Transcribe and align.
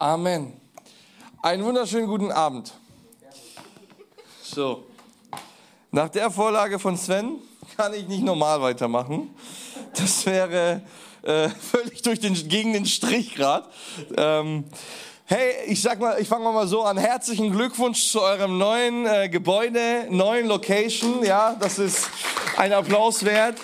Amen. 0.00 0.54
Einen 1.42 1.62
wunderschönen 1.62 2.06
guten 2.06 2.32
Abend. 2.32 2.72
So, 4.42 4.86
nach 5.90 6.08
der 6.08 6.30
Vorlage 6.30 6.78
von 6.78 6.96
Sven 6.96 7.36
kann 7.76 7.92
ich 7.92 8.08
nicht 8.08 8.24
normal 8.24 8.62
weitermachen. 8.62 9.28
Das 9.92 10.24
wäre 10.24 10.80
äh, 11.20 11.50
völlig 11.50 12.00
durch 12.00 12.18
den, 12.18 12.32
gegen 12.32 12.72
den 12.72 12.86
Strich 12.86 13.34
gerade. 13.34 13.68
Ähm, 14.16 14.64
hey, 15.26 15.66
ich 15.66 15.82
sag 15.82 16.00
mal, 16.00 16.18
ich 16.18 16.28
fange 16.28 16.44
mal 16.44 16.66
so 16.66 16.80
an. 16.80 16.96
Herzlichen 16.96 17.52
Glückwunsch 17.52 18.10
zu 18.10 18.22
eurem 18.22 18.56
neuen 18.56 19.04
äh, 19.04 19.28
Gebäude, 19.28 20.06
neuen 20.08 20.46
Location. 20.46 21.22
Ja, 21.22 21.54
das 21.60 21.78
ist 21.78 22.08
ein 22.56 22.72
Applaus 22.72 23.22
wert. 23.22 23.58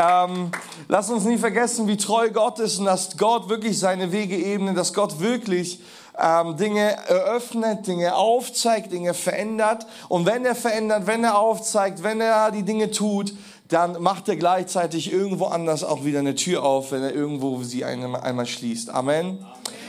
Ähm, 0.00 0.50
lass 0.88 1.10
uns 1.10 1.24
nie 1.24 1.36
vergessen, 1.36 1.86
wie 1.86 1.98
treu 1.98 2.30
Gott 2.30 2.58
ist 2.58 2.78
und 2.78 2.86
dass 2.86 3.18
Gott 3.18 3.50
wirklich 3.50 3.78
seine 3.78 4.12
Wege 4.12 4.36
ebnet, 4.36 4.78
dass 4.78 4.94
Gott 4.94 5.20
wirklich 5.20 5.80
ähm, 6.18 6.56
Dinge 6.56 6.96
eröffnet, 7.06 7.86
Dinge 7.86 8.14
aufzeigt, 8.14 8.92
Dinge 8.92 9.12
verändert. 9.12 9.86
Und 10.08 10.24
wenn 10.24 10.46
er 10.46 10.54
verändert, 10.54 11.06
wenn 11.06 11.22
er 11.22 11.38
aufzeigt, 11.38 12.02
wenn 12.02 12.20
er 12.20 12.50
die 12.50 12.62
Dinge 12.62 12.90
tut, 12.90 13.34
dann 13.68 14.00
macht 14.02 14.28
er 14.28 14.36
gleichzeitig 14.36 15.12
irgendwo 15.12 15.46
anders 15.46 15.84
auch 15.84 16.04
wieder 16.04 16.20
eine 16.20 16.34
Tür 16.34 16.64
auf, 16.64 16.92
wenn 16.92 17.02
er 17.02 17.14
irgendwo 17.14 17.62
sie 17.62 17.84
einmal, 17.84 18.22
einmal 18.22 18.46
schließt. 18.46 18.88
Amen. 18.90 19.44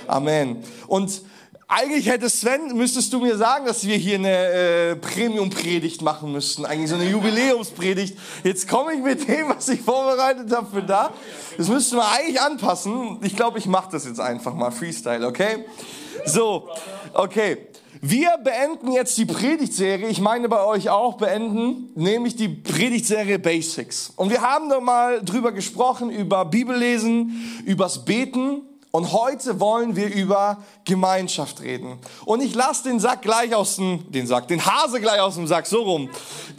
Amen. 0.07 0.63
Und 0.87 1.21
eigentlich 1.71 2.07
hätte 2.07 2.29
Sven, 2.29 2.75
müsstest 2.75 3.13
du 3.13 3.21
mir 3.21 3.37
sagen, 3.37 3.65
dass 3.65 3.85
wir 3.85 3.95
hier 3.95 4.15
eine 4.15 4.29
äh, 4.29 4.95
Premium-Predigt 4.97 6.01
machen 6.01 6.33
müssten. 6.33 6.65
Eigentlich 6.65 6.89
so 6.89 6.95
eine 6.95 7.09
Jubiläumspredigt. 7.09 8.17
Jetzt 8.43 8.67
komme 8.67 8.93
ich 8.93 9.01
mit 9.01 9.25
dem, 9.25 9.49
was 9.49 9.69
ich 9.69 9.79
vorbereitet 9.79 10.53
habe 10.53 10.67
für 10.69 10.83
da. 10.83 11.11
Das 11.57 11.69
müssten 11.69 11.95
wir 11.95 12.11
eigentlich 12.11 12.41
anpassen. 12.41 13.19
Ich 13.23 13.37
glaube, 13.37 13.57
ich 13.57 13.67
mache 13.67 13.89
das 13.89 14.05
jetzt 14.05 14.19
einfach 14.19 14.53
mal. 14.53 14.71
Freestyle, 14.71 15.25
okay? 15.25 15.65
So, 16.25 16.67
okay. 17.13 17.69
Wir 18.01 18.37
beenden 18.43 18.91
jetzt 18.91 19.17
die 19.17 19.25
Predigtserie, 19.25 20.07
ich 20.07 20.19
meine 20.19 20.49
bei 20.49 20.65
euch 20.65 20.89
auch 20.89 21.17
beenden, 21.17 21.91
nämlich 21.95 22.35
die 22.35 22.49
Predigtserie 22.49 23.39
Basics. 23.39 24.11
Und 24.15 24.29
wir 24.29 24.41
haben 24.41 24.69
da 24.69 24.79
mal 24.79 25.21
drüber 25.23 25.51
gesprochen, 25.51 26.09
über 26.09 26.43
Bibellesen, 26.43 27.63
übers 27.65 28.03
Beten. 28.03 28.63
Und 28.91 29.13
heute 29.13 29.61
wollen 29.61 29.95
wir 29.95 30.13
über 30.13 30.61
Gemeinschaft 30.83 31.61
reden. 31.61 31.97
Und 32.25 32.41
ich 32.41 32.53
lasse 32.53 32.83
den 32.83 32.99
Sack 32.99 33.21
gleich 33.21 33.55
aus 33.55 33.77
dem, 33.77 34.11
den 34.11 34.27
Sack, 34.27 34.49
den 34.49 34.65
Hase 34.65 34.99
gleich 34.99 35.21
aus 35.21 35.35
dem 35.35 35.47
Sack, 35.47 35.65
so 35.65 35.81
rum. 35.81 36.09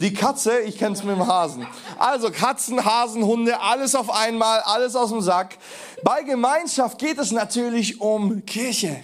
Die 0.01 0.13
Katze, 0.13 0.59
ich 0.61 0.79
kenn's 0.79 1.03
mit 1.03 1.15
dem 1.15 1.27
Hasen. 1.27 1.67
Also 1.99 2.31
Katzen, 2.31 2.83
Hasen, 2.83 3.23
Hunde, 3.23 3.61
alles 3.61 3.93
auf 3.93 4.09
einmal, 4.09 4.61
alles 4.61 4.95
aus 4.95 5.09
dem 5.09 5.21
Sack. 5.21 5.57
Bei 6.03 6.23
Gemeinschaft 6.23 6.97
geht 6.97 7.19
es 7.19 7.31
natürlich 7.31 8.01
um 8.01 8.45
Kirche 8.45 8.99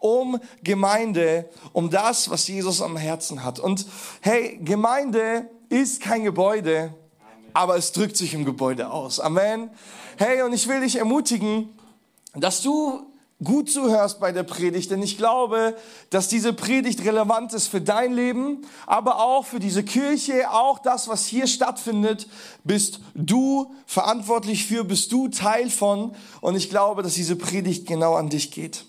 um 0.00 0.38
Gemeinde, 0.62 1.50
um 1.72 1.90
das, 1.90 2.30
was 2.30 2.46
Jesus 2.46 2.80
am 2.80 2.96
Herzen 2.96 3.42
hat. 3.42 3.58
Und 3.58 3.84
hey, 4.20 4.58
Gemeinde 4.62 5.50
ist 5.68 6.00
kein 6.00 6.22
Gebäude, 6.22 6.94
aber 7.52 7.76
es 7.76 7.92
drückt 7.92 8.16
sich 8.16 8.34
im 8.34 8.44
Gebäude 8.44 8.90
aus. 8.90 9.18
Amen. 9.18 9.70
Hey, 10.16 10.42
und 10.42 10.52
ich 10.52 10.68
will 10.68 10.80
dich 10.80 10.96
ermutigen, 10.96 11.77
dass 12.40 12.62
du 12.62 13.06
gut 13.42 13.70
zuhörst 13.70 14.18
bei 14.18 14.32
der 14.32 14.42
Predigt, 14.42 14.90
denn 14.90 15.02
ich 15.02 15.16
glaube, 15.16 15.76
dass 16.10 16.28
diese 16.28 16.52
Predigt 16.52 17.04
relevant 17.04 17.52
ist 17.54 17.68
für 17.68 17.80
dein 17.80 18.12
Leben, 18.12 18.66
aber 18.86 19.20
auch 19.22 19.46
für 19.46 19.60
diese 19.60 19.84
Kirche, 19.84 20.50
auch 20.50 20.80
das, 20.80 21.08
was 21.08 21.26
hier 21.26 21.46
stattfindet, 21.46 22.26
bist 22.64 23.00
du 23.14 23.72
verantwortlich 23.86 24.66
für, 24.66 24.82
bist 24.82 25.12
du 25.12 25.28
Teil 25.28 25.70
von 25.70 26.16
und 26.40 26.56
ich 26.56 26.68
glaube, 26.68 27.02
dass 27.02 27.14
diese 27.14 27.36
Predigt 27.36 27.86
genau 27.86 28.14
an 28.14 28.28
dich 28.28 28.50
geht. 28.50 28.84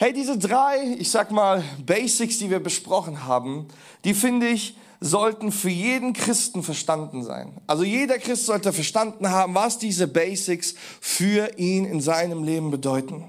Hey, 0.00 0.12
diese 0.12 0.38
drei, 0.38 0.96
ich 0.98 1.10
sag 1.10 1.30
mal, 1.30 1.62
Basics, 1.84 2.38
die 2.38 2.50
wir 2.50 2.60
besprochen 2.60 3.26
haben, 3.26 3.66
die 4.04 4.14
finde 4.14 4.48
ich, 4.48 4.76
sollten 5.00 5.52
für 5.52 5.70
jeden 5.70 6.12
Christen 6.12 6.62
verstanden 6.62 7.22
sein. 7.22 7.52
Also 7.66 7.84
jeder 7.84 8.18
Christ 8.18 8.46
sollte 8.46 8.72
verstanden 8.72 9.30
haben, 9.30 9.54
was 9.54 9.78
diese 9.78 10.08
Basics 10.08 10.74
für 11.00 11.58
ihn 11.58 11.84
in 11.84 12.00
seinem 12.00 12.44
Leben 12.44 12.70
bedeuten. 12.70 13.28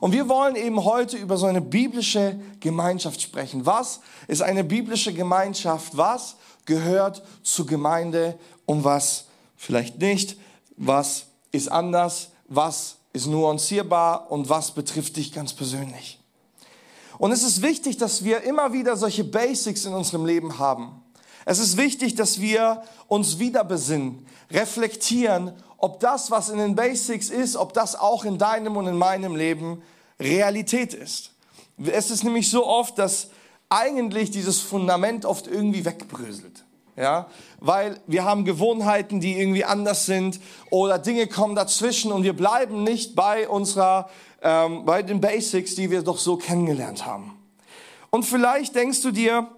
Und 0.00 0.12
wir 0.12 0.28
wollen 0.28 0.56
eben 0.56 0.84
heute 0.84 1.16
über 1.16 1.36
so 1.36 1.46
eine 1.46 1.60
biblische 1.60 2.38
Gemeinschaft 2.60 3.22
sprechen. 3.22 3.64
Was 3.66 4.00
ist 4.26 4.42
eine 4.42 4.64
biblische 4.64 5.12
Gemeinschaft? 5.12 5.96
Was 5.96 6.36
gehört 6.64 7.22
zur 7.42 7.66
Gemeinde 7.66 8.38
und 8.66 8.84
was 8.84 9.26
vielleicht 9.56 9.98
nicht? 10.00 10.36
Was 10.76 11.26
ist 11.52 11.70
anders? 11.70 12.30
Was 12.48 12.96
ist 13.14 13.28
nuancierbar 13.28 14.30
und 14.30 14.50
was 14.50 14.72
betrifft 14.72 15.16
dich 15.16 15.32
ganz 15.32 15.54
persönlich. 15.54 16.18
Und 17.24 17.32
es 17.32 17.42
ist 17.42 17.62
wichtig, 17.62 17.96
dass 17.96 18.22
wir 18.22 18.42
immer 18.42 18.74
wieder 18.74 18.98
solche 18.98 19.24
Basics 19.24 19.86
in 19.86 19.94
unserem 19.94 20.26
Leben 20.26 20.58
haben. 20.58 21.02
Es 21.46 21.58
ist 21.58 21.78
wichtig, 21.78 22.16
dass 22.16 22.38
wir 22.38 22.82
uns 23.08 23.38
wieder 23.38 23.64
besinnen, 23.64 24.26
reflektieren, 24.50 25.54
ob 25.78 26.00
das, 26.00 26.30
was 26.30 26.50
in 26.50 26.58
den 26.58 26.74
Basics 26.74 27.30
ist, 27.30 27.56
ob 27.56 27.72
das 27.72 27.96
auch 27.96 28.26
in 28.26 28.36
deinem 28.36 28.76
und 28.76 28.86
in 28.88 28.98
meinem 28.98 29.36
Leben 29.36 29.80
Realität 30.20 30.92
ist. 30.92 31.30
Es 31.82 32.10
ist 32.10 32.24
nämlich 32.24 32.50
so 32.50 32.66
oft, 32.66 32.98
dass 32.98 33.28
eigentlich 33.70 34.30
dieses 34.30 34.60
Fundament 34.60 35.24
oft 35.24 35.46
irgendwie 35.46 35.86
wegbröselt 35.86 36.63
ja, 36.96 37.26
weil 37.60 37.98
wir 38.06 38.24
haben 38.24 38.44
Gewohnheiten, 38.44 39.20
die 39.20 39.38
irgendwie 39.38 39.64
anders 39.64 40.06
sind 40.06 40.40
oder 40.70 40.98
Dinge 40.98 41.26
kommen 41.26 41.54
dazwischen 41.54 42.12
und 42.12 42.22
wir 42.22 42.34
bleiben 42.34 42.84
nicht 42.84 43.14
bei 43.16 43.48
unserer, 43.48 44.08
ähm, 44.42 44.84
bei 44.84 45.02
den 45.02 45.20
Basics, 45.20 45.74
die 45.74 45.90
wir 45.90 46.02
doch 46.02 46.18
so 46.18 46.36
kennengelernt 46.36 47.04
haben. 47.06 47.38
Und 48.10 48.24
vielleicht 48.24 48.76
denkst 48.76 49.02
du 49.02 49.10
dir, 49.10 49.48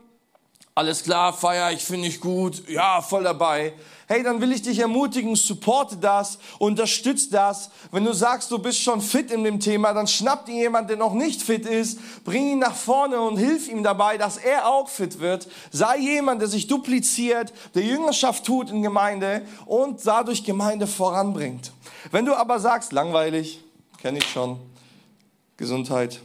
alles 0.76 1.02
klar, 1.02 1.32
feier 1.32 1.72
ich, 1.72 1.84
finde 1.84 2.06
ich 2.06 2.20
gut, 2.20 2.68
ja, 2.68 3.02
voll 3.02 3.24
dabei 3.24 3.72
hey, 4.08 4.22
dann 4.22 4.40
will 4.40 4.52
ich 4.52 4.62
dich 4.62 4.78
ermutigen, 4.78 5.34
supporte 5.36 5.96
das, 5.96 6.38
unterstütze 6.58 7.30
das. 7.30 7.70
Wenn 7.90 8.04
du 8.04 8.12
sagst, 8.12 8.50
du 8.50 8.58
bist 8.58 8.80
schon 8.80 9.00
fit 9.00 9.30
in 9.30 9.44
dem 9.44 9.60
Thema, 9.60 9.92
dann 9.92 10.06
schnapp 10.06 10.46
dir 10.46 10.54
jemand, 10.54 10.88
der 10.88 10.96
noch 10.96 11.12
nicht 11.12 11.42
fit 11.42 11.66
ist, 11.66 12.24
bring 12.24 12.52
ihn 12.52 12.58
nach 12.60 12.74
vorne 12.74 13.20
und 13.20 13.36
hilf 13.36 13.68
ihm 13.68 13.82
dabei, 13.82 14.16
dass 14.16 14.36
er 14.36 14.68
auch 14.68 14.88
fit 14.88 15.20
wird. 15.20 15.48
Sei 15.72 15.98
jemand, 15.98 16.40
der 16.40 16.48
sich 16.48 16.66
dupliziert, 16.68 17.52
der 17.74 17.82
Jüngerschaft 17.82 18.44
tut 18.44 18.70
in 18.70 18.82
Gemeinde 18.82 19.42
und 19.66 20.06
dadurch 20.06 20.44
Gemeinde 20.44 20.86
voranbringt. 20.86 21.72
Wenn 22.12 22.24
du 22.24 22.34
aber 22.34 22.60
sagst, 22.60 22.92
langweilig, 22.92 23.60
kenne 24.00 24.18
ich 24.18 24.26
schon, 24.30 24.58
Gesundheit. 25.56 26.20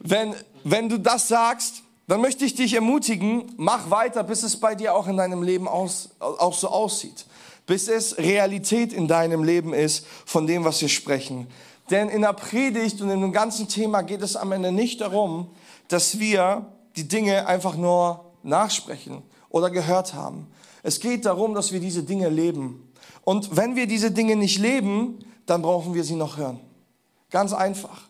Wenn, 0.00 0.34
wenn 0.64 0.88
du 0.88 0.98
das 0.98 1.28
sagst, 1.28 1.82
dann 2.06 2.20
möchte 2.20 2.44
ich 2.44 2.54
dich 2.54 2.74
ermutigen, 2.74 3.52
mach 3.56 3.90
weiter, 3.90 4.22
bis 4.22 4.42
es 4.42 4.58
bei 4.58 4.74
dir 4.74 4.94
auch 4.94 5.08
in 5.08 5.16
deinem 5.16 5.42
Leben 5.42 5.66
aus, 5.66 6.10
auch 6.20 6.54
so 6.54 6.68
aussieht. 6.68 7.26
Bis 7.66 7.88
es 7.88 8.16
Realität 8.18 8.92
in 8.92 9.08
deinem 9.08 9.42
Leben 9.42 9.74
ist 9.74 10.06
von 10.24 10.46
dem, 10.46 10.64
was 10.64 10.80
wir 10.80 10.88
sprechen. 10.88 11.48
Denn 11.90 12.08
in 12.08 12.22
der 12.22 12.32
Predigt 12.32 13.00
und 13.00 13.10
in 13.10 13.20
dem 13.20 13.32
ganzen 13.32 13.68
Thema 13.68 14.02
geht 14.02 14.22
es 14.22 14.36
am 14.36 14.52
Ende 14.52 14.70
nicht 14.70 15.00
darum, 15.00 15.50
dass 15.88 16.18
wir 16.18 16.66
die 16.96 17.08
Dinge 17.08 17.46
einfach 17.46 17.76
nur 17.76 18.24
nachsprechen 18.42 19.22
oder 19.48 19.70
gehört 19.70 20.14
haben. 20.14 20.46
Es 20.82 21.00
geht 21.00 21.26
darum, 21.26 21.54
dass 21.54 21.72
wir 21.72 21.80
diese 21.80 22.04
Dinge 22.04 22.28
leben. 22.28 22.92
Und 23.24 23.56
wenn 23.56 23.74
wir 23.74 23.88
diese 23.88 24.12
Dinge 24.12 24.36
nicht 24.36 24.58
leben, 24.58 25.18
dann 25.46 25.62
brauchen 25.62 25.94
wir 25.94 26.04
sie 26.04 26.14
noch 26.14 26.36
hören. 26.36 26.60
Ganz 27.30 27.52
einfach. 27.52 28.02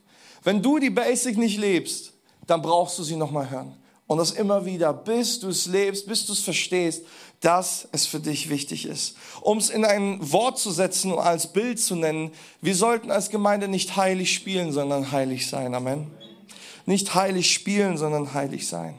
Wenn 0.43 0.63
du 0.63 0.79
die 0.79 0.91
Basic 0.91 1.39
nicht 1.39 1.59
lebst, 1.59 2.13
dann 2.47 2.61
brauchst 2.61 2.99
du 2.99 3.03
sie 3.03 3.17
noch 3.17 3.31
mal 3.31 3.49
hören. 3.49 3.75
Und 4.07 4.19
das 4.19 4.31
immer 4.31 4.65
wieder, 4.65 4.93
bis 4.93 5.41
du 5.41 5.49
es 5.49 5.67
lebst, 5.67 6.07
bis 6.07 6.27
du 6.27 6.33
es 6.33 6.41
verstehst, 6.41 7.05
dass 7.41 7.89
es 7.93 8.07
für 8.07 8.21
dich 8.21 8.49
wichtig 8.49 8.87
ist. 8.87 9.17
Um 9.41 9.59
es 9.59 9.69
in 9.69 9.85
ein 9.85 10.19
Wort 10.33 10.59
zu 10.59 10.71
setzen 10.71 11.13
und 11.13 11.19
als 11.19 11.53
Bild 11.53 11.81
zu 11.81 11.97
nennen, 11.97 12.31
wir 12.61 12.75
sollten 12.75 13.11
als 13.11 13.31
Gemeinde 13.31 13.69
nicht 13.69 13.97
heilig 13.97 14.33
spielen, 14.33 14.73
sondern 14.73 15.13
heilig 15.13 15.49
sein. 15.49 15.75
Amen. 15.75 16.07
Nicht 16.87 17.15
heilig 17.15 17.53
spielen, 17.53 17.99
sondern 17.99 18.33
heilig 18.33 18.69
sein. 18.69 18.95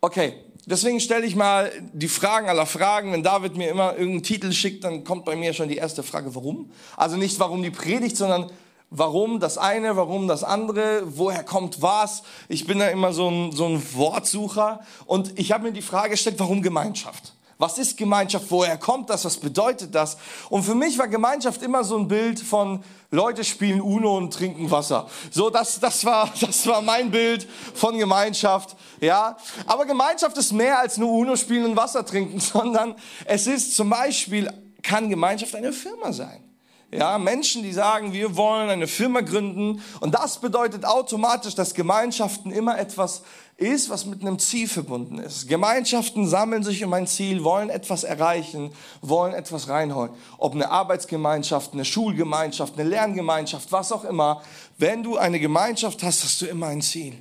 Okay, 0.00 0.34
deswegen 0.64 1.00
stelle 1.00 1.26
ich 1.26 1.34
mal 1.34 1.70
die 1.92 2.08
Fragen 2.08 2.48
aller 2.48 2.66
Fragen. 2.66 3.12
Wenn 3.12 3.24
David 3.24 3.56
mir 3.56 3.68
immer 3.68 3.92
irgendeinen 3.92 4.22
Titel 4.22 4.52
schickt, 4.52 4.84
dann 4.84 5.04
kommt 5.04 5.24
bei 5.24 5.34
mir 5.34 5.52
schon 5.52 5.68
die 5.68 5.76
erste 5.76 6.02
Frage, 6.04 6.34
warum? 6.34 6.70
Also 6.96 7.16
nicht 7.16 7.38
warum 7.40 7.62
die 7.62 7.70
Predigt, 7.70 8.16
sondern 8.16 8.50
Warum 8.92 9.38
das 9.38 9.56
eine, 9.56 9.96
warum 9.96 10.26
das 10.26 10.42
andere, 10.42 11.02
woher 11.16 11.44
kommt 11.44 11.80
was? 11.80 12.24
Ich 12.48 12.66
bin 12.66 12.80
da 12.80 12.88
immer 12.88 13.12
so 13.12 13.28
ein, 13.28 13.52
so 13.52 13.66
ein 13.66 13.94
Wortsucher 13.94 14.80
und 15.06 15.38
ich 15.38 15.52
habe 15.52 15.62
mir 15.64 15.72
die 15.72 15.80
Frage 15.80 16.10
gestellt, 16.10 16.40
warum 16.40 16.60
Gemeinschaft? 16.60 17.34
Was 17.60 17.78
ist 17.78 17.96
Gemeinschaft? 17.96 18.46
Woher 18.48 18.78
kommt 18.78 19.10
das? 19.10 19.24
Was 19.24 19.36
bedeutet 19.36 19.94
das? 19.94 20.16
Und 20.48 20.64
für 20.64 20.74
mich 20.74 20.98
war 20.98 21.06
Gemeinschaft 21.06 21.62
immer 21.62 21.84
so 21.84 21.98
ein 21.98 22.08
Bild 22.08 22.40
von 22.40 22.82
Leute 23.12 23.44
spielen 23.44 23.80
Uno 23.80 24.16
und 24.16 24.32
trinken 24.32 24.70
Wasser. 24.70 25.08
So, 25.30 25.50
das, 25.50 25.78
das 25.78 26.04
war, 26.04 26.32
das 26.40 26.66
war 26.66 26.82
mein 26.82 27.12
Bild 27.12 27.46
von 27.74 27.96
Gemeinschaft. 27.96 28.76
Ja. 29.00 29.36
Aber 29.66 29.86
Gemeinschaft 29.86 30.36
ist 30.38 30.52
mehr 30.52 30.80
als 30.80 30.96
nur 30.96 31.12
Uno 31.12 31.36
spielen 31.36 31.66
und 31.66 31.76
Wasser 31.76 32.04
trinken, 32.04 32.40
sondern 32.40 32.96
es 33.24 33.46
ist 33.46 33.76
zum 33.76 33.90
Beispiel, 33.90 34.50
kann 34.82 35.08
Gemeinschaft 35.10 35.54
eine 35.54 35.72
Firma 35.72 36.12
sein. 36.12 36.49
Ja, 36.92 37.18
Menschen, 37.18 37.62
die 37.62 37.72
sagen, 37.72 38.12
wir 38.12 38.36
wollen 38.36 38.68
eine 38.68 38.88
Firma 38.88 39.20
gründen. 39.20 39.80
Und 40.00 40.14
das 40.14 40.40
bedeutet 40.40 40.84
automatisch, 40.84 41.54
dass 41.54 41.74
Gemeinschaften 41.74 42.50
immer 42.50 42.78
etwas 42.78 43.22
ist, 43.56 43.90
was 43.90 44.06
mit 44.06 44.22
einem 44.22 44.40
Ziel 44.40 44.66
verbunden 44.66 45.18
ist. 45.18 45.46
Gemeinschaften 45.46 46.26
sammeln 46.26 46.64
sich 46.64 46.82
um 46.82 46.92
ein 46.92 47.06
Ziel, 47.06 47.44
wollen 47.44 47.70
etwas 47.70 48.02
erreichen, 48.02 48.72
wollen 49.02 49.34
etwas 49.34 49.68
reinholen. 49.68 50.10
Ob 50.38 50.54
eine 50.54 50.70
Arbeitsgemeinschaft, 50.70 51.74
eine 51.74 51.84
Schulgemeinschaft, 51.84 52.78
eine 52.78 52.88
Lerngemeinschaft, 52.88 53.70
was 53.70 53.92
auch 53.92 54.04
immer. 54.04 54.42
Wenn 54.76 55.04
du 55.04 55.16
eine 55.16 55.38
Gemeinschaft 55.38 56.02
hast, 56.02 56.24
hast 56.24 56.40
du 56.40 56.46
immer 56.46 56.68
ein 56.68 56.82
Ziel. 56.82 57.16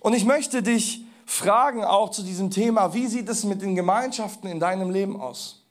Und 0.00 0.14
ich 0.14 0.24
möchte 0.24 0.62
dich 0.62 1.02
fragen 1.24 1.84
auch 1.84 2.10
zu 2.10 2.22
diesem 2.22 2.50
Thema, 2.50 2.94
wie 2.94 3.06
sieht 3.06 3.28
es 3.28 3.44
mit 3.44 3.62
den 3.62 3.76
Gemeinschaften 3.76 4.48
in 4.48 4.58
deinem 4.58 4.90
Leben 4.90 5.20
aus? 5.20 5.62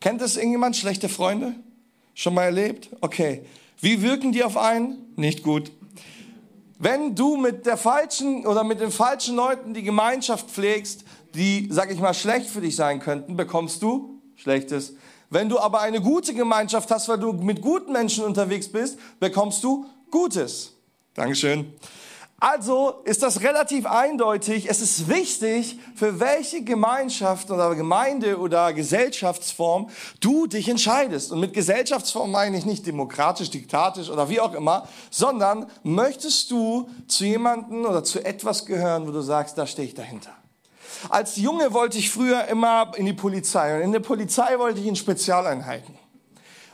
Kennt 0.00 0.20
es 0.20 0.36
irgendjemand, 0.36 0.76
schlechte 0.76 1.08
Freunde? 1.08 1.54
Schon 2.14 2.34
mal 2.34 2.44
erlebt? 2.44 2.90
Okay. 3.00 3.44
Wie 3.80 4.02
wirken 4.02 4.32
die 4.32 4.44
auf 4.44 4.56
einen? 4.56 5.12
Nicht 5.16 5.42
gut. 5.42 5.72
Wenn 6.78 7.14
du 7.14 7.36
mit 7.36 7.66
der 7.66 7.76
falschen 7.76 8.46
oder 8.46 8.64
mit 8.64 8.80
den 8.80 8.90
falschen 8.90 9.36
Leuten 9.36 9.74
die 9.74 9.82
Gemeinschaft 9.82 10.50
pflegst, 10.50 11.04
die, 11.34 11.68
sag 11.70 11.90
ich 11.92 12.00
mal, 12.00 12.14
schlecht 12.14 12.48
für 12.48 12.60
dich 12.60 12.76
sein 12.76 13.00
könnten, 13.00 13.36
bekommst 13.36 13.82
du 13.82 14.20
Schlechtes. 14.36 14.94
Wenn 15.30 15.48
du 15.48 15.58
aber 15.58 15.80
eine 15.80 16.00
gute 16.00 16.34
Gemeinschaft 16.34 16.90
hast, 16.90 17.08
weil 17.08 17.18
du 17.18 17.32
mit 17.32 17.62
guten 17.62 17.92
Menschen 17.92 18.24
unterwegs 18.24 18.68
bist, 18.68 18.98
bekommst 19.18 19.64
du 19.64 19.86
Gutes. 20.10 20.74
Dankeschön. 21.14 21.72
Also 22.42 22.94
ist 23.04 23.22
das 23.22 23.42
relativ 23.42 23.86
eindeutig. 23.86 24.68
Es 24.68 24.80
ist 24.80 25.08
wichtig, 25.08 25.78
für 25.94 26.18
welche 26.18 26.64
Gemeinschaft 26.64 27.52
oder 27.52 27.72
Gemeinde 27.76 28.36
oder 28.36 28.72
Gesellschaftsform 28.72 29.90
du 30.18 30.48
dich 30.48 30.68
entscheidest. 30.68 31.30
Und 31.30 31.38
mit 31.38 31.52
Gesellschaftsform 31.52 32.32
meine 32.32 32.58
ich 32.58 32.64
nicht 32.64 32.84
demokratisch, 32.84 33.48
diktatisch 33.48 34.10
oder 34.10 34.28
wie 34.28 34.40
auch 34.40 34.54
immer, 34.54 34.88
sondern 35.08 35.70
möchtest 35.84 36.50
du 36.50 36.90
zu 37.06 37.24
jemanden 37.24 37.86
oder 37.86 38.02
zu 38.02 38.24
etwas 38.24 38.66
gehören, 38.66 39.06
wo 39.06 39.12
du 39.12 39.20
sagst, 39.20 39.56
da 39.56 39.64
stehe 39.64 39.86
ich 39.86 39.94
dahinter. 39.94 40.32
Als 41.10 41.36
Junge 41.36 41.72
wollte 41.72 41.98
ich 41.98 42.10
früher 42.10 42.46
immer 42.46 42.90
in 42.96 43.06
die 43.06 43.12
Polizei 43.12 43.76
und 43.76 43.82
in 43.82 43.92
der 43.92 44.00
Polizei 44.00 44.58
wollte 44.58 44.80
ich 44.80 44.86
in 44.86 44.96
Spezialeinheiten. 44.96 46.01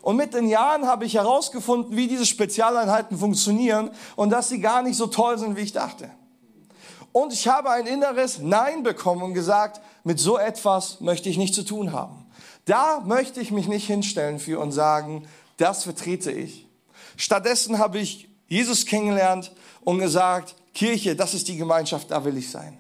Und 0.09 0.17
mit 0.17 0.33
den 0.33 0.49
Jahren 0.49 0.87
habe 0.87 1.05
ich 1.05 1.13
herausgefunden, 1.13 1.95
wie 1.95 2.09
diese 2.09 2.25
Spezialeinheiten 2.25 3.19
funktionieren 3.19 3.91
und 4.17 4.31
dass 4.31 4.49
sie 4.49 4.59
gar 4.59 4.81
nicht 4.81 4.97
so 4.97 5.07
toll 5.07 5.37
sind, 5.37 5.55
wie 5.55 5.61
ich 5.61 5.75
dachte. 5.75 6.11
Und 7.13 7.35
ich 7.35 7.47
habe 7.47 7.69
ein 7.69 7.87
inneres 7.87 8.39
Nein 8.39 8.83
bekommen 8.83 9.21
und 9.21 9.35
gesagt, 9.35 9.83
mit 10.05 10.19
so 10.19 10.39
etwas 10.39 11.03
möchte 11.03 11.29
ich 11.29 11.37
nichts 11.37 11.57
zu 11.57 11.63
tun 11.63 11.93
haben. 11.93 12.25
Da 12.65 13.01
möchte 13.05 13.43
ich 13.43 13.51
mich 13.51 13.69
nicht 13.69 13.87
hinstellen 13.87 14.39
für 14.39 14.61
und 14.61 14.73
sagen, 14.73 15.29
das 15.59 15.83
vertrete 15.83 16.33
ich. 16.33 16.67
Stattdessen 17.19 17.79
habe 17.79 17.99
ich 17.99 18.31
Jesus 18.47 18.87
kennengelernt 18.87 19.53
und 19.83 19.99
gesagt, 19.99 20.55
Kirche, 20.73 21.17
das 21.17 21.35
ist 21.35 21.49
die 21.49 21.59
Gemeinschaft, 21.59 22.11
da 22.11 22.25
will 22.25 22.39
ich 22.39 22.51
sein 22.51 22.78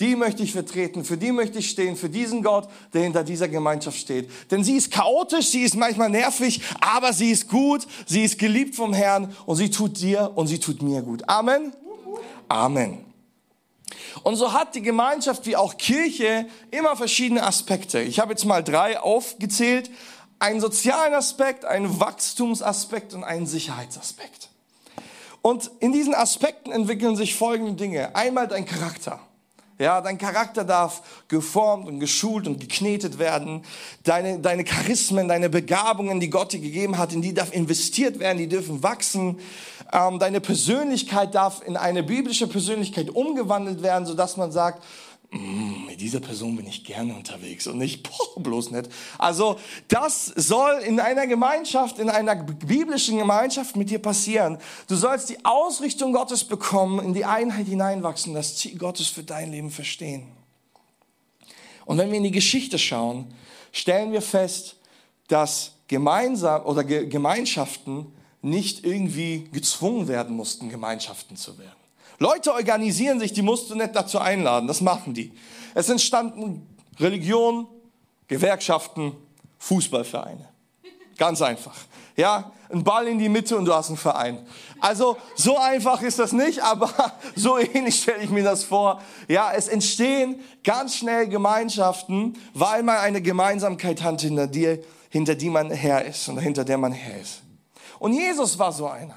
die 0.00 0.16
möchte 0.16 0.42
ich 0.42 0.52
vertreten, 0.52 1.04
für 1.04 1.16
die 1.16 1.32
möchte 1.32 1.58
ich 1.58 1.70
stehen, 1.70 1.96
für 1.96 2.08
diesen 2.08 2.42
Gott, 2.42 2.68
der 2.92 3.02
hinter 3.02 3.24
dieser 3.24 3.48
Gemeinschaft 3.48 3.98
steht. 3.98 4.30
Denn 4.50 4.64
sie 4.64 4.76
ist 4.76 4.90
chaotisch, 4.90 5.48
sie 5.48 5.62
ist 5.62 5.76
manchmal 5.76 6.10
nervig, 6.10 6.60
aber 6.80 7.12
sie 7.12 7.30
ist 7.30 7.48
gut, 7.48 7.86
sie 8.06 8.24
ist 8.24 8.38
geliebt 8.38 8.74
vom 8.74 8.92
Herrn 8.92 9.34
und 9.46 9.56
sie 9.56 9.70
tut 9.70 10.00
dir 10.00 10.32
und 10.34 10.46
sie 10.46 10.58
tut 10.58 10.82
mir 10.82 11.02
gut. 11.02 11.28
Amen. 11.28 11.72
Amen. 12.48 13.04
Und 14.22 14.36
so 14.36 14.52
hat 14.52 14.74
die 14.74 14.82
Gemeinschaft 14.82 15.46
wie 15.46 15.56
auch 15.56 15.76
Kirche 15.76 16.46
immer 16.70 16.96
verschiedene 16.96 17.42
Aspekte. 17.42 18.00
Ich 18.00 18.18
habe 18.18 18.32
jetzt 18.32 18.44
mal 18.44 18.62
drei 18.62 18.98
aufgezählt. 19.00 19.90
Einen 20.38 20.60
sozialen 20.60 21.14
Aspekt, 21.14 21.64
einen 21.64 21.98
Wachstumsaspekt 21.98 23.14
und 23.14 23.24
einen 23.24 23.46
Sicherheitsaspekt. 23.46 24.50
Und 25.40 25.70
in 25.80 25.92
diesen 25.92 26.14
Aspekten 26.14 26.72
entwickeln 26.72 27.16
sich 27.16 27.36
folgende 27.36 27.74
Dinge. 27.74 28.14
Einmal 28.16 28.48
dein 28.48 28.66
Charakter. 28.66 29.20
Ja, 29.78 30.00
dein 30.00 30.16
Charakter 30.16 30.64
darf 30.64 31.02
geformt 31.28 31.86
und 31.86 32.00
geschult 32.00 32.46
und 32.46 32.58
geknetet 32.58 33.18
werden. 33.18 33.62
Deine, 34.04 34.38
deine 34.38 34.64
Charismen, 34.64 35.28
deine 35.28 35.50
Begabungen, 35.50 36.18
die 36.18 36.30
Gott 36.30 36.54
dir 36.54 36.60
gegeben 36.60 36.96
hat, 36.96 37.12
in 37.12 37.20
die 37.20 37.34
darf 37.34 37.52
investiert 37.52 38.18
werden, 38.18 38.38
die 38.38 38.48
dürfen 38.48 38.82
wachsen. 38.82 39.38
Ähm, 39.92 40.18
deine 40.18 40.40
Persönlichkeit 40.40 41.34
darf 41.34 41.60
in 41.66 41.76
eine 41.76 42.02
biblische 42.02 42.46
Persönlichkeit 42.46 43.10
umgewandelt 43.10 43.82
werden, 43.82 44.06
sodass 44.06 44.38
man 44.38 44.50
sagt, 44.50 44.82
mit 45.30 46.00
dieser 46.00 46.20
Person 46.20 46.56
bin 46.56 46.66
ich 46.66 46.84
gerne 46.84 47.14
unterwegs 47.14 47.66
und 47.66 47.78
nicht, 47.78 48.02
boah, 48.34 48.42
bloß 48.42 48.70
nicht. 48.70 48.88
Also 49.18 49.58
das 49.88 50.26
soll 50.26 50.80
in 50.80 51.00
einer 51.00 51.26
Gemeinschaft, 51.26 51.98
in 51.98 52.10
einer 52.10 52.36
biblischen 52.36 53.18
Gemeinschaft 53.18 53.76
mit 53.76 53.90
dir 53.90 53.98
passieren. 53.98 54.58
Du 54.88 54.96
sollst 54.96 55.28
die 55.28 55.44
Ausrichtung 55.44 56.12
Gottes 56.12 56.44
bekommen, 56.44 57.04
in 57.04 57.14
die 57.14 57.24
Einheit 57.24 57.66
hineinwachsen, 57.66 58.34
das 58.34 58.56
Ziel 58.56 58.78
Gottes 58.78 59.08
für 59.08 59.22
dein 59.22 59.50
Leben 59.50 59.70
verstehen. 59.70 60.28
Und 61.84 61.98
wenn 61.98 62.10
wir 62.10 62.18
in 62.18 62.24
die 62.24 62.30
Geschichte 62.30 62.78
schauen, 62.78 63.32
stellen 63.72 64.12
wir 64.12 64.22
fest, 64.22 64.76
dass 65.28 65.72
gemeinsam 65.88 66.64
oder 66.64 66.84
Gemeinschaften 66.84 68.12
nicht 68.42 68.84
irgendwie 68.84 69.48
gezwungen 69.52 70.08
werden 70.08 70.36
mussten, 70.36 70.68
Gemeinschaften 70.68 71.36
zu 71.36 71.58
werden. 71.58 71.85
Leute 72.18 72.52
organisieren 72.52 73.20
sich, 73.20 73.32
die 73.32 73.42
musst 73.42 73.70
du 73.70 73.74
nicht 73.74 73.94
dazu 73.94 74.18
einladen, 74.18 74.66
das 74.66 74.80
machen 74.80 75.14
die. 75.14 75.32
Es 75.74 75.88
entstanden 75.88 76.66
Religionen, 76.98 77.66
Gewerkschaften, 78.28 79.12
Fußballvereine. 79.58 80.48
Ganz 81.18 81.42
einfach. 81.42 81.76
Ja, 82.16 82.52
ein 82.70 82.82
Ball 82.82 83.06
in 83.08 83.18
die 83.18 83.28
Mitte 83.28 83.56
und 83.56 83.66
du 83.66 83.74
hast 83.74 83.88
einen 83.88 83.96
Verein. 83.96 84.46
Also 84.80 85.16
so 85.34 85.58
einfach 85.58 86.02
ist 86.02 86.18
das 86.18 86.32
nicht, 86.32 86.62
aber 86.62 86.90
so 87.36 87.58
ähnlich 87.58 88.02
stelle 88.02 88.22
ich 88.22 88.30
mir 88.30 88.44
das 88.44 88.64
vor. 88.64 89.00
Ja, 89.28 89.52
es 89.52 89.68
entstehen 89.68 90.40
ganz 90.64 90.96
schnell 90.96 91.28
Gemeinschaften, 91.28 92.38
weil 92.54 92.82
man 92.82 92.96
eine 92.96 93.22
Gemeinsamkeit 93.22 94.02
hat, 94.02 94.20
hinter, 94.20 94.46
dir, 94.46 94.82
hinter 95.10 95.34
die 95.34 95.50
man 95.50 95.70
her 95.70 96.04
ist 96.04 96.28
und 96.28 96.38
hinter 96.38 96.64
der 96.64 96.78
man 96.78 96.92
her 96.92 97.20
ist. 97.20 97.42
Und 97.98 98.12
Jesus 98.12 98.58
war 98.58 98.72
so 98.72 98.88
einer. 98.88 99.16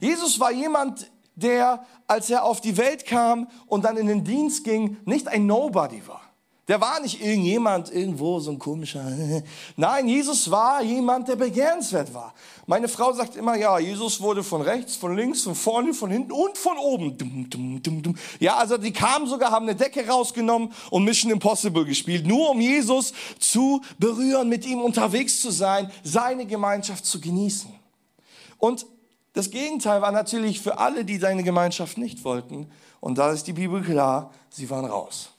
Jesus 0.00 0.38
war 0.40 0.50
jemand, 0.50 1.10
der, 1.36 1.84
als 2.06 2.30
er 2.30 2.44
auf 2.44 2.60
die 2.60 2.76
Welt 2.76 3.06
kam 3.06 3.48
und 3.66 3.84
dann 3.84 3.96
in 3.96 4.06
den 4.06 4.24
Dienst 4.24 4.64
ging, 4.64 4.96
nicht 5.04 5.28
ein 5.28 5.46
Nobody 5.46 6.06
war. 6.06 6.20
Der 6.66 6.80
war 6.80 6.98
nicht 7.00 7.20
irgendjemand 7.20 7.92
irgendwo, 7.92 8.40
so 8.40 8.50
ein 8.50 8.58
komischer. 8.58 9.04
Nein, 9.76 10.08
Jesus 10.08 10.50
war 10.50 10.82
jemand, 10.82 11.28
der 11.28 11.36
begehrenswert 11.36 12.14
war. 12.14 12.32
Meine 12.66 12.88
Frau 12.88 13.12
sagt 13.12 13.36
immer, 13.36 13.54
ja, 13.56 13.78
Jesus 13.78 14.22
wurde 14.22 14.42
von 14.42 14.62
rechts, 14.62 14.96
von 14.96 15.14
links, 15.14 15.42
von 15.42 15.54
vorne, 15.54 15.92
von 15.92 16.10
hinten 16.10 16.32
und 16.32 16.56
von 16.56 16.78
oben. 16.78 17.18
Dum, 17.18 17.50
dum, 17.50 17.82
dum, 17.82 18.02
dum. 18.02 18.16
Ja, 18.40 18.56
also 18.56 18.78
die 18.78 18.92
kamen 18.94 19.26
sogar, 19.26 19.50
haben 19.50 19.68
eine 19.68 19.76
Decke 19.76 20.08
rausgenommen 20.08 20.72
und 20.88 21.04
Mission 21.04 21.30
Impossible 21.30 21.84
gespielt, 21.84 22.26
nur 22.26 22.50
um 22.50 22.60
Jesus 22.62 23.12
zu 23.38 23.82
berühren, 23.98 24.48
mit 24.48 24.64
ihm 24.64 24.80
unterwegs 24.80 25.42
zu 25.42 25.50
sein, 25.50 25.90
seine 26.02 26.46
Gemeinschaft 26.46 27.04
zu 27.04 27.20
genießen. 27.20 27.70
Und 28.56 28.86
das 29.34 29.50
Gegenteil 29.50 30.00
war 30.00 30.12
natürlich 30.12 30.60
für 30.60 30.78
alle, 30.78 31.04
die 31.04 31.18
seine 31.18 31.42
Gemeinschaft 31.42 31.98
nicht 31.98 32.24
wollten. 32.24 32.70
Und 33.00 33.18
da 33.18 33.32
ist 33.32 33.46
die 33.46 33.52
Bibel 33.52 33.82
klar, 33.82 34.32
sie 34.48 34.70
waren 34.70 34.84
raus. 34.84 35.30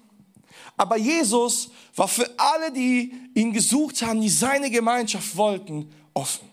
Aber 0.78 0.98
Jesus 0.98 1.72
war 1.96 2.10
für 2.10 2.30
alle, 2.38 2.74
die 2.74 3.14
ihn 3.34 3.54
gesucht 3.54 4.02
haben, 4.02 4.20
die 4.20 4.30
seine 4.30 4.70
Gemeinschaft 4.70 5.38
wollten, 5.38 5.90
offen. 6.14 6.48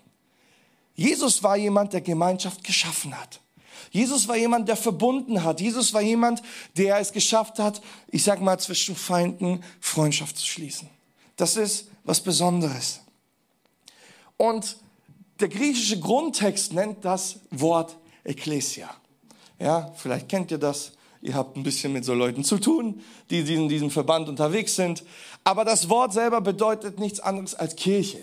Jesus 0.95 1.43
war 1.43 1.57
jemand, 1.57 1.93
der 1.93 2.01
Gemeinschaft 2.01 2.63
geschaffen 2.63 3.19
hat. 3.19 3.41
Jesus 3.91 4.29
war 4.29 4.37
jemand, 4.37 4.69
der 4.69 4.77
verbunden 4.77 5.43
hat. 5.43 5.61
Jesus 5.61 5.93
war 5.93 6.01
jemand, 6.01 6.43
der 6.77 6.99
es 6.99 7.13
geschafft 7.13 7.59
hat, 7.59 7.83
ich 8.09 8.23
sag 8.23 8.41
mal, 8.41 8.59
zwischen 8.59 8.95
Feinden 8.95 9.65
Freundschaft 9.81 10.39
zu 10.39 10.47
schließen. 10.47 10.89
Das 11.37 11.57
ist 11.57 11.89
was 12.05 12.21
Besonderes. 12.21 13.01
Und 14.37 14.77
der 15.43 15.49
griechische 15.49 15.99
Grundtext 15.99 16.73
nennt 16.73 17.05
das 17.05 17.41
Wort 17.51 17.97
Ekklesia. 18.25 18.89
Ja, 19.59 19.93
vielleicht 19.97 20.29
kennt 20.29 20.51
ihr 20.51 20.59
das. 20.59 20.93
Ihr 21.21 21.35
habt 21.35 21.57
ein 21.57 21.63
bisschen 21.63 21.93
mit 21.93 22.05
so 22.05 22.15
Leuten 22.15 22.45
zu 22.45 22.59
tun, 22.59 23.01
die 23.31 23.41
in 23.41 23.69
diesem 23.69 23.91
Verband 23.91 24.29
unterwegs 24.29 24.77
sind. 24.77 25.05
Aber 25.45 25.65
das 25.65 25.89
Wort 25.89 26.13
selber 26.13 26.41
bedeutet 26.41 26.99
nichts 26.99 27.21
anderes 27.21 27.55
als 27.55 27.77
Kirche. 27.77 28.19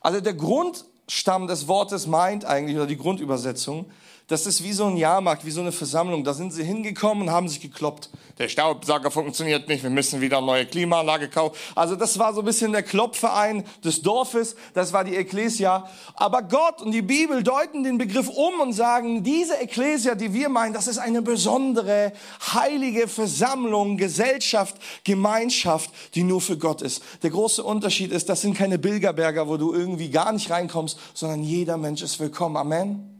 Also 0.00 0.20
der 0.20 0.34
Grundstamm 0.34 1.46
des 1.46 1.68
Wortes 1.68 2.06
meint 2.06 2.44
eigentlich, 2.44 2.76
oder 2.76 2.86
die 2.86 2.96
Grundübersetzung, 2.98 3.86
Das 4.28 4.44
ist 4.44 4.64
wie 4.64 4.72
so 4.72 4.86
ein 4.86 4.96
Jahrmarkt, 4.96 5.44
wie 5.44 5.52
so 5.52 5.60
eine 5.60 5.70
Versammlung. 5.70 6.24
Da 6.24 6.34
sind 6.34 6.52
sie 6.52 6.64
hingekommen 6.64 7.28
und 7.28 7.30
haben 7.30 7.48
sich 7.48 7.60
gekloppt. 7.60 8.10
Der 8.38 8.48
Staubsauger 8.48 9.12
funktioniert 9.12 9.68
nicht, 9.68 9.84
wir 9.84 9.90
müssen 9.90 10.20
wieder 10.20 10.40
neue 10.40 10.66
Klimaanlage 10.66 11.28
kaufen. 11.28 11.56
Also 11.76 11.94
das 11.94 12.18
war 12.18 12.34
so 12.34 12.40
ein 12.40 12.44
bisschen 12.44 12.72
der 12.72 12.82
Kloppverein 12.82 13.64
des 13.84 14.02
Dorfes, 14.02 14.56
das 14.74 14.92
war 14.92 15.04
die 15.04 15.14
Ekklesia. 15.14 15.88
Aber 16.16 16.42
Gott 16.42 16.82
und 16.82 16.90
die 16.90 17.02
Bibel 17.02 17.44
deuten 17.44 17.84
den 17.84 17.98
Begriff 17.98 18.28
um 18.28 18.60
und 18.60 18.72
sagen, 18.72 19.22
diese 19.22 19.56
Ekklesia, 19.58 20.16
die 20.16 20.34
wir 20.34 20.48
meinen, 20.48 20.74
das 20.74 20.88
ist 20.88 20.98
eine 20.98 21.22
besondere, 21.22 22.12
heilige 22.52 23.06
Versammlung, 23.06 23.96
Gesellschaft, 23.96 24.76
Gemeinschaft, 25.04 25.90
die 26.14 26.24
nur 26.24 26.40
für 26.40 26.58
Gott 26.58 26.82
ist. 26.82 27.02
Der 27.22 27.30
große 27.30 27.62
Unterschied 27.62 28.10
ist, 28.10 28.28
das 28.28 28.40
sind 28.42 28.58
keine 28.58 28.78
Bilderberger, 28.78 29.48
wo 29.48 29.56
du 29.56 29.72
irgendwie 29.72 30.10
gar 30.10 30.32
nicht 30.32 30.50
reinkommst, 30.50 30.98
sondern 31.14 31.42
jeder 31.42 31.76
Mensch 31.76 32.02
ist 32.02 32.18
willkommen. 32.18 32.56
Amen. 32.56 33.15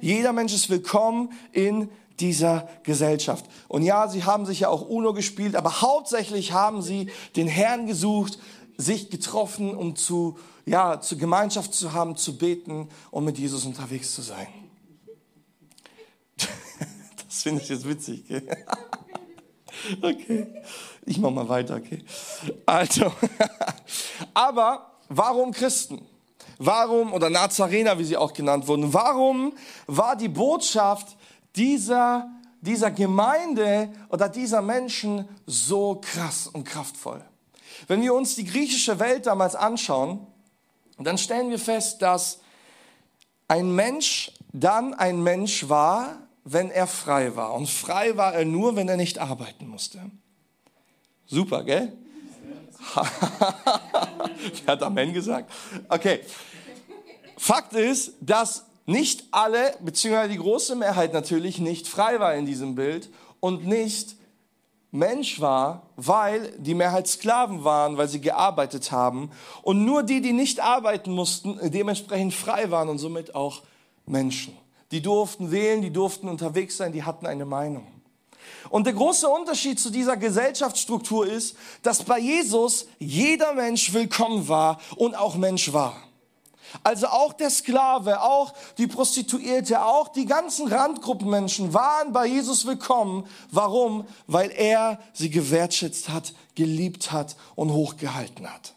Jeder 0.00 0.32
Mensch 0.32 0.54
ist 0.54 0.70
willkommen 0.70 1.32
in 1.52 1.90
dieser 2.20 2.68
Gesellschaft. 2.82 3.44
Und 3.68 3.82
ja, 3.82 4.08
sie 4.08 4.24
haben 4.24 4.46
sich 4.46 4.60
ja 4.60 4.68
auch 4.68 4.82
UNO 4.82 5.12
gespielt, 5.12 5.56
aber 5.56 5.80
hauptsächlich 5.80 6.52
haben 6.52 6.82
sie 6.82 7.10
den 7.36 7.48
Herrn 7.48 7.86
gesucht, 7.86 8.38
sich 8.76 9.10
getroffen, 9.10 9.74
um 9.74 9.96
zu, 9.96 10.38
ja, 10.66 11.00
zur 11.00 11.18
Gemeinschaft 11.18 11.74
zu 11.74 11.92
haben, 11.92 12.16
zu 12.16 12.38
beten 12.38 12.88
und 13.10 13.24
mit 13.24 13.38
Jesus 13.38 13.66
unterwegs 13.66 14.14
zu 14.14 14.22
sein. 14.22 14.46
Das 17.28 17.42
finde 17.42 17.62
ich 17.62 17.68
jetzt 17.68 17.86
witzig. 17.86 18.26
Gell? 18.26 18.42
Okay, 20.02 20.46
ich 21.06 21.18
mache 21.18 21.32
mal 21.32 21.48
weiter. 21.48 21.76
Okay, 21.76 22.02
also, 22.66 23.12
aber 24.34 24.98
warum 25.08 25.52
Christen? 25.52 26.04
Warum, 26.58 27.12
oder 27.12 27.30
Nazarener, 27.30 27.98
wie 27.98 28.04
sie 28.04 28.16
auch 28.16 28.32
genannt 28.32 28.66
wurden, 28.66 28.92
warum 28.92 29.54
war 29.86 30.16
die 30.16 30.28
Botschaft 30.28 31.16
dieser, 31.54 32.28
dieser 32.60 32.90
Gemeinde 32.90 33.90
oder 34.10 34.28
dieser 34.28 34.60
Menschen 34.60 35.28
so 35.46 36.00
krass 36.02 36.48
und 36.48 36.64
kraftvoll? 36.64 37.24
Wenn 37.86 38.02
wir 38.02 38.12
uns 38.12 38.34
die 38.34 38.44
griechische 38.44 38.98
Welt 38.98 39.26
damals 39.26 39.54
anschauen, 39.54 40.26
dann 40.98 41.16
stellen 41.16 41.50
wir 41.50 41.60
fest, 41.60 42.02
dass 42.02 42.40
ein 43.46 43.72
Mensch 43.74 44.32
dann 44.52 44.94
ein 44.94 45.22
Mensch 45.22 45.68
war, 45.68 46.18
wenn 46.44 46.70
er 46.70 46.86
frei 46.86 47.36
war. 47.36 47.54
Und 47.54 47.68
frei 47.68 48.16
war 48.16 48.34
er 48.34 48.44
nur, 48.44 48.74
wenn 48.74 48.88
er 48.88 48.96
nicht 48.96 49.18
arbeiten 49.18 49.68
musste. 49.68 50.00
Super, 51.26 51.62
gell? 51.62 51.92
Wer 54.64 54.72
hat 54.72 54.82
Amen 54.82 55.12
gesagt? 55.12 55.52
Okay. 55.88 56.20
Fakt 57.36 57.72
ist, 57.74 58.14
dass 58.20 58.64
nicht 58.86 59.24
alle, 59.30 59.76
beziehungsweise 59.80 60.30
die 60.30 60.38
große 60.38 60.74
Mehrheit 60.74 61.12
natürlich 61.12 61.58
nicht 61.58 61.86
frei 61.86 62.18
war 62.20 62.34
in 62.34 62.46
diesem 62.46 62.74
Bild 62.74 63.10
und 63.40 63.66
nicht 63.66 64.16
Mensch 64.90 65.40
war, 65.40 65.82
weil 65.96 66.52
die 66.58 66.74
Mehrheit 66.74 67.06
Sklaven 67.06 67.62
waren, 67.62 67.98
weil 67.98 68.08
sie 68.08 68.22
gearbeitet 68.22 68.90
haben 68.90 69.30
und 69.62 69.84
nur 69.84 70.02
die, 70.02 70.22
die 70.22 70.32
nicht 70.32 70.60
arbeiten 70.60 71.12
mussten, 71.12 71.58
dementsprechend 71.70 72.32
frei 72.32 72.70
waren 72.70 72.88
und 72.88 72.98
somit 72.98 73.34
auch 73.34 73.62
Menschen. 74.06 74.56
Die 74.90 75.02
durften 75.02 75.52
wählen, 75.52 75.82
die 75.82 75.92
durften 75.92 76.28
unterwegs 76.28 76.78
sein, 76.78 76.92
die 76.92 77.02
hatten 77.02 77.26
eine 77.26 77.44
Meinung. 77.44 77.86
Und 78.70 78.86
der 78.86 78.94
große 78.94 79.28
Unterschied 79.28 79.80
zu 79.80 79.90
dieser 79.90 80.16
Gesellschaftsstruktur 80.16 81.26
ist, 81.26 81.56
dass 81.82 82.02
bei 82.02 82.18
Jesus 82.18 82.86
jeder 82.98 83.54
Mensch 83.54 83.92
willkommen 83.92 84.48
war 84.48 84.80
und 84.96 85.16
auch 85.16 85.36
Mensch 85.36 85.72
war. 85.72 85.96
Also 86.82 87.06
auch 87.06 87.32
der 87.32 87.50
Sklave, 87.50 88.22
auch 88.22 88.52
die 88.76 88.86
Prostituierte, 88.86 89.82
auch 89.82 90.08
die 90.08 90.26
ganzen 90.26 90.68
Randgruppenmenschen 90.68 91.72
waren 91.72 92.12
bei 92.12 92.26
Jesus 92.26 92.66
willkommen. 92.66 93.26
Warum? 93.50 94.06
Weil 94.26 94.50
er 94.50 94.98
sie 95.12 95.30
gewertschätzt 95.30 96.10
hat, 96.10 96.34
geliebt 96.54 97.10
hat 97.10 97.36
und 97.54 97.72
hochgehalten 97.72 98.52
hat. 98.52 98.74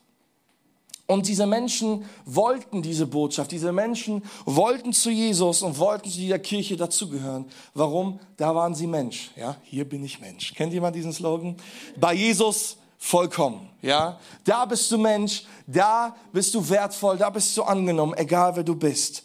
Und 1.11 1.27
diese 1.27 1.45
Menschen 1.45 2.05
wollten 2.23 2.81
diese 2.81 3.05
Botschaft, 3.05 3.51
diese 3.51 3.73
Menschen 3.73 4.23
wollten 4.45 4.93
zu 4.93 5.09
Jesus 5.09 5.61
und 5.61 5.77
wollten 5.77 6.09
zu 6.09 6.17
dieser 6.17 6.39
Kirche 6.39 6.77
dazugehören. 6.77 7.43
Warum? 7.73 8.21
Da 8.37 8.55
waren 8.55 8.73
sie 8.73 8.87
Mensch. 8.87 9.31
Ja, 9.35 9.57
hier 9.63 9.83
bin 9.83 10.05
ich 10.05 10.21
Mensch. 10.21 10.53
Kennt 10.53 10.71
jemand 10.71 10.95
diesen 10.95 11.11
Slogan? 11.11 11.57
Bei 11.99 12.13
Jesus 12.13 12.77
vollkommen. 12.97 13.67
Ja, 13.81 14.19
da 14.45 14.63
bist 14.63 14.89
du 14.89 14.97
Mensch, 14.97 15.43
da 15.67 16.15
bist 16.31 16.55
du 16.55 16.69
wertvoll, 16.69 17.17
da 17.17 17.29
bist 17.29 17.57
du 17.57 17.63
angenommen, 17.63 18.13
egal 18.15 18.55
wer 18.55 18.63
du 18.63 18.75
bist. 18.75 19.23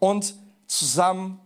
Und 0.00 0.34
zusammen 0.66 1.38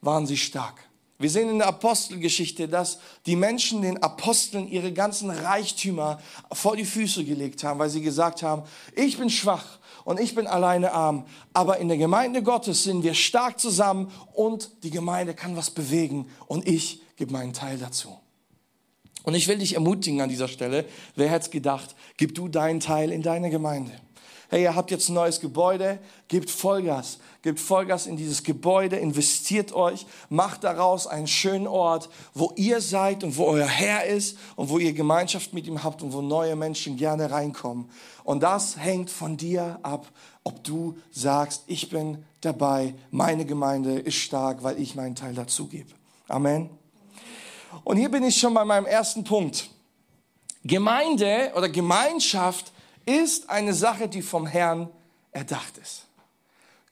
waren 0.00 0.26
sie 0.26 0.36
stark. 0.36 0.85
Wir 1.18 1.30
sehen 1.30 1.48
in 1.48 1.58
der 1.58 1.68
Apostelgeschichte, 1.68 2.68
dass 2.68 2.98
die 3.24 3.36
Menschen 3.36 3.80
den 3.82 4.02
Aposteln 4.02 4.68
ihre 4.68 4.92
ganzen 4.92 5.30
Reichtümer 5.30 6.20
vor 6.52 6.76
die 6.76 6.84
Füße 6.84 7.24
gelegt 7.24 7.64
haben, 7.64 7.78
weil 7.78 7.88
sie 7.88 8.02
gesagt 8.02 8.42
haben, 8.42 8.64
ich 8.94 9.16
bin 9.16 9.30
schwach 9.30 9.78
und 10.04 10.20
ich 10.20 10.34
bin 10.34 10.46
alleine 10.46 10.92
arm, 10.92 11.24
aber 11.54 11.78
in 11.78 11.88
der 11.88 11.96
Gemeinde 11.96 12.42
Gottes 12.42 12.84
sind 12.84 13.02
wir 13.02 13.14
stark 13.14 13.58
zusammen 13.58 14.12
und 14.34 14.70
die 14.82 14.90
Gemeinde 14.90 15.32
kann 15.32 15.56
was 15.56 15.70
bewegen 15.70 16.28
und 16.46 16.68
ich 16.68 17.00
gebe 17.16 17.32
meinen 17.32 17.54
Teil 17.54 17.78
dazu. 17.78 18.18
Und 19.22 19.34
ich 19.34 19.48
will 19.48 19.58
dich 19.58 19.74
ermutigen 19.74 20.20
an 20.20 20.28
dieser 20.28 20.48
Stelle, 20.48 20.84
wer 21.16 21.30
hätte 21.30 21.50
gedacht, 21.50 21.96
gib 22.18 22.34
du 22.34 22.46
deinen 22.46 22.78
Teil 22.78 23.10
in 23.10 23.22
deine 23.22 23.50
Gemeinde. 23.50 23.92
Hey, 24.48 24.62
ihr 24.62 24.76
habt 24.76 24.92
jetzt 24.92 25.08
ein 25.08 25.14
neues 25.14 25.40
Gebäude, 25.40 25.98
gebt 26.28 26.50
Vollgas, 26.50 27.18
gebt 27.46 27.60
Vollgas 27.60 28.08
in 28.08 28.16
dieses 28.16 28.42
Gebäude, 28.42 28.96
investiert 28.96 29.72
euch, 29.72 30.04
macht 30.30 30.64
daraus 30.64 31.06
einen 31.06 31.28
schönen 31.28 31.68
Ort, 31.68 32.08
wo 32.34 32.52
ihr 32.56 32.80
seid 32.80 33.22
und 33.22 33.36
wo 33.36 33.44
euer 33.44 33.68
Herr 33.68 34.04
ist 34.04 34.36
und 34.56 34.68
wo 34.68 34.78
ihr 34.78 34.92
Gemeinschaft 34.92 35.52
mit 35.52 35.68
ihm 35.68 35.84
habt 35.84 36.02
und 36.02 36.12
wo 36.12 36.22
neue 36.22 36.56
Menschen 36.56 36.96
gerne 36.96 37.30
reinkommen. 37.30 37.88
Und 38.24 38.42
das 38.42 38.76
hängt 38.76 39.10
von 39.10 39.36
dir 39.36 39.78
ab, 39.84 40.10
ob 40.42 40.64
du 40.64 40.96
sagst, 41.12 41.62
ich 41.68 41.88
bin 41.88 42.24
dabei, 42.40 42.94
meine 43.12 43.44
Gemeinde 43.44 44.00
ist 44.00 44.16
stark, 44.16 44.64
weil 44.64 44.80
ich 44.80 44.96
meinen 44.96 45.14
Teil 45.14 45.34
dazu 45.34 45.68
gebe. 45.68 45.92
Amen. 46.26 46.68
Und 47.84 47.96
hier 47.96 48.10
bin 48.10 48.24
ich 48.24 48.36
schon 48.36 48.54
bei 48.54 48.64
meinem 48.64 48.86
ersten 48.86 49.22
Punkt. 49.22 49.70
Gemeinde 50.64 51.52
oder 51.54 51.68
Gemeinschaft 51.68 52.72
ist 53.04 53.48
eine 53.48 53.72
Sache, 53.72 54.08
die 54.08 54.22
vom 54.22 54.48
Herrn 54.48 54.88
erdacht 55.30 55.78
ist. 55.78 56.06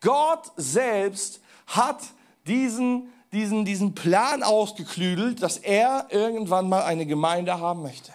Gott 0.04 0.52
selbst 0.56 1.40
hat 1.66 2.00
diesen, 2.46 3.12
diesen, 3.32 3.64
diesen 3.64 3.94
Plan 3.94 4.44
ausgeklügelt, 4.44 5.42
dass 5.42 5.56
er 5.56 6.06
irgendwann 6.10 6.68
mal 6.68 6.82
eine 6.82 7.06
Gemeinde 7.06 7.58
haben 7.58 7.82
möchte. 7.82 8.12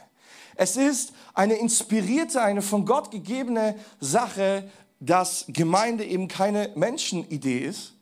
Es 0.55 0.77
ist 0.77 1.13
eine 1.34 1.55
inspirierte, 1.55 2.41
eine 2.41 2.62
von 2.62 2.86
Gott 2.86 3.12
gegebene 3.12 3.75
Sache, 4.00 4.69
dass 5.00 5.46
Gemeinde 5.48 6.05
eben 6.05 6.27
keine 6.27 6.72
Menschenidee 6.75 7.60
ist 7.60 7.93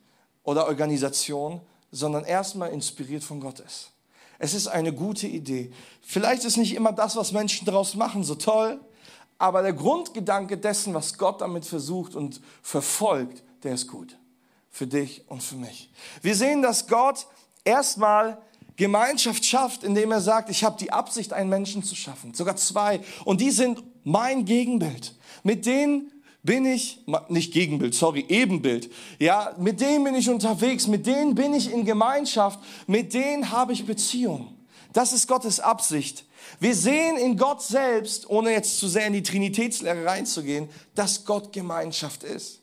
oder 0.42 0.66
Organisation, 0.66 1.60
sondern 1.90 2.24
erstmal 2.24 2.70
inspiriert 2.70 3.24
von 3.24 3.40
Gott 3.40 3.60
ist. 3.60 3.90
Es 4.38 4.54
ist 4.54 4.68
eine 4.68 4.92
gute 4.92 5.26
Idee. 5.26 5.72
Vielleicht 6.02 6.44
ist 6.44 6.56
nicht 6.56 6.74
immer 6.74 6.92
das, 6.92 7.16
was 7.16 7.32
Menschen 7.32 7.64
daraus 7.64 7.94
machen, 7.94 8.22
so 8.22 8.34
toll, 8.34 8.80
aber 9.38 9.62
der 9.62 9.72
Grundgedanke 9.72 10.58
dessen, 10.58 10.94
was 10.94 11.16
Gott 11.16 11.40
damit 11.40 11.64
versucht 11.64 12.14
und 12.14 12.40
verfolgt, 12.60 13.42
der 13.62 13.74
ist 13.74 13.88
gut. 13.88 14.16
Für 14.70 14.86
dich 14.86 15.24
und 15.28 15.42
für 15.42 15.56
mich. 15.56 15.90
Wir 16.22 16.34
sehen, 16.34 16.62
dass 16.62 16.86
Gott 16.86 17.26
erstmal 17.64 18.38
Gemeinschaft 18.76 19.44
schafft, 19.44 19.82
indem 19.82 20.12
er 20.12 20.20
sagt, 20.20 20.50
ich 20.50 20.62
habe 20.62 20.78
die 20.78 20.92
Absicht, 20.92 21.32
einen 21.32 21.50
Menschen 21.50 21.82
zu 21.82 21.96
schaffen. 21.96 22.32
Sogar 22.34 22.56
zwei. 22.56 23.00
Und 23.24 23.40
die 23.40 23.50
sind 23.50 23.82
mein 24.04 24.44
Gegenbild. 24.44 25.14
Mit 25.42 25.66
denen 25.66 26.12
bin 26.42 26.64
ich, 26.64 27.04
nicht 27.28 27.52
Gegenbild, 27.52 27.94
sorry, 27.94 28.24
Ebenbild. 28.28 28.90
Ja, 29.18 29.54
mit 29.58 29.80
denen 29.80 30.04
bin 30.04 30.14
ich 30.14 30.30
unterwegs, 30.30 30.86
mit 30.86 31.06
denen 31.06 31.34
bin 31.34 31.52
ich 31.54 31.72
in 31.72 31.84
Gemeinschaft, 31.84 32.60
mit 32.86 33.12
denen 33.12 33.50
habe 33.50 33.72
ich 33.72 33.84
Beziehung. 33.84 34.56
Das 34.92 35.12
ist 35.12 35.26
Gottes 35.26 35.60
Absicht. 35.60 36.24
Wir 36.60 36.74
sehen 36.74 37.16
in 37.16 37.36
Gott 37.36 37.62
selbst, 37.62 38.30
ohne 38.30 38.52
jetzt 38.52 38.78
zu 38.78 38.88
sehr 38.88 39.06
in 39.06 39.12
die 39.12 39.22
Trinitätslehre 39.22 40.04
reinzugehen, 40.04 40.68
dass 40.94 41.24
Gott 41.24 41.52
Gemeinschaft 41.52 42.24
ist. 42.24 42.57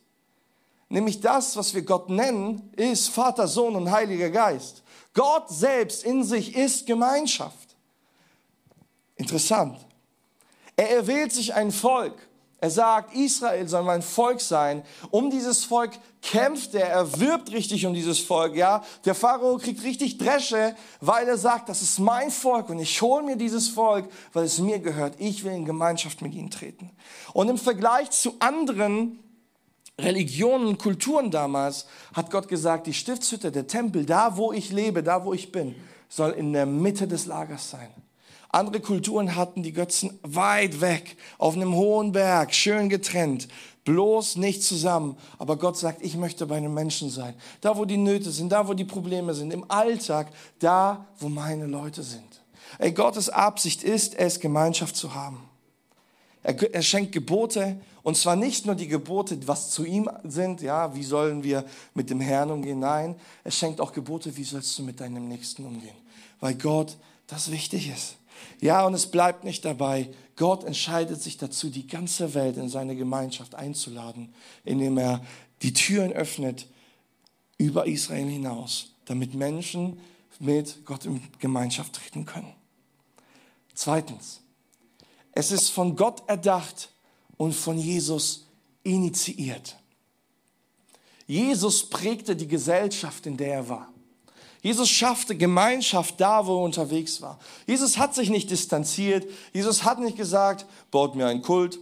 Nämlich 0.89 1.19
das, 1.19 1.55
was 1.57 1.73
wir 1.73 1.81
Gott 1.81 2.09
nennen, 2.09 2.71
ist 2.75 3.09
Vater, 3.09 3.47
Sohn 3.47 3.75
und 3.75 3.91
Heiliger 3.91 4.29
Geist. 4.29 4.83
Gott 5.13 5.49
selbst 5.49 6.03
in 6.03 6.23
sich 6.23 6.55
ist 6.55 6.85
Gemeinschaft. 6.85 7.75
Interessant. 9.15 9.79
Er 10.75 10.91
erwählt 10.91 11.31
sich 11.31 11.53
ein 11.53 11.71
Volk 11.71 12.15
er 12.65 12.71
sagt, 12.71 13.13
Israel 13.13 13.67
soll 13.67 13.83
mein 13.83 14.01
Volk 14.01 14.41
sein. 14.41 14.81
Um 15.11 15.29
dieses 15.29 15.65
Volk 15.65 15.91
kämpft 16.21 16.73
er, 16.73 16.87
er 16.87 17.19
wirbt 17.19 17.51
richtig 17.51 17.85
um 17.85 17.93
dieses 17.93 18.19
Volk, 18.19 18.55
ja. 18.55 18.83
Der 19.05 19.13
Pharao 19.13 19.57
kriegt 19.57 19.83
richtig 19.83 20.17
Dresche, 20.17 20.75
weil 20.99 21.27
er 21.27 21.37
sagt, 21.37 21.69
das 21.69 21.83
ist 21.83 21.99
mein 21.99 22.31
Volk 22.31 22.69
und 22.69 22.79
ich 22.79 22.99
hole 23.03 23.23
mir 23.23 23.35
dieses 23.35 23.67
Volk, 23.67 24.09
weil 24.33 24.45
es 24.45 24.57
mir 24.57 24.79
gehört. 24.79 25.13
Ich 25.19 25.43
will 25.43 25.51
in 25.51 25.65
Gemeinschaft 25.65 26.23
mit 26.23 26.33
ihnen 26.33 26.49
treten. 26.49 26.89
Und 27.33 27.49
im 27.49 27.59
Vergleich 27.59 28.09
zu 28.09 28.33
anderen 28.39 29.19
Religionen 29.99 30.77
Kulturen 30.77 31.31
damals 31.31 31.85
hat 32.13 32.29
Gott 32.29 32.47
gesagt, 32.47 32.85
die 32.87 32.93
Stiftshütte, 32.93 33.51
der 33.51 33.67
Tempel, 33.67 34.05
da 34.05 34.35
wo 34.35 34.51
ich 34.51 34.71
lebe, 34.71 35.03
da 35.03 35.23
wo 35.23 35.33
ich 35.33 35.51
bin, 35.51 35.75
soll 36.09 36.31
in 36.31 36.51
der 36.51 36.65
Mitte 36.65 37.07
des 37.07 37.25
Lagers 37.27 37.69
sein. 37.69 37.89
Andere 38.49 38.81
Kulturen 38.81 39.35
hatten 39.35 39.63
die 39.63 39.73
Götzen 39.73 40.17
weit 40.21 40.81
weg, 40.81 41.17
auf 41.37 41.55
einem 41.55 41.75
hohen 41.75 42.11
Berg, 42.11 42.53
schön 42.53 42.89
getrennt, 42.89 43.47
bloß 43.85 44.35
nicht 44.37 44.63
zusammen. 44.63 45.17
Aber 45.37 45.57
Gott 45.57 45.77
sagt, 45.77 46.01
ich 46.01 46.15
möchte 46.15 46.45
bei 46.45 46.59
den 46.59 46.73
Menschen 46.73 47.09
sein. 47.09 47.33
Da, 47.61 47.77
wo 47.77 47.85
die 47.85 47.97
Nöte 47.97 48.31
sind, 48.31 48.51
da, 48.51 48.67
wo 48.67 48.73
die 48.73 48.85
Probleme 48.85 49.33
sind, 49.33 49.51
im 49.51 49.69
Alltag, 49.69 50.27
da, 50.59 51.05
wo 51.19 51.29
meine 51.29 51.67
Leute 51.67 52.03
sind. 52.03 52.41
Ey, 52.79 52.91
Gottes 52.91 53.29
Absicht 53.29 53.83
ist 53.83 54.15
es, 54.15 54.39
Gemeinschaft 54.39 54.95
zu 54.95 55.13
haben. 55.13 55.49
Er, 56.43 56.73
er 56.73 56.81
schenkt 56.81 57.11
Gebote 57.11 57.77
und 58.05 58.15
zwar 58.15 58.35
nicht 58.35 58.67
nur 58.67 58.75
die 58.75 58.87
Gebote, 58.87 59.35
was 59.47 59.71
zu 59.71 59.83
ihm 59.83 60.07
sind, 60.23 60.61
ja, 60.61 60.93
wie 60.93 61.03
sollen 61.03 61.43
wir 61.43 61.65
mit 61.95 62.11
dem 62.11 62.21
Herrn 62.21 62.51
umgehen, 62.51 62.77
nein, 62.77 63.15
er 63.43 63.49
schenkt 63.49 63.81
auch 63.81 63.93
Gebote, 63.93 64.37
wie 64.37 64.43
sollst 64.43 64.77
du 64.77 64.83
mit 64.83 64.99
deinem 64.99 65.27
Nächsten 65.27 65.65
umgehen, 65.65 65.95
weil 66.39 66.53
Gott 66.53 66.97
das 67.25 67.49
wichtig 67.49 67.89
ist. 67.89 68.17
Ja, 68.61 68.85
und 68.85 68.93
es 68.93 69.07
bleibt 69.07 69.43
nicht 69.43 69.65
dabei. 69.65 70.13
Gott 70.35 70.65
entscheidet 70.65 71.19
sich 71.19 71.37
dazu, 71.37 71.71
die 71.71 71.87
ganze 71.87 72.35
Welt 72.35 72.57
in 72.57 72.69
seine 72.69 72.95
Gemeinschaft 72.95 73.55
einzuladen, 73.55 74.35
indem 74.63 74.99
er 74.99 75.25
die 75.63 75.73
Türen 75.73 76.13
öffnet 76.13 76.67
über 77.57 77.87
Israel 77.87 78.27
hinaus, 78.27 78.89
damit 79.05 79.33
Menschen 79.33 79.99
mit 80.37 80.85
Gott 80.85 81.05
in 81.05 81.23
Gemeinschaft 81.39 81.93
treten 81.93 82.25
können. 82.25 82.53
Zweitens, 83.73 84.41
es 85.31 85.49
ist 85.49 85.71
von 85.71 85.95
Gott 85.95 86.21
erdacht 86.27 86.91
und 87.37 87.53
von 87.53 87.77
Jesus 87.77 88.45
initiiert. 88.83 89.75
Jesus 91.27 91.89
prägte 91.89 92.35
die 92.35 92.47
Gesellschaft, 92.47 93.25
in 93.25 93.37
der 93.37 93.53
er 93.53 93.69
war. 93.69 93.89
Jesus 94.61 94.89
schaffte 94.89 95.35
Gemeinschaft 95.35 96.19
da, 96.19 96.45
wo 96.45 96.57
er 96.57 96.63
unterwegs 96.63 97.21
war. 97.21 97.39
Jesus 97.67 97.97
hat 97.97 98.15
sich 98.15 98.29
nicht 98.29 98.49
distanziert. 98.49 99.29
Jesus 99.53 99.83
hat 99.83 99.99
nicht 99.99 100.17
gesagt, 100.17 100.65
baut 100.89 101.15
mir 101.15 101.27
einen 101.27 101.43
Kult, 101.43 101.77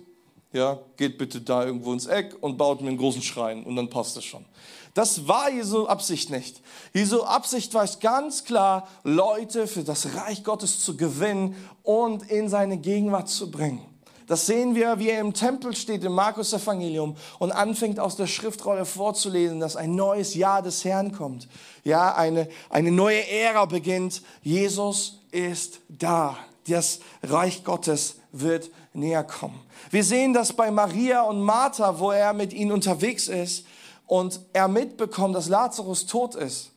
ja, 0.52 0.80
geht 0.98 1.18
bitte 1.18 1.42
da 1.42 1.66
irgendwo 1.66 1.94
ins 1.94 2.08
Eck 2.08 2.36
und 2.42 2.58
baut 2.58 2.82
mir 2.82 2.90
einen 2.90 2.98
großen 2.98 3.22
Schrein 3.22 3.64
und 3.64 3.76
dann 3.76 3.90
passt 3.90 4.18
es 4.18 4.26
schon. 4.26 4.46
Das 4.94 5.28
war 5.28 5.50
Jesu 5.50 5.88
Absicht 5.88 6.30
nicht. 6.30 6.62
Jesu 6.94 7.24
Absicht 7.24 7.74
war 7.74 7.84
es 7.84 8.00
ganz 8.00 8.44
klar, 8.44 8.88
Leute 9.04 9.66
für 9.68 9.84
das 9.84 10.14
Reich 10.16 10.44
Gottes 10.44 10.82
zu 10.82 10.96
gewinnen 10.96 11.56
und 11.82 12.30
in 12.30 12.50
seine 12.50 12.78
Gegenwart 12.78 13.30
zu 13.30 13.50
bringen. 13.50 13.93
Das 14.27 14.46
sehen 14.46 14.75
wir, 14.75 15.00
wie 15.00 15.10
er 15.10 15.20
im 15.20 15.34
Tempel 15.34 15.75
steht 15.75 16.03
im 16.03 16.13
Markus 16.13 16.53
Evangelium 16.53 17.18
und 17.39 17.51
anfängt 17.51 18.00
aus 18.00 18.15
der 18.15 18.27
Schriftrolle 18.27 18.86
vorzulesen, 18.86 19.60
dass 19.60 19.75
ein 19.75 19.96
neues 19.96 20.36
Jahr 20.36 20.62
des 20.62 20.86
Herrn 20.86 21.12
kommt. 21.12 21.48
Ja, 21.84 22.15
eine, 22.15 22.48
eine 22.70 22.92
neue 22.92 23.27
Ära 23.27 23.65
beginnt. 23.65 24.22
Jesus 24.42 25.20
ist 25.32 25.82
da. 25.89 26.38
Das 26.68 27.00
Reich 27.22 27.65
Gottes 27.65 28.15
wird 28.32 28.72
näher 28.94 29.24
kommen. 29.24 29.60
Wir 29.92 30.03
sehen 30.03 30.34
das 30.34 30.53
bei 30.53 30.72
Maria 30.72 31.24
und 31.24 31.42
Martha, 31.42 32.00
wo 32.00 32.12
er 32.12 32.32
mit 32.32 32.53
ihnen 32.53 32.72
unterwegs 32.72 33.27
ist 33.27 33.65
und 34.08 34.39
er 34.53 34.70
mitbekommt, 34.70 35.36
dass 35.36 35.50
Lazarus 35.50 36.06
tot 36.06 36.36
ist, 36.36 36.72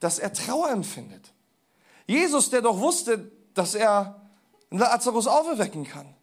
dass 0.00 0.18
er 0.18 0.32
Trauer 0.32 0.70
empfindet. 0.70 1.32
Jesus, 2.06 2.48
der 2.48 2.62
doch 2.62 2.78
wusste, 2.78 3.30
dass 3.52 3.74
er 3.74 4.22
Lazarus 4.70 5.26
auferwecken 5.26 5.84
kann 5.84 6.16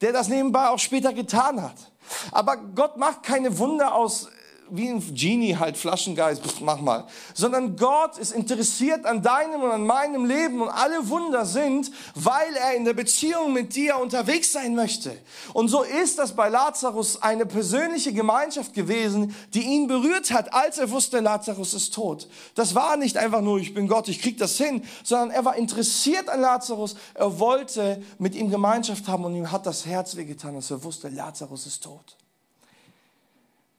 der 0.00 0.12
das 0.12 0.28
nebenbei 0.28 0.68
auch 0.68 0.78
später 0.78 1.12
getan 1.12 1.62
hat. 1.62 1.92
Aber 2.32 2.56
Gott 2.56 2.96
macht 2.96 3.22
keine 3.22 3.58
Wunder 3.58 3.94
aus 3.94 4.28
wie 4.70 4.88
ein 4.88 5.14
Genie 5.14 5.56
halt, 5.56 5.76
Flaschengeist, 5.76 6.42
mach 6.60 6.80
mal. 6.80 7.06
Sondern 7.34 7.76
Gott 7.76 8.18
ist 8.18 8.32
interessiert 8.32 9.04
an 9.04 9.22
deinem 9.22 9.62
und 9.62 9.70
an 9.70 9.84
meinem 9.84 10.24
Leben 10.24 10.60
und 10.60 10.68
alle 10.68 11.08
Wunder 11.08 11.44
sind, 11.44 11.90
weil 12.14 12.54
er 12.54 12.74
in 12.74 12.84
der 12.84 12.94
Beziehung 12.94 13.52
mit 13.52 13.74
dir 13.74 13.98
unterwegs 13.98 14.52
sein 14.52 14.74
möchte. 14.74 15.16
Und 15.52 15.68
so 15.68 15.82
ist 15.82 16.18
das 16.18 16.34
bei 16.34 16.48
Lazarus 16.48 17.22
eine 17.22 17.46
persönliche 17.46 18.12
Gemeinschaft 18.12 18.74
gewesen, 18.74 19.34
die 19.54 19.62
ihn 19.62 19.86
berührt 19.86 20.30
hat, 20.30 20.52
als 20.52 20.78
er 20.78 20.90
wusste, 20.90 21.20
Lazarus 21.20 21.74
ist 21.74 21.94
tot. 21.94 22.28
Das 22.54 22.74
war 22.74 22.96
nicht 22.96 23.16
einfach 23.16 23.40
nur, 23.40 23.58
ich 23.58 23.74
bin 23.74 23.88
Gott, 23.88 24.08
ich 24.08 24.20
krieg 24.20 24.38
das 24.38 24.56
hin, 24.56 24.82
sondern 25.04 25.30
er 25.30 25.44
war 25.44 25.56
interessiert 25.56 26.28
an 26.28 26.40
Lazarus. 26.40 26.96
Er 27.14 27.38
wollte 27.38 28.02
mit 28.18 28.34
ihm 28.34 28.50
Gemeinschaft 28.50 29.08
haben 29.08 29.24
und 29.24 29.34
ihm 29.34 29.50
hat 29.50 29.66
das 29.66 29.86
Herz 29.86 30.16
wehgetan, 30.16 30.56
als 30.56 30.70
er 30.70 30.82
wusste, 30.82 31.08
Lazarus 31.08 31.66
ist 31.66 31.82
tot. 31.82 32.16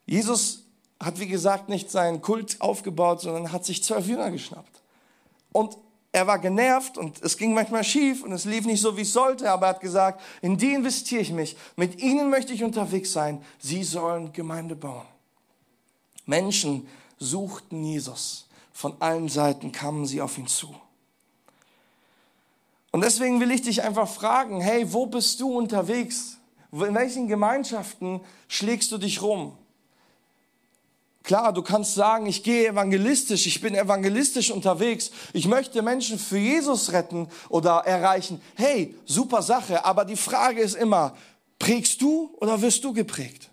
Jesus 0.06 0.64
hat, 1.00 1.20
wie 1.20 1.28
gesagt, 1.28 1.70
nicht 1.70 1.90
seinen 1.92 2.22
Kult 2.22 2.60
aufgebaut, 2.60 3.22
sondern 3.22 3.52
hat 3.52 3.66
sich 3.66 3.84
zwölf 3.84 4.08
Jünger 4.08 4.32
geschnappt. 4.32 4.82
Und 5.52 5.78
er 6.12 6.26
war 6.26 6.40
genervt 6.40 6.98
und 6.98 7.22
es 7.22 7.38
ging 7.38 7.54
manchmal 7.54 7.84
schief 7.84 8.24
und 8.24 8.32
es 8.32 8.46
lief 8.46 8.66
nicht 8.66 8.82
so, 8.82 8.98
wie 8.98 9.02
es 9.02 9.14
sollte, 9.14 9.50
aber 9.52 9.68
er 9.68 9.70
hat 9.76 9.82
gesagt, 9.82 10.22
in 10.42 10.58
die 10.58 10.74
investiere 10.74 11.22
ich 11.22 11.32
mich. 11.32 11.56
Mit 11.76 12.02
ihnen 12.02 12.30
möchte 12.30 12.54
ich 12.54 12.64
unterwegs 12.64 13.12
sein. 13.12 13.44
Sie 13.60 13.84
sollen 13.84 14.34
Gemeinde 14.34 14.76
bauen. 14.76 15.06
Menschen 16.26 16.88
suchten 17.20 17.84
Jesus. 17.84 18.48
Von 18.74 18.96
allen 19.02 19.30
Seiten 19.30 19.72
kamen 19.72 20.06
sie 20.06 20.22
auf 20.22 20.38
ihn 20.38 20.48
zu. 20.48 20.74
Und 22.92 23.02
deswegen 23.02 23.40
will 23.40 23.52
ich 23.52 23.62
dich 23.62 23.84
einfach 23.84 24.08
fragen, 24.08 24.62
hey, 24.62 24.92
wo 24.92 25.06
bist 25.06 25.40
du 25.42 25.56
unterwegs? 25.56 26.38
In 26.72 26.96
welchen 26.96 27.28
Gemeinschaften 27.28 28.22
schlägst 28.48 28.92
du 28.92 28.98
dich 28.98 29.22
rum? 29.22 29.58
Klar, 31.30 31.54
du 31.54 31.62
kannst 31.62 31.94
sagen, 31.94 32.26
ich 32.26 32.42
gehe 32.42 32.70
evangelistisch, 32.70 33.46
ich 33.46 33.62
bin 33.62 33.76
evangelistisch 33.76 34.50
unterwegs, 34.50 35.12
ich 35.32 35.46
möchte 35.46 35.84
Menschen 35.84 36.18
für 36.18 36.40
Jesus 36.40 36.92
retten 36.92 37.28
oder 37.50 37.84
erreichen. 37.86 38.42
Hey, 38.56 38.96
super 39.06 39.44
Sache, 39.44 39.86
aber 39.86 40.06
die 40.06 40.16
Frage 40.16 40.60
ist 40.60 40.76
immer, 40.76 41.16
prägst 41.60 42.02
du 42.02 42.36
oder 42.40 42.60
wirst 42.64 42.84
du 42.84 42.94
geprägt? 42.94 43.52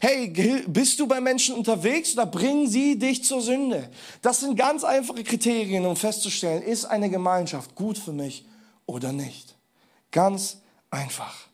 Hey, 0.00 0.26
bist 0.66 0.98
du 0.98 1.06
bei 1.06 1.20
Menschen 1.20 1.54
unterwegs 1.54 2.14
oder 2.14 2.26
bringen 2.26 2.66
sie 2.66 2.98
dich 2.98 3.22
zur 3.22 3.42
Sünde? 3.42 3.88
Das 4.20 4.40
sind 4.40 4.56
ganz 4.56 4.82
einfache 4.82 5.22
Kriterien, 5.22 5.86
um 5.86 5.94
festzustellen, 5.94 6.64
ist 6.64 6.86
eine 6.86 7.08
Gemeinschaft 7.10 7.76
gut 7.76 7.96
für 7.96 8.12
mich 8.12 8.44
oder 8.86 9.12
nicht. 9.12 9.54
Ganz 10.10 10.56
einfach. 10.90 11.46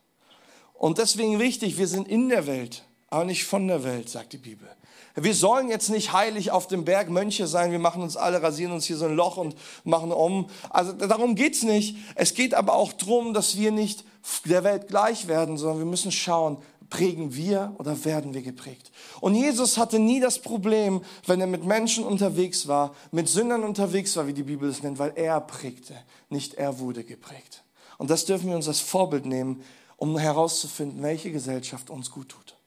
Und 0.73 0.97
deswegen 0.97 1.39
wichtig, 1.39 1.77
wir 1.77 1.87
sind 1.87 2.09
in 2.09 2.31
der 2.31 2.47
Welt, 2.47 2.83
aber 3.09 3.27
nicht 3.27 3.45
von 3.45 3.69
der 3.69 3.85
Welt, 3.85 4.09
sagt 4.09 4.33
die 4.33 4.39
Bibel. 4.39 4.67
Wir 5.15 5.35
sollen 5.35 5.69
jetzt 5.69 5.91
nicht 5.91 6.13
heilig 6.13 6.51
auf 6.51 6.67
dem 6.67 6.85
Berg 6.85 7.11
Mönche 7.11 7.47
sein. 7.47 7.73
Wir 7.73 7.79
machen 7.79 8.03
uns 8.03 8.17
alle, 8.17 8.43
rasieren 8.43 8.73
uns 8.73 8.85
hier 8.85 8.97
so 8.97 9.07
ein 9.07 9.15
Loch 9.15 9.37
und 9.37 9.57
machen 9.85 10.13
um. 10.13 10.49
Also 10.71 10.93
darum 10.93 11.35
geht's 11.35 11.63
nicht. 11.63 11.97
Es 12.15 12.35
geht 12.35 12.55
aber 12.55 12.75
auch 12.75 12.93
darum, 12.93 13.35
dass 13.35 13.57
wir 13.57 13.73
nicht 13.73 14.05
der 14.45 14.65
Welt 14.65 14.89
gleich 14.89 15.29
werden, 15.29 15.57
sondern 15.57 15.79
wir 15.79 15.87
müssen 15.87 16.13
schauen, 16.13 16.59
prägen 16.91 17.35
wir 17.35 17.75
oder 17.79 18.05
werden 18.05 18.35
wir 18.35 18.43
geprägt. 18.43 18.91
Und 19.21 19.35
Jesus 19.35 19.77
hatte 19.77 19.99
nie 19.99 20.21
das 20.21 20.39
Problem, 20.39 21.03
wenn 21.27 21.41
er 21.41 21.47
mit 21.47 21.65
Menschen 21.65 22.05
unterwegs 22.05 22.67
war, 22.67 22.95
mit 23.11 23.29
Sündern 23.29 23.65
unterwegs 23.65 24.17
war, 24.17 24.27
wie 24.27 24.33
die 24.33 24.43
Bibel 24.43 24.69
es 24.69 24.83
nennt, 24.83 24.99
weil 24.99 25.13
er 25.17 25.41
prägte, 25.41 25.95
nicht 26.31 26.55
er 26.55 26.79
wurde 26.79 27.05
geprägt. 27.05 27.63
Und 27.99 28.11
das 28.11 28.25
dürfen 28.25 28.49
wir 28.49 28.57
uns 28.57 28.69
als 28.69 28.81
Vorbild 28.81 29.27
nehmen, 29.27 29.63
um 29.97 30.17
herauszufinden, 30.17 31.03
welche 31.03 31.33
Gesellschaft 31.33 31.91
uns 31.91 32.11
gut 32.11 32.31
tut. 32.31 32.58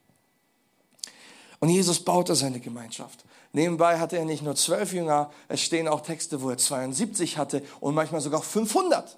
Und 1.62 1.68
Jesus 1.68 2.00
baute 2.00 2.34
seine 2.34 2.58
Gemeinschaft. 2.58 3.24
Nebenbei 3.52 4.00
hatte 4.00 4.18
er 4.18 4.24
nicht 4.24 4.42
nur 4.42 4.56
zwölf 4.56 4.92
Jünger, 4.92 5.30
es 5.46 5.60
stehen 5.60 5.86
auch 5.86 6.00
Texte, 6.00 6.42
wo 6.42 6.50
er 6.50 6.58
72 6.58 7.38
hatte 7.38 7.62
und 7.78 7.94
manchmal 7.94 8.20
sogar 8.20 8.42
500. 8.42 9.16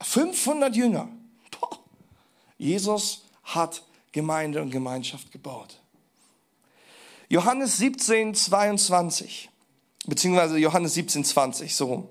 500 0.00 0.74
Jünger. 0.74 1.10
Boah. 1.50 1.78
Jesus 2.56 3.26
hat 3.44 3.82
Gemeinde 4.12 4.62
und 4.62 4.70
Gemeinschaft 4.70 5.30
gebaut. 5.30 5.82
Johannes 7.28 7.76
17, 7.76 8.34
22, 8.34 9.50
beziehungsweise 10.06 10.56
Johannes 10.56 10.94
17, 10.94 11.22
20, 11.22 11.76
so 11.76 12.08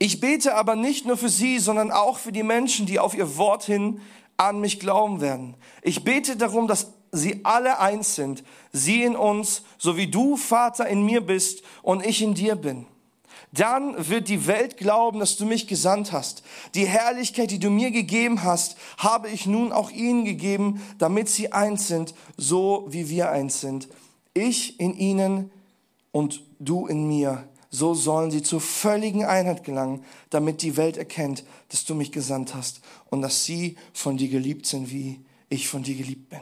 Ich 0.00 0.18
bete 0.18 0.56
aber 0.56 0.74
nicht 0.74 1.06
nur 1.06 1.16
für 1.16 1.28
sie, 1.28 1.60
sondern 1.60 1.92
auch 1.92 2.18
für 2.18 2.32
die 2.32 2.42
Menschen, 2.42 2.86
die 2.86 2.98
auf 2.98 3.14
ihr 3.14 3.36
Wort 3.36 3.62
hin 3.62 4.00
an 4.36 4.58
mich 4.58 4.80
glauben 4.80 5.20
werden. 5.20 5.54
Ich 5.82 6.02
bete 6.02 6.36
darum, 6.36 6.66
dass 6.66 6.95
sie 7.16 7.40
alle 7.44 7.78
eins 7.78 8.14
sind, 8.14 8.44
sie 8.72 9.02
in 9.02 9.16
uns, 9.16 9.62
so 9.78 9.96
wie 9.96 10.06
du, 10.06 10.36
Vater, 10.36 10.86
in 10.86 11.04
mir 11.04 11.20
bist 11.20 11.62
und 11.82 12.04
ich 12.04 12.22
in 12.22 12.34
dir 12.34 12.56
bin. 12.56 12.86
Dann 13.52 14.08
wird 14.08 14.28
die 14.28 14.46
Welt 14.46 14.76
glauben, 14.76 15.20
dass 15.20 15.36
du 15.36 15.46
mich 15.46 15.66
gesandt 15.66 16.12
hast. 16.12 16.42
Die 16.74 16.86
Herrlichkeit, 16.86 17.50
die 17.50 17.58
du 17.58 17.70
mir 17.70 17.90
gegeben 17.90 18.42
hast, 18.42 18.76
habe 18.98 19.30
ich 19.30 19.46
nun 19.46 19.72
auch 19.72 19.90
ihnen 19.90 20.24
gegeben, 20.24 20.82
damit 20.98 21.28
sie 21.28 21.52
eins 21.52 21.88
sind, 21.88 22.14
so 22.36 22.86
wie 22.88 23.08
wir 23.08 23.30
eins 23.30 23.60
sind. 23.60 23.88
Ich 24.34 24.78
in 24.78 24.94
ihnen 24.96 25.50
und 26.12 26.42
du 26.58 26.86
in 26.86 27.08
mir. 27.08 27.48
So 27.70 27.94
sollen 27.94 28.30
sie 28.30 28.42
zur 28.42 28.60
völligen 28.60 29.24
Einheit 29.24 29.64
gelangen, 29.64 30.04
damit 30.30 30.62
die 30.62 30.76
Welt 30.76 30.96
erkennt, 30.96 31.44
dass 31.68 31.84
du 31.84 31.94
mich 31.94 32.12
gesandt 32.12 32.54
hast 32.54 32.80
und 33.10 33.22
dass 33.22 33.44
sie 33.44 33.76
von 33.92 34.16
dir 34.16 34.28
geliebt 34.28 34.66
sind, 34.66 34.90
wie 34.90 35.20
ich 35.48 35.68
von 35.68 35.82
dir 35.82 35.94
geliebt 35.94 36.28
bin. 36.30 36.40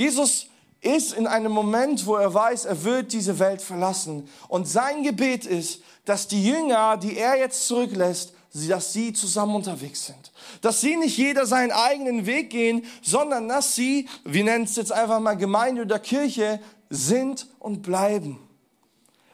Jesus 0.00 0.46
ist 0.80 1.12
in 1.12 1.26
einem 1.26 1.52
Moment, 1.52 2.06
wo 2.06 2.16
er 2.16 2.32
weiß, 2.32 2.64
er 2.64 2.84
wird 2.84 3.12
diese 3.12 3.38
Welt 3.38 3.60
verlassen. 3.60 4.26
Und 4.48 4.66
sein 4.66 5.02
Gebet 5.02 5.44
ist, 5.44 5.82
dass 6.06 6.26
die 6.26 6.42
Jünger, 6.42 6.96
die 6.96 7.18
er 7.18 7.36
jetzt 7.36 7.66
zurücklässt, 7.66 8.32
dass 8.66 8.94
sie 8.94 9.12
zusammen 9.12 9.56
unterwegs 9.56 10.06
sind. 10.06 10.32
Dass 10.62 10.80
sie 10.80 10.96
nicht 10.96 11.18
jeder 11.18 11.44
seinen 11.44 11.70
eigenen 11.70 12.24
Weg 12.24 12.48
gehen, 12.48 12.86
sondern 13.02 13.46
dass 13.46 13.74
sie, 13.74 14.08
wir 14.24 14.42
nennen 14.42 14.64
es 14.64 14.76
jetzt 14.76 14.90
einfach 14.90 15.20
mal 15.20 15.34
Gemeinde 15.34 15.82
oder 15.82 15.98
Kirche, 15.98 16.60
sind 16.88 17.46
und 17.58 17.82
bleiben. 17.82 18.38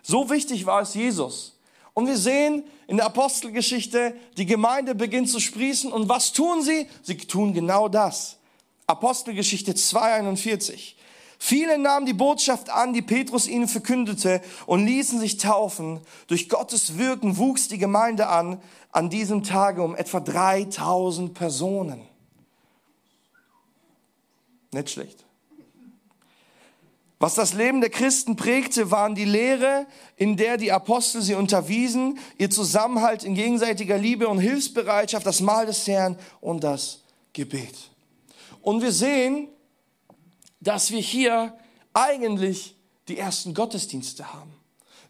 So 0.03 0.29
wichtig 0.31 0.67
war 0.67 0.83
es 0.83 0.95
Jesus. 0.95 1.61
Und 1.95 2.09
wir 2.09 2.17
sehen 2.17 2.65
in 2.89 2.97
der 2.97 3.07
Apostelgeschichte, 3.07 4.17
die 4.37 4.47
Gemeinde 4.47 4.97
beginnt 4.97 5.31
zu 5.31 5.39
sprießen. 5.39 5.93
Und 5.93 6.09
was 6.09 6.33
tun 6.33 6.61
sie? 6.65 6.89
Sie 7.05 7.17
tun 7.19 7.55
genau 7.55 7.87
das. 7.87 8.39
Apostelgeschichte 8.87 9.75
241. 9.75 10.97
Viele 11.39 11.79
nahmen 11.79 12.07
die 12.07 12.15
Botschaft 12.15 12.71
an, 12.71 12.93
die 12.93 13.03
Petrus 13.03 13.47
ihnen 13.47 13.69
verkündete 13.69 14.41
und 14.65 14.87
ließen 14.87 15.21
sich 15.21 15.37
taufen. 15.37 16.01
Durch 16.29 16.49
Gottes 16.49 16.97
Wirken 16.97 17.37
wuchs 17.37 17.69
die 17.69 17.79
Gemeinde 17.79 18.29
an, 18.29 18.61
an 18.91 19.11
diesem 19.11 19.43
Tage 19.43 19.83
um 19.83 19.95
etwa 19.95 20.21
3000 20.21 21.35
Personen. 21.35 22.01
Nicht 24.73 24.91
schlecht. 24.91 25.25
Was 27.19 27.35
das 27.35 27.55
Leben 27.55 27.81
der 27.81 27.91
Christen 27.91 28.37
prägte, 28.37 28.91
waren 28.91 29.15
die 29.15 29.25
Lehre, 29.25 29.87
in 30.17 30.37
der 30.37 30.59
die 30.59 30.71
Apostel 30.71 31.23
sie 31.23 31.35
unterwiesen, 31.35 32.19
ihr 32.37 32.51
Zusammenhalt 32.51 33.25
in 33.25 33.35
gegenseitiger 33.35 33.97
Liebe 33.97 34.29
und 34.29 34.39
Hilfsbereitschaft, 34.39 35.27
das 35.27 35.41
Mahl 35.41 35.65
des 35.65 35.87
Herrn 35.87 36.19
und 36.43 36.63
das 36.63 37.03
Gebet. 37.33 37.75
Und 38.67 38.83
wir 38.83 38.91
sehen, 38.91 39.47
dass 40.59 40.91
wir 40.91 40.99
hier 40.99 41.57
eigentlich 41.95 42.75
die 43.07 43.17
ersten 43.17 43.55
Gottesdienste 43.55 44.35
haben. 44.35 44.56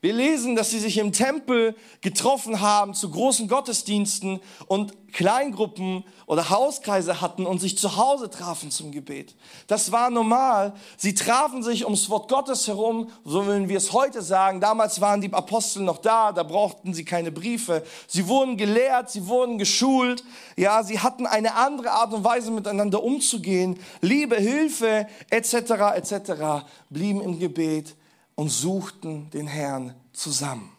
Wir 0.00 0.12
lesen, 0.12 0.56
dass 0.56 0.70
sie 0.70 0.78
sich 0.78 0.98
im 0.98 1.12
Tempel 1.12 1.74
getroffen 2.02 2.60
haben 2.60 2.94
zu 2.94 3.10
großen 3.10 3.48
Gottesdiensten 3.48 4.40
und 4.66 4.94
Kleingruppen 5.12 6.04
oder 6.26 6.50
Hauskreise 6.50 7.22
hatten 7.22 7.46
und 7.46 7.60
sich 7.60 7.78
zu 7.78 7.96
Hause 7.96 8.28
trafen 8.28 8.70
zum 8.70 8.92
Gebet. 8.92 9.34
Das 9.66 9.90
war 9.90 10.10
normal. 10.10 10.74
Sie 10.98 11.14
trafen 11.14 11.62
sich 11.62 11.84
ums 11.84 12.10
Wort 12.10 12.28
Gottes 12.28 12.66
herum, 12.66 13.08
so 13.24 13.46
würden 13.46 13.70
wir 13.70 13.78
es 13.78 13.92
heute 13.92 14.20
sagen. 14.20 14.60
Damals 14.60 15.00
waren 15.00 15.22
die 15.22 15.32
Apostel 15.32 15.82
noch 15.82 15.98
da, 15.98 16.32
da 16.32 16.42
brauchten 16.42 16.92
sie 16.92 17.06
keine 17.06 17.32
Briefe. 17.32 17.82
Sie 18.06 18.28
wurden 18.28 18.58
gelehrt, 18.58 19.10
sie 19.10 19.26
wurden 19.26 19.56
geschult. 19.56 20.22
Ja, 20.56 20.82
sie 20.82 20.98
hatten 20.98 21.26
eine 21.26 21.54
andere 21.54 21.92
Art 21.92 22.12
und 22.12 22.22
Weise 22.22 22.50
miteinander 22.50 23.02
umzugehen. 23.02 23.78
Liebe, 24.02 24.36
Hilfe 24.36 25.06
etc. 25.30 25.54
etc. 25.94 26.66
blieben 26.90 27.22
im 27.22 27.38
Gebet 27.38 27.96
und 28.36 28.50
suchten 28.50 29.28
den 29.30 29.48
Herrn 29.48 29.94
zusammen. 30.12 30.70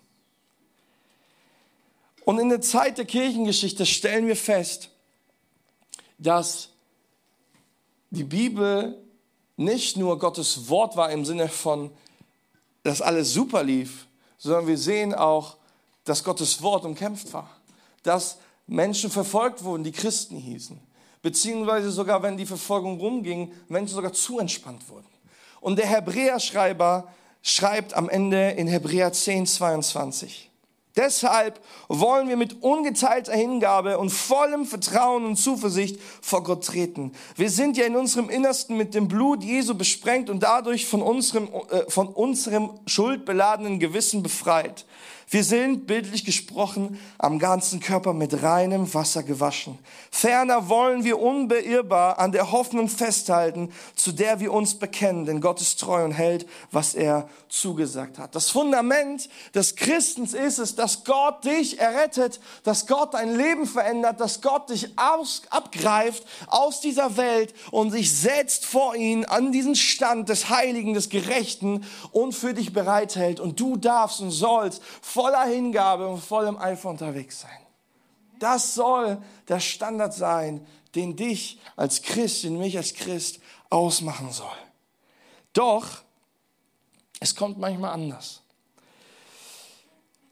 Und 2.24 2.39
in 2.39 2.50
der 2.50 2.62
Zeit 2.62 2.98
der 2.98 3.06
Kirchengeschichte 3.06 3.86
stellen 3.86 4.28
wir 4.28 4.36
fest, 4.36 4.89
dass 6.17 6.70
die 8.10 8.24
Bibel 8.24 8.98
nicht 9.58 9.98
nur 9.98 10.20
Gottes 10.20 10.70
Wort 10.70 10.96
war 10.96 11.12
im 11.12 11.26
Sinne 11.26 11.50
von, 11.50 11.91
dass 12.84 13.02
alles 13.02 13.34
super 13.34 13.63
lief, 13.63 14.08
sondern 14.38 14.67
wir 14.67 14.78
sehen 14.78 15.13
auch, 15.13 15.58
dass 16.04 16.24
Gottes 16.24 16.62
Wort 16.62 16.86
umkämpft 16.86 17.34
war. 17.34 17.50
Dass 18.04 18.38
Menschen 18.67 19.10
verfolgt 19.10 19.63
wurden, 19.63 19.84
die 19.84 19.91
Christen 19.91 20.38
hießen. 20.38 20.80
Beziehungsweise 21.22 21.91
sogar, 21.91 22.22
wenn 22.24 22.38
die 22.38 22.46
Verfolgung 22.46 23.00
rumging, 23.00 23.52
Menschen 23.67 23.96
sogar 23.96 24.13
zu 24.13 24.39
entspannt 24.39 24.88
wurden. 24.89 25.08
Und 25.60 25.78
der 25.78 25.88
Hebräerschreiber 25.88 27.12
schreibt 27.41 27.93
am 27.93 28.10
Ende 28.10 28.52
in 28.52 28.67
Hebräer 28.67 29.13
10, 29.13 29.45
22. 29.45 30.47
Deshalb 30.97 31.60
wollen 31.89 32.28
wir 32.28 32.38
mit 32.38 32.63
ungeteilter 32.63 33.34
Hingabe 33.34 34.00
und 34.00 34.10
vollem 34.10 34.65
Vertrauen 34.65 35.26
und 35.26 35.36
Zuversicht 35.36 36.00
vor 36.21 36.43
Gott 36.43 36.65
treten. 36.65 37.12
Wir 37.36 37.52
sind 37.52 37.78
ja 37.78 37.86
in 37.86 37.95
unserem 37.95 38.30
Innersten 38.30 38.76
mit 38.76 38.95
dem 38.95 39.08
Blut 39.08 39.43
Jesu 39.43 39.76
besprengt 39.76 40.28
und 40.32 40.41
dadurch 40.41 40.88
von 40.88 41.04
unserem, 41.04 41.50
äh, 41.69 41.88
von 41.88 42.08
unserem 42.08 42.71
schuldbeladenen 42.88 43.80
Gewissen 43.80 44.23
befreit. 44.23 44.87
Wir 45.30 45.44
sind, 45.44 45.88
bildlich 45.88 46.24
gesprochen, 46.24 46.98
am 47.18 47.38
ganzen 47.38 47.82
Körper 47.82 48.13
mit 48.13 48.44
reinem 48.44 48.94
Wasser 48.94 49.24
gewaschen. 49.24 49.78
Ferner 50.10 50.70
wollen 50.70 51.04
wir 51.04 51.20
unbeirrbar 51.20 52.18
an 52.18 52.32
der 52.32 52.54
Hoffnung 52.54 52.88
festhalten, 52.88 53.74
zu 53.98 54.13
der 54.13 54.40
wir 54.40 54.54
uns 54.54 54.76
bekennen, 54.76 55.26
denn 55.26 55.42
Gott 55.42 55.60
ist 55.60 55.82
treu 55.82 56.06
und 56.06 56.13
hält, 56.13 56.48
was 56.72 56.96
er 56.96 57.28
zugesagt 57.50 58.20
hat. 58.20 58.36
Das 58.36 58.50
Fundament 58.50 59.28
des 59.54 59.76
Christens 59.76 60.34
ist 60.34 60.60
es, 60.60 60.76
dass 60.76 61.04
Gott 61.04 61.44
dich 61.44 61.78
errettet, 61.78 62.40
dass 62.63 62.88
Gott 62.88 63.13
dein 63.13 63.36
Leben 63.36 63.66
verändert, 63.66 64.22
dass 64.22 64.42
Gott 64.42 64.70
dich 64.70 64.98
aus, 64.98 65.42
abgreift 65.50 66.26
aus 66.48 66.80
dieser 66.80 67.18
Welt 67.18 67.54
und 67.72 67.92
sich 67.92 68.18
setzt 68.18 68.66
vor 68.66 68.96
ihn 68.96 69.26
an 69.26 69.52
diesen 69.52 69.76
Stand 69.76 70.30
des 70.30 70.50
Heiligen, 70.50 70.94
des 70.94 71.10
Gerechten 71.10 71.86
und 72.13 72.34
für 72.34 72.54
dich 72.54 72.72
bereithält. 72.72 73.42
Und 73.42 73.60
du 73.60 73.76
darfst 73.76 74.22
und 74.22 74.32
sollst 74.32 74.82
voller 75.17 75.45
Hingabe 75.45 76.08
und 76.08 76.23
vollem 76.23 76.58
Eifer 76.58 76.91
unterwegs 76.91 77.41
sein. 77.41 77.60
Das 78.38 78.75
soll 78.75 79.17
der 79.47 79.60
Standard 79.60 80.13
sein, 80.13 80.63
den 80.93 81.15
dich 81.15 81.60
als 81.75 82.03
Christ, 82.03 82.43
den 82.43 82.60
mich 82.60 82.77
als 82.77 82.93
Christ 82.93 83.39
ausmachen 83.71 84.32
soll. 84.32 84.60
Doch, 85.53 85.88
es 87.19 87.36
kommt 87.36 87.58
manchmal 87.58 87.93
anders. 87.93 88.43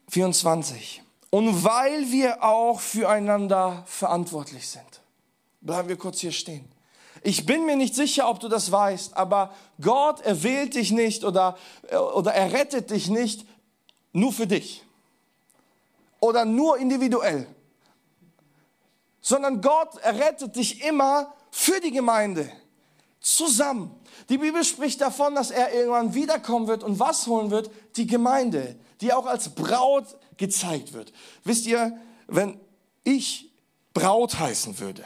24. 0.10 1.02
Und 1.32 1.64
weil 1.64 2.12
wir 2.12 2.44
auch 2.44 2.80
füreinander 2.80 3.84
verantwortlich 3.88 4.70
sind. 4.70 5.02
Bleiben 5.62 5.90
wir 5.90 5.98
kurz 5.98 6.20
hier 6.20 6.32
stehen. 6.32 6.72
Ich 7.24 7.48
bin 7.48 7.66
mir 7.66 7.76
nicht 7.76 7.96
sicher, 7.96 8.30
ob 8.30 8.40
du 8.40 8.48
das 8.48 8.72
weißt, 8.72 9.18
aber 9.18 9.52
Gott 9.82 10.22
erwählt 10.22 10.76
dich 10.76 10.92
nicht 10.92 11.24
oder, 11.24 11.58
oder 12.14 12.36
er 12.36 12.54
rettet 12.54 12.92
dich 12.92 13.10
nicht 13.10 13.48
nur 14.16 14.32
für 14.32 14.48
dich 14.48 14.84
oder 16.22 16.46
nur 16.46 16.78
individuell, 16.78 17.48
sondern 19.22 19.62
Gott 19.62 19.98
errettet 19.98 20.56
dich 20.56 20.84
immer 20.84 21.34
für 21.52 21.80
die 21.82 21.92
Gemeinde 21.92 22.50
zusammen. 23.20 23.94
Die 24.30 24.38
Bibel 24.38 24.64
spricht 24.64 25.02
davon, 25.02 25.36
dass 25.36 25.52
er 25.52 25.74
irgendwann 25.74 26.14
wiederkommen 26.14 26.68
wird 26.68 26.84
und 26.84 26.98
was 27.00 27.28
holen 27.28 27.52
wird? 27.52 27.70
Die 27.98 28.08
Gemeinde, 28.08 28.78
die 29.02 29.12
auch 29.12 29.26
als 29.26 29.54
Braut 29.54 30.06
gezeigt 30.38 30.94
wird. 30.94 31.12
Wisst 31.44 31.66
ihr, 31.66 32.00
wenn 32.28 32.60
ich 33.04 33.52
Braut 33.94 34.40
heißen 34.40 34.80
würde, 34.80 35.04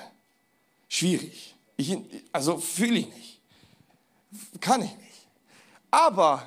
schwierig. 0.87 1.55
Ich, 1.77 1.97
also 2.31 2.57
fühle 2.57 2.99
ich 2.99 3.07
nicht. 3.07 3.41
Kann 4.61 4.83
ich 4.83 4.95
nicht. 4.97 5.27
Aber 5.89 6.43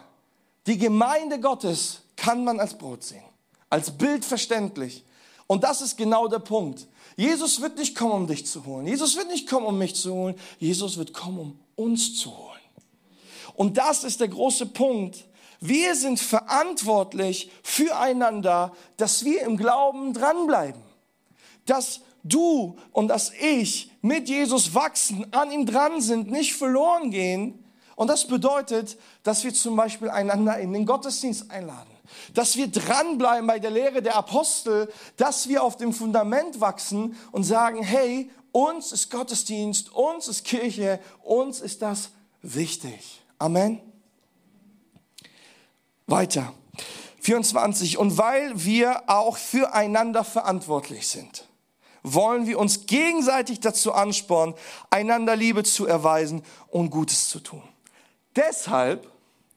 die 0.67 0.79
Gemeinde 0.79 1.41
Gottes 1.41 2.02
kann 2.17 2.45
man 2.45 2.61
als 2.61 2.77
Brot 2.77 3.03
sehen. 3.03 3.25
Als 3.71 3.91
Bild 3.91 4.25
verständlich. 4.25 5.05
Und 5.47 5.65
das 5.65 5.83
ist 5.83 5.97
genau 5.97 6.29
der 6.29 6.39
Punkt. 6.39 6.87
Jesus 7.17 7.61
wird 7.61 7.77
nicht 7.77 7.97
kommen, 7.97 8.13
um 8.13 8.27
dich 8.27 8.47
zu 8.47 8.65
holen. 8.65 8.87
Jesus 8.87 9.17
wird 9.17 9.29
nicht 9.29 9.49
kommen, 9.49 9.67
um 9.67 9.79
mich 9.79 9.95
zu 9.95 10.13
holen. 10.13 10.35
Jesus 10.59 10.97
wird 10.97 11.13
kommen, 11.13 11.39
um 11.39 11.59
uns 11.75 12.17
zu 12.19 12.37
holen. 12.37 12.53
Und 13.55 13.77
das 13.79 14.05
ist 14.05 14.21
der 14.21 14.29
große 14.29 14.67
Punkt. 14.67 15.25
Wir 15.61 15.95
sind 15.95 16.19
verantwortlich 16.19 17.51
füreinander, 17.63 18.73
dass 18.97 19.25
wir 19.25 19.43
im 19.43 19.57
Glauben 19.57 20.13
dranbleiben. 20.13 20.83
Dass 21.67 22.01
du 22.25 22.77
und 22.93 23.09
dass 23.09 23.33
ich 23.41 23.91
mit 24.01 24.29
Jesus 24.29 24.75
wachsen, 24.75 25.27
an 25.33 25.53
ihm 25.53 25.67
dran 25.67 26.01
sind, 26.01 26.31
nicht 26.31 26.55
verloren 26.55 27.11
gehen. 27.11 27.65
Und 27.95 28.09
das 28.09 28.27
bedeutet, 28.27 28.97
dass 29.23 29.45
wir 29.45 29.55
zum 29.55 29.77
Beispiel 29.77 30.09
einander 30.09 30.59
in 30.59 30.73
den 30.73 30.87
Gottesdienst 30.87 31.51
einladen. 31.51 31.92
Dass 32.35 32.57
wir 32.57 32.69
dranbleiben 32.69 33.47
bei 33.47 33.59
der 33.59 33.71
Lehre 33.71 34.03
der 34.03 34.17
Apostel, 34.17 34.93
dass 35.17 35.49
wir 35.49 35.63
auf 35.63 35.77
dem 35.77 35.93
Fundament 35.93 36.61
wachsen 36.61 37.17
und 37.33 37.45
sagen, 37.45 37.83
hey, 37.83 38.31
uns 38.53 38.93
ist 38.93 39.11
Gottesdienst, 39.11 39.93
uns 39.93 40.29
ist 40.29 40.45
Kirche, 40.45 41.01
uns 41.23 41.61
ist 41.61 41.83
das 41.83 42.11
wichtig. 42.43 43.23
Amen. 43.39 43.81
Weiter. 46.07 46.53
24. 47.21 47.99
Und 47.99 48.19
weil 48.19 48.65
wir 48.65 49.05
auch 49.07 49.37
füreinander 49.37 50.25
verantwortlich 50.25 51.09
sind 51.09 51.47
wollen 52.03 52.47
wir 52.47 52.59
uns 52.59 52.87
gegenseitig 52.87 53.61
dazu 53.61 53.93
anspornen, 53.93 54.55
einander 54.91 55.37
Liebe 55.37 55.63
zu 55.63 55.87
erweisen 55.87 56.43
und 56.69 56.91
Gutes 56.91 57.29
zu 57.29 57.41
tun. 57.41 57.63
Deshalb, 58.37 59.11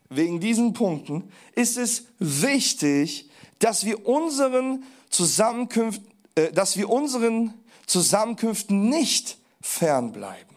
wegen 0.10 0.40
diesen 0.40 0.74
Punkten, 0.74 1.32
ist 1.54 1.78
es 1.78 2.06
wichtig, 2.20 3.30
dass 3.60 3.86
wir 3.86 4.08
unseren 4.08 4.84
Zusammenkünften, 5.10 6.08
äh, 6.36 6.52
dass 6.52 6.78
wir 6.78 6.90
unseren 6.90 7.54
Zusammenkünften 7.88 8.90
nicht 8.90 9.38
fernbleiben. 9.62 10.56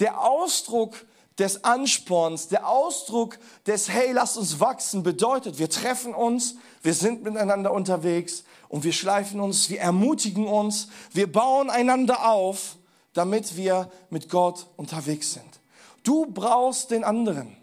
Der 0.00 0.20
Ausdruck 0.20 1.06
des 1.38 1.64
Ansporns, 1.64 2.48
der 2.48 2.68
Ausdruck 2.68 3.38
des 3.66 3.88
Hey, 3.88 4.12
lasst 4.12 4.36
uns 4.36 4.60
wachsen 4.60 5.02
bedeutet, 5.02 5.58
wir 5.58 5.68
treffen 5.70 6.14
uns, 6.14 6.56
wir 6.82 6.94
sind 6.94 7.24
miteinander 7.24 7.72
unterwegs 7.72 8.44
und 8.68 8.84
wir 8.84 8.92
schleifen 8.92 9.40
uns, 9.40 9.68
wir 9.70 9.80
ermutigen 9.80 10.46
uns, 10.46 10.88
wir 11.12 11.30
bauen 11.30 11.70
einander 11.70 12.30
auf, 12.30 12.76
damit 13.14 13.56
wir 13.56 13.90
mit 14.10 14.28
Gott 14.28 14.66
unterwegs 14.76 15.32
sind. 15.34 15.60
Du 16.02 16.26
brauchst 16.26 16.90
den 16.90 17.02
anderen. 17.04 17.56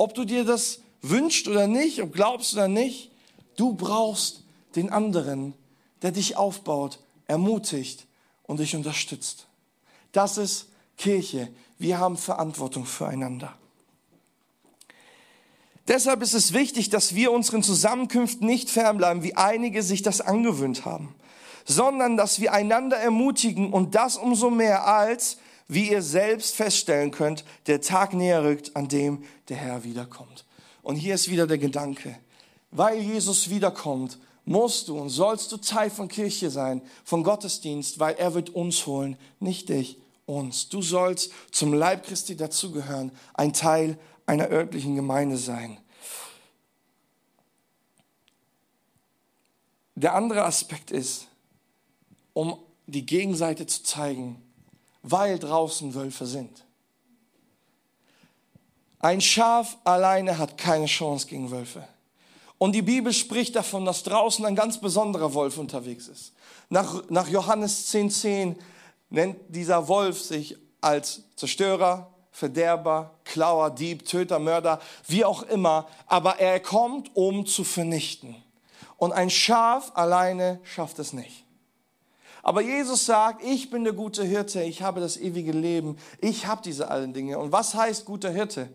Ob 0.00 0.14
du 0.14 0.24
dir 0.24 0.46
das 0.46 0.80
wünscht 1.02 1.46
oder 1.46 1.66
nicht, 1.66 2.00
ob 2.00 2.14
glaubst 2.14 2.54
oder 2.54 2.68
nicht, 2.68 3.10
du 3.58 3.74
brauchst 3.74 4.44
den 4.74 4.88
anderen, 4.88 5.52
der 6.00 6.10
dich 6.10 6.38
aufbaut, 6.38 7.00
ermutigt 7.26 8.06
und 8.44 8.60
dich 8.60 8.74
unterstützt. 8.74 9.46
Das 10.12 10.38
ist 10.38 10.68
Kirche. 10.96 11.50
Wir 11.76 11.98
haben 11.98 12.16
Verantwortung 12.16 12.86
füreinander. 12.86 13.54
Deshalb 15.86 16.22
ist 16.22 16.32
es 16.32 16.54
wichtig, 16.54 16.88
dass 16.88 17.14
wir 17.14 17.30
unseren 17.30 17.62
Zusammenkünften 17.62 18.46
nicht 18.46 18.70
fernbleiben, 18.70 19.22
wie 19.22 19.36
einige 19.36 19.82
sich 19.82 20.00
das 20.00 20.22
angewöhnt 20.22 20.86
haben, 20.86 21.14
sondern 21.66 22.16
dass 22.16 22.40
wir 22.40 22.54
einander 22.54 22.96
ermutigen 22.96 23.70
und 23.70 23.94
das 23.94 24.16
umso 24.16 24.48
mehr 24.48 24.86
als, 24.86 25.36
wie 25.70 25.90
ihr 25.90 26.02
selbst 26.02 26.56
feststellen 26.56 27.12
könnt, 27.12 27.44
der 27.68 27.80
Tag 27.80 28.12
näher 28.12 28.42
rückt, 28.42 28.74
an 28.74 28.88
dem 28.88 29.22
der 29.48 29.56
Herr 29.56 29.84
wiederkommt. 29.84 30.44
Und 30.82 30.96
hier 30.96 31.14
ist 31.14 31.30
wieder 31.30 31.46
der 31.46 31.58
Gedanke, 31.58 32.18
weil 32.72 32.98
Jesus 32.98 33.50
wiederkommt, 33.50 34.18
musst 34.44 34.88
du 34.88 34.98
und 34.98 35.10
sollst 35.10 35.52
du 35.52 35.58
Teil 35.58 35.88
von 35.88 36.08
Kirche 36.08 36.50
sein, 36.50 36.82
von 37.04 37.22
Gottesdienst, 37.22 38.00
weil 38.00 38.16
er 38.16 38.34
wird 38.34 38.50
uns 38.50 38.84
holen, 38.86 39.16
nicht 39.38 39.68
dich 39.68 39.96
uns. 40.26 40.68
Du 40.68 40.82
sollst 40.82 41.30
zum 41.52 41.72
Leib 41.72 42.04
Christi 42.04 42.36
dazugehören, 42.36 43.12
ein 43.34 43.52
Teil 43.52 43.96
einer 44.26 44.50
örtlichen 44.50 44.96
Gemeinde 44.96 45.36
sein. 45.36 45.78
Der 49.94 50.16
andere 50.16 50.44
Aspekt 50.44 50.90
ist, 50.90 51.28
um 52.32 52.58
die 52.86 53.06
Gegenseite 53.06 53.66
zu 53.66 53.84
zeigen, 53.84 54.42
weil 55.02 55.38
draußen 55.38 55.94
Wölfe 55.94 56.26
sind. 56.26 56.64
Ein 58.98 59.20
Schaf 59.20 59.78
alleine 59.84 60.36
hat 60.36 60.58
keine 60.58 60.86
Chance 60.86 61.26
gegen 61.26 61.50
Wölfe. 61.50 61.86
Und 62.58 62.72
die 62.72 62.82
Bibel 62.82 63.12
spricht 63.14 63.56
davon, 63.56 63.86
dass 63.86 64.02
draußen 64.02 64.44
ein 64.44 64.54
ganz 64.54 64.78
besonderer 64.78 65.32
Wolf 65.32 65.56
unterwegs 65.56 66.08
ist. 66.08 66.34
Nach, 66.68 67.02
nach 67.08 67.26
Johannes 67.28 67.90
10,10 67.92 68.10
10 68.10 68.56
nennt 69.08 69.36
dieser 69.48 69.88
Wolf 69.88 70.20
sich 70.20 70.58
als 70.82 71.22
Zerstörer, 71.36 72.10
Verderber, 72.30 73.14
Klauer, 73.24 73.70
Dieb, 73.70 74.06
Töter, 74.06 74.38
Mörder, 74.38 74.80
wie 75.08 75.24
auch 75.24 75.42
immer, 75.44 75.88
aber 76.06 76.38
er 76.38 76.60
kommt, 76.60 77.10
um 77.16 77.46
zu 77.46 77.64
vernichten. 77.64 78.36
Und 78.98 79.12
ein 79.12 79.30
Schaf 79.30 79.92
alleine 79.94 80.60
schafft 80.62 80.98
es 80.98 81.14
nicht. 81.14 81.44
Aber 82.42 82.60
Jesus 82.60 83.06
sagt, 83.06 83.44
ich 83.44 83.70
bin 83.70 83.84
der 83.84 83.92
gute 83.92 84.24
Hirte, 84.24 84.62
ich 84.62 84.82
habe 84.82 85.00
das 85.00 85.16
ewige 85.16 85.52
Leben, 85.52 85.96
ich 86.20 86.46
habe 86.46 86.62
diese 86.62 86.90
allen 86.90 87.12
Dinge. 87.12 87.38
Und 87.38 87.52
was 87.52 87.74
heißt 87.74 88.04
guter 88.04 88.30
Hirte? 88.30 88.68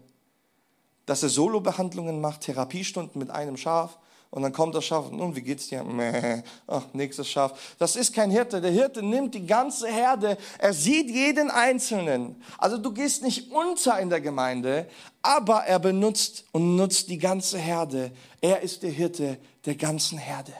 Dass 1.06 1.24
er 1.24 1.30
Solo-Behandlungen 1.30 2.22
macht, 2.22 2.42
Therapiestunden 2.42 3.20
mit 3.20 3.30
einem 3.30 3.58
Schaf, 3.58 3.98
und 4.36 4.42
dann 4.42 4.52
kommt 4.52 4.76
das 4.76 4.84
Schaf, 4.84 5.12
nun, 5.12 5.34
wie 5.34 5.42
geht's 5.42 5.70
dir? 5.70 5.82
Mäh, 5.82 6.44
ach, 6.68 6.84
nächstes 6.92 7.30
Schaf. 7.30 7.76
Das 7.80 7.96
ist 7.96 8.14
kein 8.14 8.30
Hirte. 8.30 8.60
Der 8.60 8.72
Hirte 8.72 9.02
nimmt 9.02 9.34
die 9.34 9.46
ganze 9.46 9.88
Herde. 9.88 10.38
Er 10.58 10.74
sieht 10.74 11.10
jeden 11.10 11.50
Einzelnen. 11.50 12.44
Also 12.58 12.78
du 12.78 12.92
gehst 12.92 13.24
nicht 13.24 13.50
unter 13.54 13.98
in 13.98 14.10
der 14.10 14.20
Gemeinde, 14.20 14.90
aber 15.22 15.64
er 15.64 15.80
benutzt 15.80 16.44
und 16.52 16.76
nutzt 16.76 17.08
die 17.10 17.18
ganze 17.18 17.58
Herde. 17.58 18.12
Er 18.42 18.60
ist 18.60 18.84
der 18.84 18.92
Hirte 18.92 19.38
der 19.66 19.76
ganzen 19.76 20.18
Herde. 20.18 20.52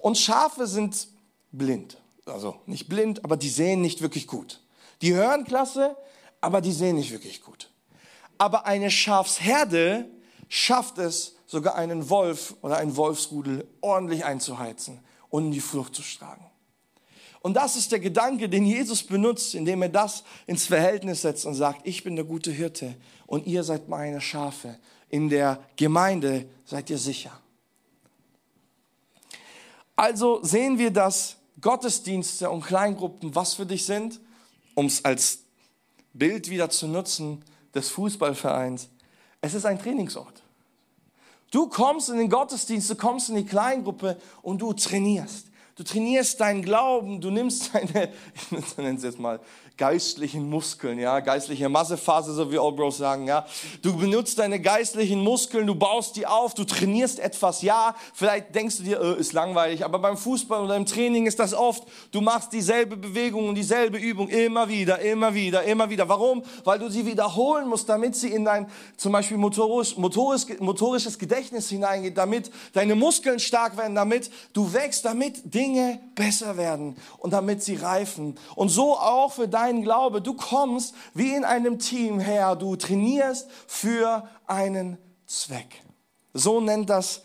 Und 0.00 0.18
Schafe 0.18 0.66
sind 0.66 1.06
blind. 1.52 1.96
Also 2.26 2.56
nicht 2.66 2.88
blind, 2.88 3.24
aber 3.24 3.36
die 3.36 3.48
sehen 3.48 3.80
nicht 3.80 4.00
wirklich 4.00 4.26
gut. 4.26 4.62
Die 5.02 5.14
hören 5.14 5.44
klasse, 5.44 5.96
aber 6.40 6.60
die 6.60 6.72
sehen 6.72 6.96
nicht 6.96 7.12
wirklich 7.12 7.42
gut. 7.42 7.70
Aber 8.38 8.66
eine 8.66 8.90
Schafsherde 8.90 10.08
schafft 10.48 10.98
es, 10.98 11.34
sogar 11.46 11.76
einen 11.76 12.08
Wolf 12.10 12.56
oder 12.62 12.78
ein 12.78 12.96
Wolfsrudel 12.96 13.68
ordentlich 13.80 14.24
einzuheizen 14.24 15.00
und 15.28 15.46
in 15.46 15.52
die 15.52 15.60
Flucht 15.60 15.94
zu 15.94 16.02
schlagen. 16.02 16.44
Und 17.40 17.54
das 17.54 17.76
ist 17.76 17.92
der 17.92 18.00
Gedanke, 18.00 18.48
den 18.48 18.64
Jesus 18.64 19.02
benutzt, 19.02 19.54
indem 19.54 19.82
er 19.82 19.90
das 19.90 20.24
ins 20.46 20.66
Verhältnis 20.66 21.22
setzt 21.22 21.44
und 21.44 21.54
sagt, 21.54 21.86
ich 21.86 22.02
bin 22.02 22.16
der 22.16 22.24
gute 22.24 22.50
Hirte 22.50 22.96
und 23.26 23.46
ihr 23.46 23.62
seid 23.62 23.88
meine 23.88 24.22
Schafe. 24.22 24.78
In 25.10 25.28
der 25.28 25.62
Gemeinde 25.76 26.48
seid 26.64 26.88
ihr 26.88 26.96
sicher. 26.96 27.38
Also 29.94 30.42
sehen 30.42 30.78
wir, 30.78 30.90
dass 30.90 31.36
Gottesdienste 31.64 32.50
und 32.50 32.62
Kleingruppen 32.62 33.34
was 33.34 33.54
für 33.54 33.64
dich 33.64 33.86
sind, 33.86 34.20
um 34.74 34.84
es 34.84 35.02
als 35.02 35.38
Bild 36.12 36.50
wieder 36.50 36.68
zu 36.68 36.86
nutzen 36.86 37.42
des 37.74 37.88
Fußballvereins. 37.88 38.90
Es 39.40 39.54
ist 39.54 39.64
ein 39.64 39.78
Trainingsort. 39.78 40.42
Du 41.50 41.66
kommst 41.66 42.10
in 42.10 42.18
den 42.18 42.28
Gottesdienst, 42.28 42.90
du 42.90 42.96
kommst 42.96 43.30
in 43.30 43.36
die 43.36 43.46
Kleingruppe 43.46 44.20
und 44.42 44.60
du 44.60 44.74
trainierst. 44.74 45.46
Du 45.76 45.82
trainierst 45.82 46.40
deinen 46.40 46.62
Glauben, 46.62 47.20
du 47.20 47.30
nimmst 47.30 47.70
deine, 47.74 48.12
ich 48.50 48.76
nenne 48.76 48.96
es 48.96 49.02
jetzt 49.02 49.18
mal, 49.18 49.40
geistlichen 49.76 50.48
Muskeln, 50.48 51.00
ja, 51.00 51.18
geistliche 51.18 51.68
Massephase, 51.68 52.32
so 52.32 52.52
wie 52.52 52.58
Old 52.58 52.76
Bros 52.76 52.96
sagen, 52.96 53.26
ja. 53.26 53.44
Du 53.82 53.96
benutzt 53.96 54.38
deine 54.38 54.60
geistlichen 54.60 55.20
Muskeln, 55.20 55.66
du 55.66 55.74
baust 55.74 56.14
die 56.14 56.28
auf, 56.28 56.54
du 56.54 56.62
trainierst 56.62 57.18
etwas, 57.18 57.60
ja. 57.62 57.96
Vielleicht 58.14 58.54
denkst 58.54 58.76
du 58.76 58.82
dir, 58.84 59.00
äh, 59.00 59.18
ist 59.18 59.32
langweilig, 59.32 59.84
aber 59.84 59.98
beim 59.98 60.16
Fußball 60.16 60.62
oder 60.62 60.76
im 60.76 60.86
Training 60.86 61.26
ist 61.26 61.40
das 61.40 61.54
oft, 61.54 61.82
du 62.12 62.20
machst 62.20 62.52
dieselbe 62.52 62.96
Bewegung 62.96 63.48
und 63.48 63.56
dieselbe 63.56 63.98
Übung 63.98 64.28
immer 64.28 64.68
wieder, 64.68 65.00
immer 65.00 65.34
wieder, 65.34 65.64
immer 65.64 65.90
wieder. 65.90 66.08
Warum? 66.08 66.44
Weil 66.62 66.78
du 66.78 66.88
sie 66.88 67.04
wiederholen 67.04 67.66
musst, 67.66 67.88
damit 67.88 68.14
sie 68.14 68.28
in 68.28 68.44
dein, 68.44 68.70
zum 68.96 69.10
Beispiel 69.10 69.38
motorisch, 69.38 69.96
motorisch, 69.96 70.46
motorisches 70.60 71.18
Gedächtnis 71.18 71.68
hineingeht, 71.68 72.16
damit 72.16 72.52
deine 72.74 72.94
Muskeln 72.94 73.40
stark 73.40 73.76
werden, 73.76 73.96
damit 73.96 74.30
du 74.52 74.72
wächst, 74.72 75.04
damit 75.04 75.52
Dinge 75.52 75.63
besser 76.14 76.56
werden 76.56 76.96
und 77.18 77.32
damit 77.32 77.62
sie 77.62 77.76
reifen. 77.76 78.38
Und 78.54 78.68
so 78.68 78.96
auch 78.96 79.32
für 79.32 79.48
dein 79.48 79.64
dein 79.64 79.82
Glaube. 79.82 80.20
Du 80.20 80.34
kommst 80.34 80.94
wie 81.14 81.34
in 81.34 81.44
einem 81.44 81.78
Team 81.78 82.20
her. 82.20 82.56
Du 82.56 82.76
trainierst 82.76 83.48
für 83.66 84.28
einen 84.46 84.98
Zweck. 85.26 85.82
So 86.32 86.60
nennt 86.60 86.90
das 86.90 87.22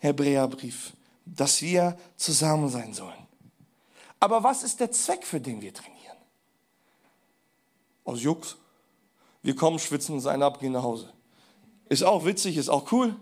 Hebräerbrief, 0.00 0.92
dass 1.24 1.62
wir 1.62 1.96
zusammen 2.16 2.68
sein 2.68 2.92
sollen. 2.92 3.12
Aber 4.20 4.42
was 4.42 4.62
ist 4.62 4.80
der 4.80 4.90
Zweck, 4.90 5.24
für 5.24 5.40
den 5.40 5.60
wir 5.60 5.72
trainieren? 5.72 6.16
Aus 8.04 8.22
Jux. 8.22 8.56
Wir 9.42 9.54
kommen, 9.54 9.78
schwitzen 9.78 10.14
uns 10.14 10.26
einen 10.26 10.42
ab, 10.42 10.60
gehen 10.60 10.72
nach 10.72 10.82
Hause. 10.82 11.12
Ist 11.88 12.02
auch 12.02 12.24
witzig, 12.24 12.56
ist 12.56 12.70
auch 12.70 12.90
cool. 12.92 13.14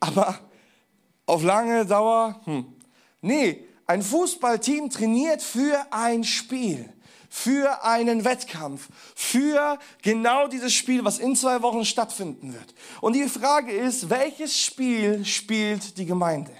Aber 0.00 0.38
auf 1.26 1.42
lange 1.42 1.84
Dauer, 1.84 2.40
hm. 2.44 2.75
Nee, 3.26 3.66
ein 3.86 4.02
Fußballteam 4.02 4.88
trainiert 4.88 5.42
für 5.42 5.84
ein 5.90 6.22
Spiel 6.22 6.92
für 7.28 7.84
einen 7.84 8.24
Wettkampf, 8.24 8.88
für 9.14 9.78
genau 10.00 10.46
dieses 10.48 10.72
Spiel, 10.72 11.04
was 11.04 11.18
in 11.18 11.36
zwei 11.36 11.60
Wochen 11.60 11.84
stattfinden 11.84 12.54
wird. 12.54 12.74
Und 13.02 13.12
die 13.12 13.28
Frage 13.28 13.72
ist, 13.72 14.08
welches 14.08 14.58
Spiel 14.58 15.22
spielt 15.24 15.98
die 15.98 16.06
Gemeinde? 16.06 16.52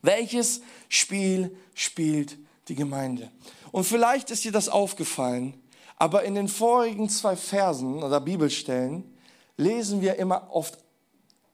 Welches 0.00 0.60
Spiel 0.88 1.56
spielt 1.74 2.38
die 2.68 2.76
Gemeinde? 2.76 3.32
Und 3.72 3.82
vielleicht 3.82 4.30
ist 4.30 4.44
dir 4.44 4.52
das 4.52 4.68
aufgefallen, 4.68 5.60
aber 5.96 6.22
in 6.22 6.36
den 6.36 6.46
vorigen 6.46 7.08
zwei 7.08 7.34
Versen 7.34 8.02
oder 8.02 8.20
Bibelstellen 8.20 9.12
lesen 9.56 10.02
wir 10.02 10.16
immer 10.16 10.50
oft 10.52 10.78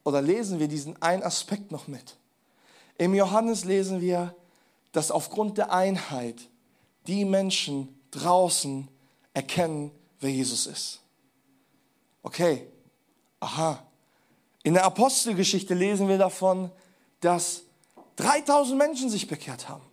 oder 0.02 0.20
lesen 0.20 0.58
wir 0.58 0.68
diesen 0.68 1.00
einen 1.00 1.22
Aspekt 1.22 1.72
noch 1.72 1.86
mit. 1.88 2.18
Im 2.98 3.14
Johannes 3.14 3.64
lesen 3.64 4.00
wir, 4.00 4.34
dass 4.92 5.10
aufgrund 5.10 5.58
der 5.58 5.72
Einheit 5.72 6.48
die 7.06 7.24
Menschen 7.24 8.00
draußen 8.10 8.88
erkennen, 9.32 9.90
wer 10.20 10.30
Jesus 10.30 10.66
ist. 10.66 11.00
Okay, 12.22 12.66
aha. 13.40 13.82
In 14.62 14.74
der 14.74 14.84
Apostelgeschichte 14.84 15.74
lesen 15.74 16.08
wir 16.08 16.16
davon, 16.16 16.70
dass 17.20 17.62
3000 18.16 18.78
Menschen 18.78 19.10
sich 19.10 19.26
bekehrt 19.26 19.68
haben. 19.68 19.84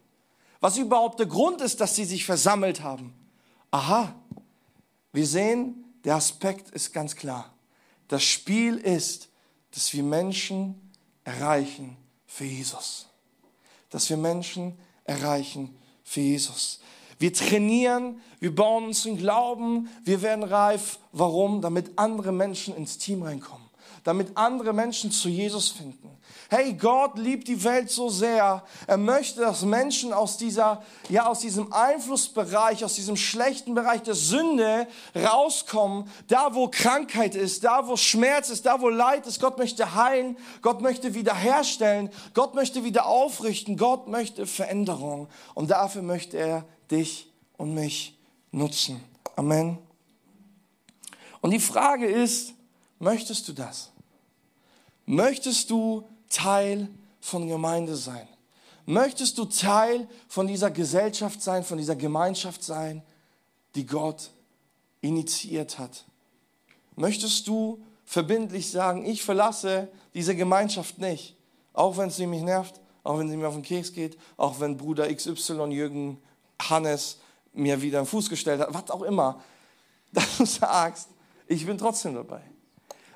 Was 0.60 0.78
überhaupt 0.78 1.20
der 1.20 1.26
Grund 1.26 1.60
ist, 1.62 1.82
dass 1.82 1.96
sie 1.96 2.06
sich 2.06 2.24
versammelt 2.24 2.84
haben. 2.84 3.14
Aha, 3.72 4.14
wir 5.12 5.26
sehen, 5.26 5.84
der 6.04 6.16
Aspekt 6.16 6.70
ist 6.70 6.94
ganz 6.94 7.16
klar. 7.16 7.52
Das 8.08 8.24
Spiel 8.24 8.78
ist, 8.78 9.30
dass 9.72 9.92
wir 9.94 10.04
Menschen 10.04 10.92
erreichen 11.24 11.98
für 12.32 12.46
Jesus. 12.46 13.08
Dass 13.90 14.10
wir 14.10 14.18
Menschen 14.18 14.78
erreichen 15.04 15.76
für 16.04 16.22
Jesus. 16.22 16.80
Wir 17.20 17.34
trainieren, 17.34 18.22
wir 18.40 18.56
bauen 18.56 18.86
uns 18.86 19.06
in 19.06 19.18
Glauben, 19.18 19.90
wir 20.06 20.22
werden 20.22 20.44
reif. 20.44 20.98
Warum? 21.12 21.62
Damit 21.62 21.92
andere 21.98 22.32
Menschen 22.32 22.76
ins 22.76 22.98
Team 22.98 23.22
reinkommen, 23.22 23.66
damit 24.04 24.36
andere 24.36 24.74
Menschen 24.74 25.12
zu 25.12 25.30
Jesus 25.30 25.70
finden. 25.70 26.10
Hey, 26.50 26.74
Gott 26.74 27.18
liebt 27.18 27.48
die 27.48 27.64
Welt 27.64 27.90
so 27.90 28.10
sehr. 28.10 28.64
Er 28.88 28.98
möchte, 28.98 29.42
dass 29.42 29.64
Menschen 29.64 30.12
aus 30.12 30.38
dieser, 30.38 30.84
ja, 31.08 31.28
aus 31.28 31.40
diesem 31.40 31.72
Einflussbereich, 31.72 32.84
aus 32.84 32.96
diesem 32.96 33.16
schlechten 33.16 33.74
Bereich 33.74 34.02
der 34.04 34.16
Sünde 34.16 34.88
rauskommen. 35.16 36.10
Da, 36.28 36.54
wo 36.54 36.68
Krankheit 36.68 37.36
ist, 37.36 37.64
da, 37.64 37.88
wo 37.88 37.96
Schmerz 37.96 38.50
ist, 38.50 38.66
da, 38.66 38.82
wo 38.82 38.90
Leid 38.90 39.28
ist. 39.28 39.40
Gott 39.40 39.58
möchte 39.58 39.96
heilen. 39.96 40.38
Gott 40.62 40.82
möchte 40.82 41.14
wiederherstellen. 41.14 42.10
Gott 42.34 42.54
möchte 42.54 42.84
wieder 42.84 43.06
aufrichten. 43.06 43.78
Gott 43.78 44.08
möchte 44.08 44.46
Veränderung. 44.46 45.30
Und 45.54 45.72
dafür 45.72 46.02
möchte 46.02 46.38
er 46.38 46.66
dich 46.90 47.32
und 47.56 47.74
mich 47.74 48.20
nutzen. 48.52 49.02
Amen. 49.36 49.78
Und 51.40 51.52
die 51.52 51.60
Frage 51.60 52.08
ist, 52.08 52.54
möchtest 53.02 53.48
du 53.48 53.54
das? 53.54 53.92
Möchtest 55.06 55.70
du 55.70 56.08
Teil 56.30 56.88
von 57.20 57.48
Gemeinde 57.48 57.96
sein? 57.96 58.28
Möchtest 58.86 59.38
du 59.38 59.46
Teil 59.46 60.08
von 60.28 60.48
dieser 60.48 60.72
Gesellschaft 60.72 61.42
sein, 61.42 61.64
von 61.64 61.78
dieser 61.78 61.96
Gemeinschaft 61.96 62.64
sein, 62.64 63.04
die 63.76 63.86
Gott 63.86 64.32
initiiert 65.02 65.80
hat? 65.80 66.06
Möchtest 66.96 67.48
du 67.48 67.84
verbindlich 68.06 68.70
sagen, 68.70 69.06
ich 69.06 69.24
verlasse 69.24 69.88
diese 70.14 70.36
Gemeinschaft 70.36 70.98
nicht, 70.98 71.36
auch 71.74 71.98
wenn 71.98 72.10
sie 72.10 72.28
mich 72.28 72.42
nervt, 72.42 72.80
auch 73.04 73.18
wenn 73.18 73.30
sie 73.30 73.38
mir 73.38 73.48
auf 73.48 73.54
den 73.54 73.64
Keks 73.64 73.94
geht, 73.94 74.18
auch 74.38 74.60
wenn 74.60 74.78
Bruder 74.78 75.14
XY, 75.14 75.72
Jürgen, 75.72 76.22
Hannes 76.62 77.18
mir 77.54 77.82
wieder 77.82 78.00
einen 78.00 78.08
Fuß 78.08 78.30
gestellt 78.30 78.62
hat, 78.62 78.74
was 78.74 78.92
auch 78.92 79.02
immer, 79.02 79.42
dass 80.12 80.38
du 80.38 80.46
sagst, 80.46 81.10
ich 81.48 81.66
bin 81.66 81.78
trotzdem 81.78 82.16
dabei 82.16 82.51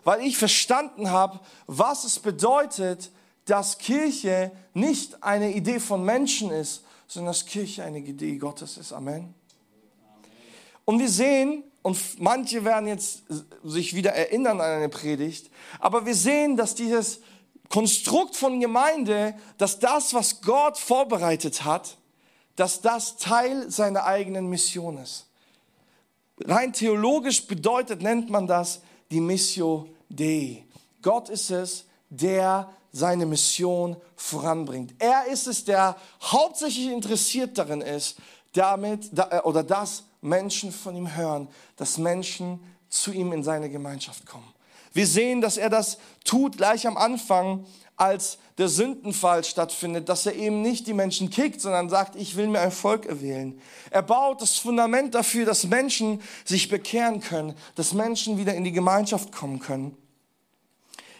weil 0.05 0.21
ich 0.21 0.37
verstanden 0.37 1.09
habe, 1.09 1.41
was 1.67 2.05
es 2.05 2.19
bedeutet, 2.19 3.11
dass 3.45 3.77
Kirche 3.77 4.51
nicht 4.73 5.21
eine 5.23 5.53
Idee 5.53 5.79
von 5.81 6.05
Menschen 6.05 6.51
ist, 6.51 6.83
sondern 7.07 7.31
dass 7.31 7.45
Kirche 7.45 7.83
eine 7.83 7.99
Idee 7.99 8.37
Gottes 8.37 8.77
ist. 8.77 8.93
Amen. 8.93 9.33
Und 10.85 10.99
wir 10.99 11.09
sehen, 11.09 11.63
und 11.81 11.97
manche 12.19 12.63
werden 12.63 12.87
jetzt 12.87 13.23
sich 13.63 13.95
wieder 13.95 14.13
erinnern 14.13 14.61
an 14.61 14.77
eine 14.77 14.89
Predigt, 14.89 15.49
aber 15.79 16.05
wir 16.05 16.15
sehen, 16.15 16.55
dass 16.55 16.75
dieses 16.75 17.19
Konstrukt 17.69 18.35
von 18.35 18.59
Gemeinde, 18.59 19.33
dass 19.57 19.79
das, 19.79 20.13
was 20.13 20.41
Gott 20.41 20.77
vorbereitet 20.77 21.65
hat, 21.65 21.97
dass 22.55 22.81
das 22.81 23.17
Teil 23.17 23.71
seiner 23.71 24.05
eigenen 24.05 24.47
Mission 24.49 24.99
ist. 24.99 25.25
Rein 26.43 26.73
theologisch 26.73 27.47
bedeutet, 27.47 28.03
nennt 28.03 28.29
man 28.29 28.45
das 28.45 28.81
die 29.09 29.19
Missio 29.19 29.89
Dei. 30.15 30.65
Gott 31.01 31.29
ist 31.29 31.51
es, 31.51 31.85
der 32.09 32.69
seine 32.91 33.25
Mission 33.25 33.97
voranbringt. 34.15 34.95
Er 34.99 35.25
ist 35.27 35.47
es, 35.47 35.65
der 35.65 35.97
hauptsächlich 36.21 36.87
interessiert 36.87 37.57
darin 37.57 37.81
ist, 37.81 38.17
damit 38.53 39.09
äh, 39.17 39.39
oder 39.41 39.63
dass 39.63 40.05
Menschen 40.21 40.71
von 40.71 40.95
ihm 40.95 41.15
hören, 41.15 41.47
dass 41.75 41.97
Menschen 41.97 42.59
zu 42.89 43.11
ihm 43.11 43.33
in 43.33 43.43
seine 43.43 43.69
Gemeinschaft 43.69 44.25
kommen. 44.25 44.47
Wir 44.93 45.07
sehen, 45.07 45.41
dass 45.41 45.57
er 45.57 45.69
das 45.69 45.97
tut 46.23 46.57
gleich 46.57 46.87
am 46.87 46.95
Anfang, 46.95 47.65
als 47.97 48.37
der 48.57 48.69
Sündenfall 48.69 49.43
stattfindet, 49.43 50.07
dass 50.09 50.25
er 50.25 50.35
eben 50.35 50.61
nicht 50.61 50.87
die 50.87 50.93
Menschen 50.93 51.29
kickt, 51.29 51.59
sondern 51.61 51.89
sagt, 51.89 52.15
ich 52.15 52.35
will 52.35 52.47
mir 52.47 52.61
ein 52.61 52.71
Volk 52.71 53.05
erwählen. 53.05 53.59
Er 53.89 54.01
baut 54.01 54.41
das 54.41 54.55
Fundament 54.55 55.15
dafür, 55.15 55.45
dass 55.45 55.65
Menschen 55.65 56.21
sich 56.45 56.69
bekehren 56.69 57.19
können, 57.19 57.53
dass 57.75 57.93
Menschen 57.93 58.37
wieder 58.37 58.53
in 58.53 58.63
die 58.63 58.71
Gemeinschaft 58.71 59.31
kommen 59.31 59.59
können. 59.59 59.97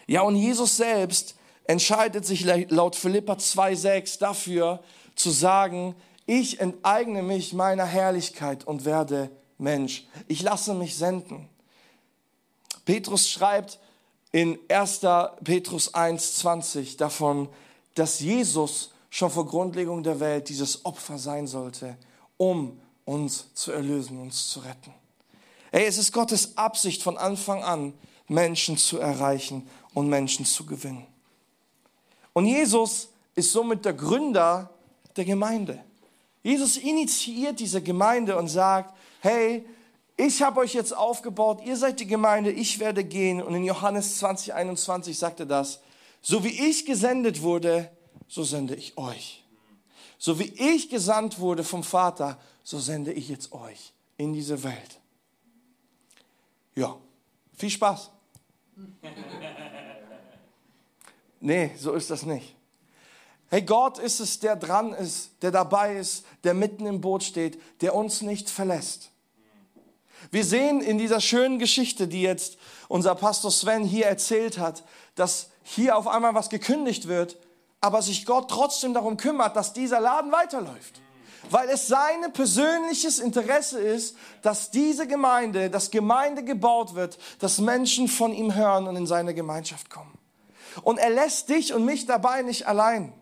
Ja, 0.06 0.22
und 0.22 0.36
Jesus 0.36 0.76
selbst 0.76 1.34
entscheidet 1.64 2.24
sich 2.24 2.44
laut 2.70 2.96
Philippa 2.96 3.34
2,6 3.34 4.18
dafür 4.18 4.80
zu 5.14 5.30
sagen, 5.30 5.94
ich 6.26 6.60
enteigne 6.60 7.22
mich 7.22 7.52
meiner 7.52 7.86
Herrlichkeit 7.86 8.64
und 8.64 8.84
werde 8.84 9.30
Mensch. 9.58 10.06
Ich 10.28 10.42
lasse 10.42 10.74
mich 10.74 10.96
senden. 10.96 11.48
Petrus 12.84 13.28
schreibt 13.28 13.78
in 14.32 14.58
1. 14.68 15.00
Petrus 15.44 15.94
1,20 15.94 16.98
davon, 16.98 17.48
dass 17.94 18.20
Jesus 18.20 18.90
schon 19.08 19.30
vor 19.30 19.46
Grundlegung 19.46 20.02
der 20.02 20.20
Welt 20.20 20.48
dieses 20.48 20.84
Opfer 20.84 21.18
sein 21.18 21.46
sollte, 21.46 21.96
um 22.36 22.80
uns 23.04 23.46
zu 23.54 23.72
erlösen, 23.72 24.20
uns 24.20 24.48
zu 24.48 24.60
retten. 24.60 24.92
Hey, 25.72 25.86
es 25.86 25.96
ist 25.96 26.12
Gottes 26.12 26.56
Absicht 26.56 27.02
von 27.02 27.16
Anfang 27.16 27.62
an, 27.62 27.94
Menschen 28.28 28.76
zu 28.76 28.98
erreichen 28.98 29.68
und 29.96 30.10
Menschen 30.10 30.44
zu 30.44 30.66
gewinnen. 30.66 31.06
Und 32.34 32.44
Jesus 32.44 33.08
ist 33.34 33.50
somit 33.50 33.86
der 33.86 33.94
Gründer 33.94 34.68
der 35.16 35.24
Gemeinde. 35.24 35.82
Jesus 36.42 36.76
initiiert 36.76 37.58
diese 37.60 37.80
Gemeinde 37.80 38.36
und 38.36 38.48
sagt, 38.48 38.94
hey, 39.20 39.66
ich 40.18 40.42
habe 40.42 40.60
euch 40.60 40.74
jetzt 40.74 40.94
aufgebaut, 40.94 41.62
ihr 41.64 41.78
seid 41.78 41.98
die 41.98 42.06
Gemeinde, 42.06 42.52
ich 42.52 42.78
werde 42.78 43.04
gehen. 43.04 43.42
Und 43.42 43.54
in 43.54 43.64
Johannes 43.64 44.18
20, 44.18 44.52
21 44.52 45.18
sagt 45.18 45.40
er 45.40 45.46
das, 45.46 45.80
so 46.20 46.44
wie 46.44 46.68
ich 46.68 46.84
gesendet 46.84 47.40
wurde, 47.40 47.90
so 48.28 48.44
sende 48.44 48.74
ich 48.74 48.98
euch. 48.98 49.44
So 50.18 50.38
wie 50.38 50.52
ich 50.58 50.90
gesandt 50.90 51.38
wurde 51.38 51.64
vom 51.64 51.82
Vater, 51.82 52.38
so 52.62 52.78
sende 52.78 53.14
ich 53.14 53.30
jetzt 53.30 53.52
euch 53.52 53.94
in 54.18 54.34
diese 54.34 54.62
Welt. 54.62 55.00
Ja, 56.74 56.98
viel 57.54 57.70
Spaß. 57.70 58.10
Nee, 61.38 61.72
so 61.76 61.92
ist 61.92 62.10
das 62.10 62.24
nicht. 62.24 62.56
Hey, 63.48 63.62
Gott 63.62 63.98
ist 63.98 64.20
es, 64.20 64.40
der 64.40 64.56
dran 64.56 64.92
ist, 64.92 65.30
der 65.42 65.50
dabei 65.52 65.96
ist, 65.96 66.24
der 66.42 66.54
mitten 66.54 66.86
im 66.86 67.00
Boot 67.00 67.22
steht, 67.22 67.60
der 67.82 67.94
uns 67.94 68.22
nicht 68.22 68.50
verlässt. 68.50 69.10
Wir 70.30 70.44
sehen 70.44 70.80
in 70.80 70.98
dieser 70.98 71.20
schönen 71.20 71.58
Geschichte, 71.58 72.08
die 72.08 72.22
jetzt 72.22 72.58
unser 72.88 73.14
Pastor 73.14 73.52
Sven 73.52 73.84
hier 73.84 74.06
erzählt 74.06 74.58
hat, 74.58 74.82
dass 75.14 75.50
hier 75.62 75.96
auf 75.96 76.08
einmal 76.08 76.34
was 76.34 76.48
gekündigt 76.48 77.06
wird, 77.06 77.36
aber 77.80 78.02
sich 78.02 78.26
Gott 78.26 78.50
trotzdem 78.50 78.94
darum 78.94 79.16
kümmert, 79.16 79.54
dass 79.54 79.72
dieser 79.72 80.00
Laden 80.00 80.32
weiterläuft. 80.32 81.00
Weil 81.50 81.68
es 81.68 81.86
sein 81.86 82.32
persönliches 82.32 83.18
Interesse 83.18 83.78
ist, 83.78 84.16
dass 84.42 84.70
diese 84.70 85.06
Gemeinde, 85.06 85.70
dass 85.70 85.90
Gemeinde 85.90 86.42
gebaut 86.42 86.94
wird, 86.94 87.18
dass 87.38 87.58
Menschen 87.58 88.08
von 88.08 88.32
ihm 88.32 88.54
hören 88.54 88.86
und 88.86 88.96
in 88.96 89.06
seine 89.06 89.34
Gemeinschaft 89.34 89.90
kommen. 89.90 90.16
Und 90.82 90.98
er 90.98 91.10
lässt 91.10 91.48
dich 91.48 91.72
und 91.72 91.84
mich 91.84 92.06
dabei 92.06 92.42
nicht 92.42 92.66
allein. 92.66 93.12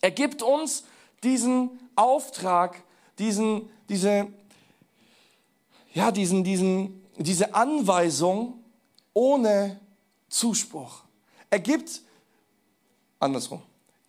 Er 0.00 0.10
gibt 0.10 0.42
uns 0.42 0.84
diesen 1.22 1.80
Auftrag, 1.96 2.82
diesen, 3.18 3.68
diese, 3.88 4.28
ja, 5.92 6.10
diesen, 6.12 6.44
diesen, 6.44 7.04
diese 7.16 7.54
Anweisung 7.54 8.62
ohne 9.12 9.80
Zuspruch. 10.28 11.02
Er 11.50 11.60
gibt, 11.60 12.02
andersrum, 13.18 13.62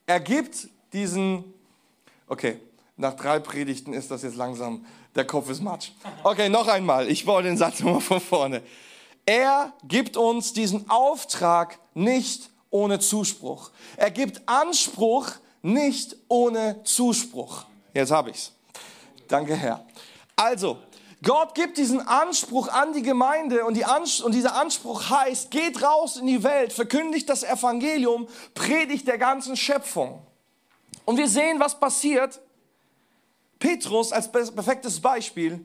er 0.06 0.20
gibt 0.20 0.68
diesen, 0.94 1.54
okay, 2.28 2.60
nach 2.98 3.14
drei 3.14 3.40
Predigten 3.40 3.94
ist 3.94 4.12
das 4.12 4.24
jetzt 4.24 4.36
langsam, 4.36 4.86
der 5.16 5.26
Kopf 5.26 5.50
ist 5.50 5.62
matsch. 5.62 5.92
Okay, 6.24 6.50
noch 6.50 6.68
einmal, 6.68 7.10
ich 7.10 7.26
baue 7.26 7.44
den 7.44 7.58
Satz 7.58 7.80
nochmal 7.80 8.02
von 8.02 8.20
vorne. 8.20 8.62
Er 9.26 9.74
gibt 9.84 10.18
uns 10.18 10.54
diesen 10.54 10.90
Auftrag 10.90 11.80
nicht 11.94 12.50
ohne 12.70 13.00
Zuspruch. 13.00 13.72
Er 13.96 14.12
gibt 14.12 14.42
Anspruch 14.48 15.32
nicht 15.62 16.16
ohne 16.28 16.82
Zuspruch. 16.84 17.66
Jetzt 17.94 18.12
habe 18.12 18.32
ich's. 18.32 18.52
Danke, 19.28 19.56
Herr. 19.56 19.86
Also, 20.36 20.78
Gott 21.24 21.56
gibt 21.56 21.78
diesen 21.78 22.00
Anspruch 22.00 22.68
an 22.68 22.94
die 22.94 23.02
Gemeinde 23.02 23.66
und, 23.66 23.76
die 23.76 23.86
Ans 23.86 24.22
und 24.22 24.34
dieser 24.34 24.56
Anspruch 24.56 25.10
heißt, 25.10 25.50
geht 25.52 25.82
raus 25.82 26.18
in 26.18 26.28
die 26.28 26.44
Welt, 26.44 26.72
verkündigt 26.72 27.28
das 27.28 27.44
Evangelium, 27.44 28.28
predigt 28.54 29.08
der 29.08 29.18
ganzen 29.18 29.58
Schöpfung. 29.58 30.22
Und 31.06 31.18
wir 31.18 31.28
sehen, 31.28 31.60
was 31.60 31.80
passiert. 31.80 32.40
Petrus 33.68 34.14
als 34.14 34.32
perfektes 34.32 35.02
Beispiel. 35.02 35.60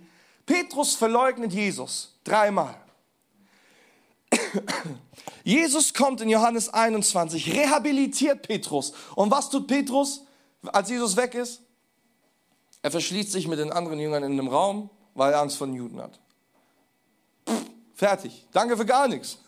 Petrus 0.44 0.96
verleugnet 0.96 1.52
Jesus 1.52 2.18
dreimal. 2.24 2.74
Jesus 5.44 5.94
kommt 5.94 6.20
in 6.20 6.28
Johannes 6.28 6.68
21, 6.68 7.54
rehabilitiert 7.54 8.42
Petrus. 8.42 8.92
Und 9.14 9.30
was 9.30 9.50
tut 9.50 9.68
Petrus, 9.68 10.22
als 10.72 10.90
Jesus 10.90 11.16
weg 11.16 11.34
ist? 11.34 11.60
Er 12.82 12.90
verschließt 12.90 13.30
sich 13.30 13.46
mit 13.46 13.60
den 13.60 13.70
anderen 13.70 14.00
Jüngern 14.00 14.24
in 14.24 14.32
einem 14.32 14.48
Raum, 14.48 14.90
weil 15.14 15.32
er 15.32 15.40
Angst 15.40 15.56
vor 15.56 15.68
den 15.68 15.76
Juden 15.76 16.02
hat. 16.02 16.18
Pff, 17.48 17.66
fertig. 17.94 18.48
Danke 18.50 18.76
für 18.76 18.86
gar 18.86 19.06
nichts. 19.06 19.38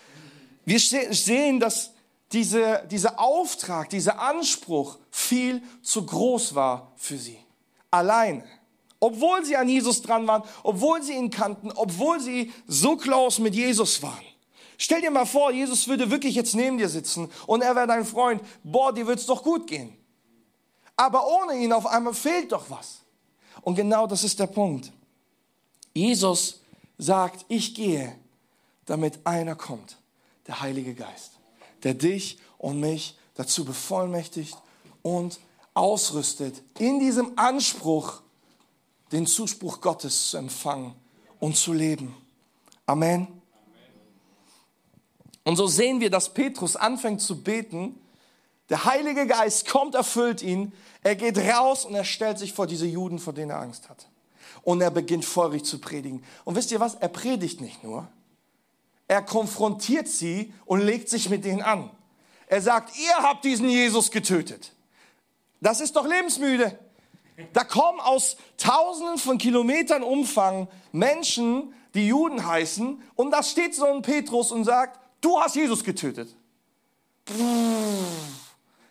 Wir 0.66 0.78
sehen, 0.78 1.58
dass 1.58 1.92
diese, 2.32 2.86
dieser 2.90 3.18
Auftrag, 3.18 3.88
dieser 3.88 4.18
Anspruch 4.18 4.98
viel 5.10 5.62
zu 5.82 6.04
groß 6.04 6.54
war 6.54 6.92
für 6.96 7.16
sie. 7.16 7.43
Alleine. 7.94 8.44
obwohl 9.04 9.44
sie 9.44 9.54
an 9.56 9.68
Jesus 9.68 10.00
dran 10.00 10.26
waren, 10.26 10.42
obwohl 10.62 11.02
sie 11.02 11.12
ihn 11.12 11.28
kannten, 11.28 11.70
obwohl 11.72 12.20
sie 12.20 12.50
so 12.66 12.96
close 12.96 13.42
mit 13.42 13.54
Jesus 13.54 14.02
waren. 14.02 14.24
Stell 14.78 15.02
dir 15.02 15.10
mal 15.10 15.26
vor, 15.26 15.52
Jesus 15.52 15.86
würde 15.86 16.10
wirklich 16.10 16.34
jetzt 16.34 16.54
neben 16.54 16.78
dir 16.78 16.88
sitzen 16.88 17.30
und 17.46 17.62
er 17.62 17.76
wäre 17.76 17.86
dein 17.86 18.06
Freund. 18.06 18.40
Boah, 18.62 18.94
dir 18.94 19.06
wird's 19.06 19.26
doch 19.26 19.42
gut 19.42 19.66
gehen. 19.66 19.94
Aber 20.96 21.26
ohne 21.26 21.58
ihn 21.58 21.72
auf 21.72 21.86
einmal 21.86 22.14
fehlt 22.14 22.52
doch 22.52 22.70
was. 22.70 23.00
Und 23.60 23.74
genau 23.74 24.06
das 24.06 24.24
ist 24.24 24.40
der 24.40 24.46
Punkt. 24.46 24.90
Jesus 25.92 26.60
sagt, 26.96 27.44
ich 27.48 27.74
gehe, 27.74 28.16
damit 28.86 29.18
einer 29.24 29.54
kommt, 29.54 29.98
der 30.46 30.60
Heilige 30.60 30.94
Geist, 30.94 31.32
der 31.82 31.92
dich 31.92 32.38
und 32.56 32.80
mich 32.80 33.18
dazu 33.34 33.66
bevollmächtigt 33.66 34.56
und 35.02 35.38
ausrüstet, 35.74 36.62
in 36.78 37.00
diesem 37.00 37.36
Anspruch 37.36 38.22
den 39.12 39.26
Zuspruch 39.26 39.80
Gottes 39.80 40.30
zu 40.30 40.38
empfangen 40.38 40.94
und 41.40 41.56
zu 41.56 41.72
leben. 41.72 42.16
Amen. 42.86 43.28
Und 45.44 45.56
so 45.56 45.66
sehen 45.66 46.00
wir, 46.00 46.10
dass 46.10 46.32
Petrus 46.32 46.74
anfängt 46.74 47.20
zu 47.20 47.42
beten. 47.42 48.00
Der 48.70 48.86
Heilige 48.86 49.26
Geist 49.26 49.68
kommt, 49.68 49.94
erfüllt 49.94 50.42
ihn. 50.42 50.72
Er 51.02 51.16
geht 51.16 51.36
raus 51.36 51.84
und 51.84 51.94
er 51.94 52.04
stellt 52.04 52.38
sich 52.38 52.54
vor 52.54 52.66
diese 52.66 52.86
Juden, 52.86 53.18
vor 53.18 53.34
denen 53.34 53.50
er 53.50 53.60
Angst 53.60 53.90
hat. 53.90 54.08
Und 54.62 54.80
er 54.80 54.90
beginnt 54.90 55.24
feurig 55.24 55.64
zu 55.64 55.78
predigen. 55.78 56.24
Und 56.44 56.56
wisst 56.56 56.72
ihr 56.72 56.80
was? 56.80 56.94
Er 56.94 57.08
predigt 57.08 57.60
nicht 57.60 57.84
nur. 57.84 58.08
Er 59.06 59.20
konfrontiert 59.20 60.08
sie 60.08 60.54
und 60.64 60.80
legt 60.80 61.10
sich 61.10 61.28
mit 61.28 61.44
denen 61.44 61.60
an. 61.60 61.90
Er 62.46 62.62
sagt, 62.62 62.96
ihr 62.98 63.14
habt 63.22 63.44
diesen 63.44 63.68
Jesus 63.68 64.10
getötet. 64.10 64.72
Das 65.64 65.80
ist 65.80 65.96
doch 65.96 66.06
lebensmüde. 66.06 66.78
Da 67.54 67.64
kommen 67.64 67.98
aus 67.98 68.36
tausenden 68.58 69.16
von 69.16 69.38
Kilometern 69.38 70.02
Umfang 70.02 70.68
Menschen, 70.92 71.74
die 71.94 72.06
Juden 72.06 72.46
heißen, 72.46 73.02
und 73.14 73.30
da 73.30 73.42
steht 73.42 73.74
so 73.74 73.86
ein 73.86 74.02
Petrus 74.02 74.52
und 74.52 74.64
sagt, 74.64 75.00
du 75.22 75.40
hast 75.40 75.56
Jesus 75.56 75.82
getötet. 75.82 76.36
Pff, 77.26 77.34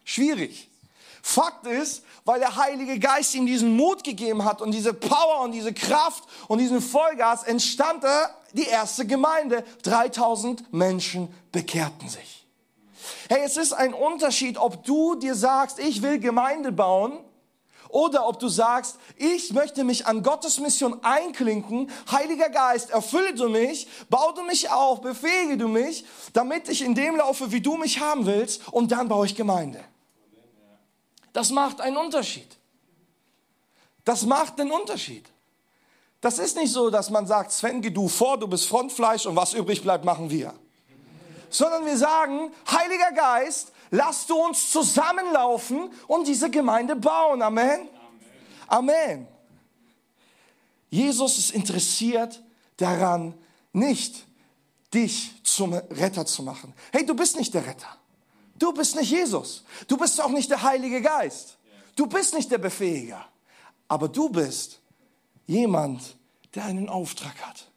schwierig. 0.03 0.71
Fakt 1.21 1.67
ist, 1.67 2.03
weil 2.25 2.39
der 2.39 2.55
Heilige 2.55 2.97
Geist 2.97 3.35
ihm 3.35 3.45
diesen 3.45 3.77
Mut 3.77 4.03
gegeben 4.03 4.43
hat 4.43 4.59
und 4.59 4.71
diese 4.71 4.95
Power 4.95 5.41
und 5.41 5.51
diese 5.51 5.73
Kraft 5.73 6.23
und 6.47 6.57
diesen 6.57 6.81
Vollgas, 6.81 7.43
entstand 7.43 8.03
da 8.03 8.35
die 8.53 8.65
erste 8.65 9.05
Gemeinde. 9.05 9.63
3000 9.83 10.73
Menschen 10.73 11.31
bekehrten 11.51 12.09
sich. 12.09 12.42
Hey, 13.29 13.41
es 13.43 13.57
ist 13.57 13.73
ein 13.73 13.93
Unterschied, 13.93 14.57
ob 14.57 14.83
du 14.83 15.15
dir 15.15 15.35
sagst, 15.35 15.79
ich 15.79 16.01
will 16.01 16.19
Gemeinde 16.19 16.71
bauen 16.71 17.19
oder 17.93 18.27
ob 18.27 18.39
du 18.39 18.47
sagst, 18.47 18.97
ich 19.17 19.53
möchte 19.53 19.83
mich 19.83 20.07
an 20.07 20.23
Gottes 20.23 20.59
Mission 20.59 21.03
einklinken, 21.03 21.91
Heiliger 22.11 22.49
Geist, 22.49 22.89
erfülle 22.89 23.35
du 23.35 23.49
mich, 23.49 23.87
baue 24.09 24.33
du 24.33 24.41
mich 24.43 24.71
auf, 24.71 25.01
befähige 25.01 25.57
du 25.57 25.67
mich, 25.67 26.03
damit 26.33 26.69
ich 26.69 26.81
in 26.81 26.95
dem 26.95 27.17
laufe, 27.17 27.51
wie 27.51 27.61
du 27.61 27.77
mich 27.77 27.99
haben 27.99 28.25
willst, 28.25 28.67
und 28.71 28.91
dann 28.91 29.07
baue 29.07 29.27
ich 29.27 29.35
Gemeinde. 29.35 29.83
Das 31.33 31.51
macht 31.51 31.81
einen 31.81 31.97
Unterschied. 31.97 32.57
Das 34.05 34.25
macht 34.25 34.59
einen 34.59 34.71
Unterschied. 34.71 35.29
Das 36.19 36.39
ist 36.39 36.55
nicht 36.55 36.71
so, 36.71 36.89
dass 36.89 37.09
man 37.09 37.27
sagt, 37.27 37.51
Sven, 37.51 37.81
geh 37.81 37.89
du 37.89 38.07
vor, 38.07 38.39
du 38.39 38.47
bist 38.47 38.65
Frontfleisch 38.67 39.25
und 39.25 39.35
was 39.35 39.53
übrig 39.53 39.83
bleibt, 39.83 40.03
machen 40.03 40.29
wir. 40.29 40.53
Sondern 41.53 41.85
wir 41.85 41.97
sagen, 41.97 42.51
Heiliger 42.69 43.11
Geist, 43.13 43.73
Lass 43.95 44.25
du 44.25 44.35
uns 44.35 44.71
zusammenlaufen 44.71 45.91
und 46.07 46.27
diese 46.27 46.49
Gemeinde 46.49 46.95
bauen. 46.95 47.43
Amen. 47.43 47.87
Amen. 48.67 48.89
Amen. 48.89 49.27
Jesus 50.89 51.37
ist 51.37 51.51
interessiert 51.51 52.41
daran, 52.77 53.35
nicht 53.71 54.25
dich 54.95 55.35
zum 55.43 55.73
Retter 55.73 56.25
zu 56.25 56.41
machen. 56.41 56.73
Hey, 56.91 57.05
du 57.05 57.13
bist 57.13 57.37
nicht 57.37 57.53
der 57.53 57.67
Retter. 57.67 57.95
Du 58.57 58.73
bist 58.73 58.95
nicht 58.95 59.11
Jesus. 59.11 59.63
Du 59.87 59.95
bist 59.95 60.19
auch 60.19 60.29
nicht 60.29 60.49
der 60.49 60.63
Heilige 60.63 60.99
Geist. 60.99 61.59
Du 61.95 62.07
bist 62.07 62.33
nicht 62.33 62.49
der 62.49 62.57
Befähiger. 62.57 63.23
Aber 63.87 64.09
du 64.09 64.27
bist 64.27 64.81
jemand, 65.45 66.17
der 66.55 66.65
einen 66.65 66.89
Auftrag 66.89 67.35
hat. 67.43 67.67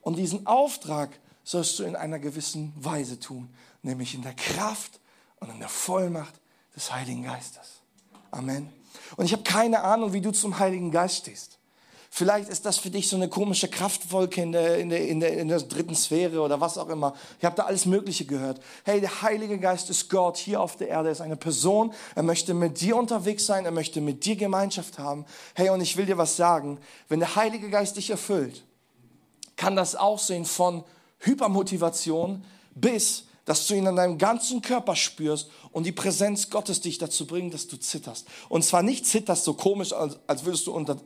Und 0.00 0.16
diesen 0.16 0.46
Auftrag 0.46 1.10
sollst 1.50 1.80
du 1.80 1.82
in 1.82 1.96
einer 1.96 2.20
gewissen 2.20 2.72
Weise 2.76 3.18
tun, 3.18 3.52
nämlich 3.82 4.14
in 4.14 4.22
der 4.22 4.34
Kraft 4.34 5.00
und 5.40 5.50
in 5.50 5.58
der 5.58 5.68
Vollmacht 5.68 6.34
des 6.76 6.92
Heiligen 6.92 7.24
Geistes. 7.24 7.80
Amen. 8.30 8.70
Und 9.16 9.24
ich 9.24 9.32
habe 9.32 9.42
keine 9.42 9.82
Ahnung, 9.82 10.12
wie 10.12 10.20
du 10.20 10.30
zum 10.30 10.60
Heiligen 10.60 10.92
Geist 10.92 11.16
stehst. 11.16 11.58
Vielleicht 12.08 12.48
ist 12.48 12.66
das 12.66 12.78
für 12.78 12.90
dich 12.90 13.08
so 13.08 13.16
eine 13.16 13.28
komische 13.28 13.66
Kraftwolke 13.66 14.40
in 14.42 14.52
der, 14.52 14.78
in 14.78 14.90
der, 14.90 15.08
in 15.08 15.18
der, 15.18 15.38
in 15.38 15.48
der 15.48 15.60
dritten 15.60 15.96
Sphäre 15.96 16.40
oder 16.40 16.60
was 16.60 16.78
auch 16.78 16.88
immer. 16.88 17.14
Ich 17.40 17.44
habe 17.44 17.56
da 17.56 17.64
alles 17.64 17.84
Mögliche 17.84 18.26
gehört. 18.26 18.60
Hey, 18.84 19.00
der 19.00 19.22
Heilige 19.22 19.58
Geist 19.58 19.90
ist 19.90 20.08
Gott 20.08 20.36
hier 20.36 20.60
auf 20.60 20.76
der 20.76 20.86
Erde, 20.86 21.08
er 21.08 21.12
ist 21.12 21.20
eine 21.20 21.36
Person. 21.36 21.92
Er 22.14 22.22
möchte 22.22 22.54
mit 22.54 22.80
dir 22.80 22.94
unterwegs 22.94 23.44
sein, 23.46 23.64
er 23.64 23.72
möchte 23.72 24.00
mit 24.00 24.24
dir 24.24 24.36
Gemeinschaft 24.36 25.00
haben. 25.00 25.24
Hey, 25.54 25.70
und 25.70 25.80
ich 25.80 25.96
will 25.96 26.06
dir 26.06 26.18
was 26.18 26.36
sagen. 26.36 26.78
Wenn 27.08 27.18
der 27.18 27.34
Heilige 27.34 27.70
Geist 27.70 27.96
dich 27.96 28.10
erfüllt, 28.10 28.64
kann 29.56 29.74
das 29.74 29.96
aussehen 29.96 30.44
von 30.44 30.84
Hypermotivation 31.20 32.44
bis 32.74 33.24
dass 33.50 33.66
du 33.66 33.74
ihn 33.74 33.88
an 33.88 33.96
deinem 33.96 34.16
ganzen 34.16 34.62
Körper 34.62 34.94
spürst 34.94 35.50
und 35.72 35.84
die 35.84 35.90
Präsenz 35.90 36.50
Gottes 36.50 36.82
dich 36.82 36.98
dazu 36.98 37.26
bringt, 37.26 37.52
dass 37.52 37.66
du 37.66 37.78
zitterst. 37.78 38.28
Und 38.48 38.64
zwar 38.64 38.84
nicht 38.84 39.06
zitterst 39.06 39.42
so 39.42 39.54
komisch, 39.54 39.92
als, 39.92 40.44
würdest 40.44 40.68
du 40.68 40.72
unter 40.72 40.98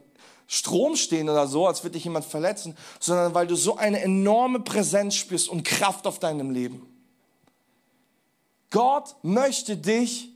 Strom 0.47 0.95
stehen 0.97 1.31
oder 1.31 1.47
so, 1.47 1.67
als 1.67 1.83
würde 1.83 1.95
dich 1.95 2.05
jemand 2.05 2.27
verletzen, 2.27 2.77
sondern 3.01 3.33
weil 3.33 3.47
du 3.47 3.57
so 3.57 3.77
eine 3.77 4.03
enorme 4.03 4.61
Präsenz 4.61 5.15
spürst 5.15 5.49
und 5.49 5.65
Kraft 5.65 6.07
auf 6.07 6.19
deinem 6.19 6.51
Leben. 6.51 6.87
Gott 8.71 9.17
möchte 9.23 9.79
dich 9.79 10.29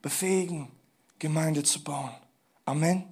befähigen, 0.00 0.70
Gemeinde 1.18 1.62
zu 1.62 1.84
bauen. 1.84 2.14
Amen. 2.64 3.04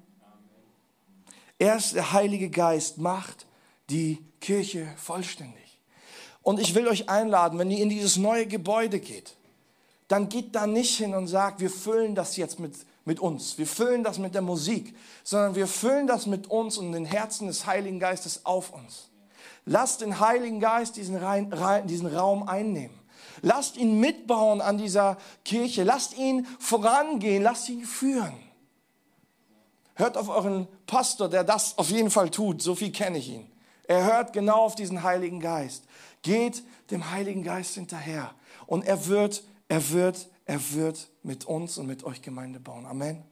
Erst 1.59 1.95
der 1.95 2.13
Heilige 2.13 2.49
Geist 2.49 2.97
macht 2.97 3.47
die 3.91 4.25
Kirche 4.41 4.91
vollständig. 4.97 5.66
Und 6.47 6.61
ich 6.61 6.77
will 6.77 6.87
euch 6.87 7.09
einladen, 7.09 7.59
wenn 7.59 7.73
ihr 7.73 7.83
in 7.83 7.89
dieses 7.89 8.19
neue 8.19 8.47
Gebäude 8.47 9.01
geht, 9.01 9.35
dann 10.07 10.29
geht 10.29 10.55
da 10.55 10.69
nicht 10.69 10.97
hin 10.97 11.13
und 11.13 11.27
sagt, 11.27 11.59
wir 11.59 11.71
füllen 11.71 12.15
das 12.15 12.37
jetzt 12.37 12.61
mit, 12.61 12.73
mit 13.05 13.19
uns, 13.19 13.59
wir 13.59 13.67
füllen 13.67 14.05
das 14.05 14.21
mit 14.21 14.33
der 14.33 14.43
Musik, 14.43 14.95
sondern 15.25 15.57
wir 15.57 15.67
füllen 15.67 16.07
das 16.07 16.27
mit 16.27 16.49
uns 16.49 16.79
und 16.79 16.93
den 16.93 17.05
Herzen 17.05 17.49
des 17.49 17.67
Heiligen 17.67 17.99
Geistes 17.99 18.47
auf 18.47 18.73
uns. 18.73 19.09
Lasst 19.65 20.03
den 20.03 20.21
Heiligen 20.21 20.61
Geist 20.61 20.95
diesen, 20.95 21.17
Rein, 21.17 21.51
diesen 21.89 22.07
Raum 22.07 22.45
einnehmen. 22.49 22.97
Lasst 23.43 23.77
ihn 23.77 23.99
mitbauen 23.99 24.61
an 24.61 24.79
dieser 24.79 25.17
Kirche. 25.45 25.83
Lasst 25.83 26.17
ihn 26.17 26.47
vorangehen. 26.61 27.43
Lasst 27.43 27.69
ihn 27.69 27.85
führen. 27.85 28.35
Hört 29.97 30.17
auf 30.17 30.29
euren 30.29 30.69
Pastor, 30.87 31.29
der 31.29 31.43
das 31.43 31.77
auf 31.77 31.91
jeden 31.91 32.13
Fall 32.13 32.31
tut. 32.31 32.63
So 32.63 32.77
viel 32.77 32.93
kenne 32.93 33.19
ich 33.19 33.31
ihn. 33.31 33.51
Er 33.89 34.05
hört 34.05 34.33
genau 34.33 34.63
auf 34.63 34.75
diesen 34.75 35.03
Heiligen 35.03 35.41
Geist. 35.41 35.85
Geht 36.23 36.63
dem 36.91 37.11
Heiligen 37.11 37.43
Geist 37.43 37.75
hinterher. 37.75 38.35
Und 38.67 38.85
er 38.85 39.07
wird, 39.07 39.43
er 39.69 39.91
wird, 39.91 40.29
er 40.45 40.73
wird 40.73 41.09
mit 41.23 41.45
uns 41.45 41.79
und 41.79 41.87
mit 41.87 42.05
euch 42.05 42.23
Gemeinde 42.23 42.61
bauen. 42.61 42.87
Amen. 42.87 43.23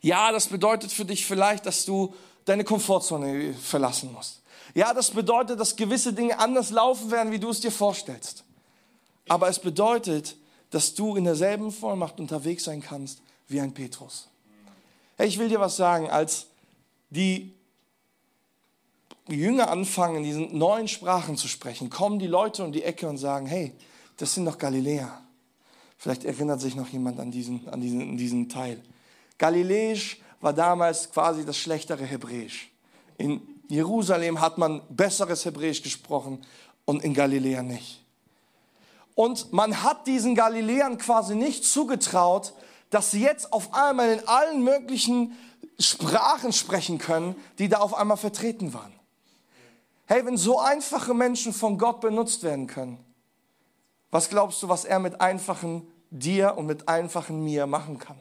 Ja, 0.00 0.32
das 0.32 0.46
bedeutet 0.46 0.92
für 0.92 1.04
dich 1.04 1.26
vielleicht, 1.26 1.66
dass 1.66 1.84
du 1.84 2.14
deine 2.44 2.64
Komfortzone 2.64 3.54
verlassen 3.54 4.12
musst. 4.12 4.42
Ja, 4.74 4.94
das 4.94 5.10
bedeutet, 5.10 5.60
dass 5.60 5.76
gewisse 5.76 6.12
Dinge 6.12 6.38
anders 6.38 6.70
laufen 6.70 7.10
werden, 7.10 7.32
wie 7.32 7.38
du 7.38 7.50
es 7.50 7.60
dir 7.60 7.72
vorstellst. 7.72 8.44
Aber 9.28 9.48
es 9.48 9.58
bedeutet, 9.58 10.36
dass 10.70 10.94
du 10.94 11.16
in 11.16 11.24
derselben 11.24 11.72
Vollmacht 11.72 12.20
unterwegs 12.20 12.64
sein 12.64 12.80
kannst 12.80 13.20
wie 13.48 13.60
ein 13.60 13.74
Petrus. 13.74 14.28
Hey, 15.16 15.26
ich 15.26 15.38
will 15.38 15.48
dir 15.48 15.60
was 15.60 15.76
sagen, 15.76 16.08
als 16.08 16.46
die 17.10 17.52
Jünger 19.28 19.70
anfangen, 19.70 20.16
in 20.16 20.24
diesen 20.24 20.58
neuen 20.58 20.88
Sprachen 20.88 21.36
zu 21.36 21.48
sprechen, 21.48 21.90
kommen 21.90 22.18
die 22.18 22.26
Leute 22.26 22.64
um 22.64 22.72
die 22.72 22.82
Ecke 22.82 23.08
und 23.08 23.18
sagen, 23.18 23.46
hey, 23.46 23.72
das 24.16 24.34
sind 24.34 24.44
doch 24.44 24.58
Galiläer. 24.58 25.20
Vielleicht 25.96 26.24
erinnert 26.24 26.60
sich 26.60 26.74
noch 26.74 26.88
jemand 26.88 27.20
an 27.20 27.30
diesen, 27.30 27.68
an 27.68 27.80
diesen, 27.80 28.00
an 28.00 28.16
diesen 28.16 28.48
Teil. 28.48 28.80
Galiläisch 29.38 30.20
war 30.40 30.52
damals 30.52 31.10
quasi 31.12 31.44
das 31.44 31.56
schlechtere 31.56 32.04
Hebräisch. 32.04 32.70
In 33.18 33.40
Jerusalem 33.68 34.40
hat 34.40 34.58
man 34.58 34.82
besseres 34.88 35.44
Hebräisch 35.44 35.82
gesprochen 35.82 36.44
und 36.84 37.04
in 37.04 37.14
Galiläa 37.14 37.62
nicht. 37.62 38.02
Und 39.14 39.52
man 39.52 39.82
hat 39.82 40.06
diesen 40.06 40.34
Galiläern 40.34 40.98
quasi 40.98 41.34
nicht 41.34 41.64
zugetraut, 41.64 42.54
dass 42.88 43.10
sie 43.10 43.22
jetzt 43.22 43.52
auf 43.52 43.74
einmal 43.74 44.10
in 44.10 44.26
allen 44.26 44.64
möglichen 44.64 45.36
Sprachen 45.78 46.52
sprechen 46.52 46.98
können, 46.98 47.36
die 47.58 47.68
da 47.68 47.78
auf 47.78 47.94
einmal 47.94 48.16
vertreten 48.16 48.72
waren. 48.72 48.92
Hey, 50.12 50.26
wenn 50.26 50.36
so 50.36 50.58
einfache 50.58 51.14
Menschen 51.14 51.52
von 51.52 51.78
Gott 51.78 52.00
benutzt 52.00 52.42
werden 52.42 52.66
können, 52.66 52.98
was 54.10 54.28
glaubst 54.28 54.60
du, 54.60 54.68
was 54.68 54.84
er 54.84 54.98
mit 54.98 55.20
einfachen 55.20 55.86
dir 56.10 56.54
und 56.56 56.66
mit 56.66 56.88
einfachen 56.88 57.44
mir 57.44 57.68
machen 57.68 57.96
kann? 57.96 58.16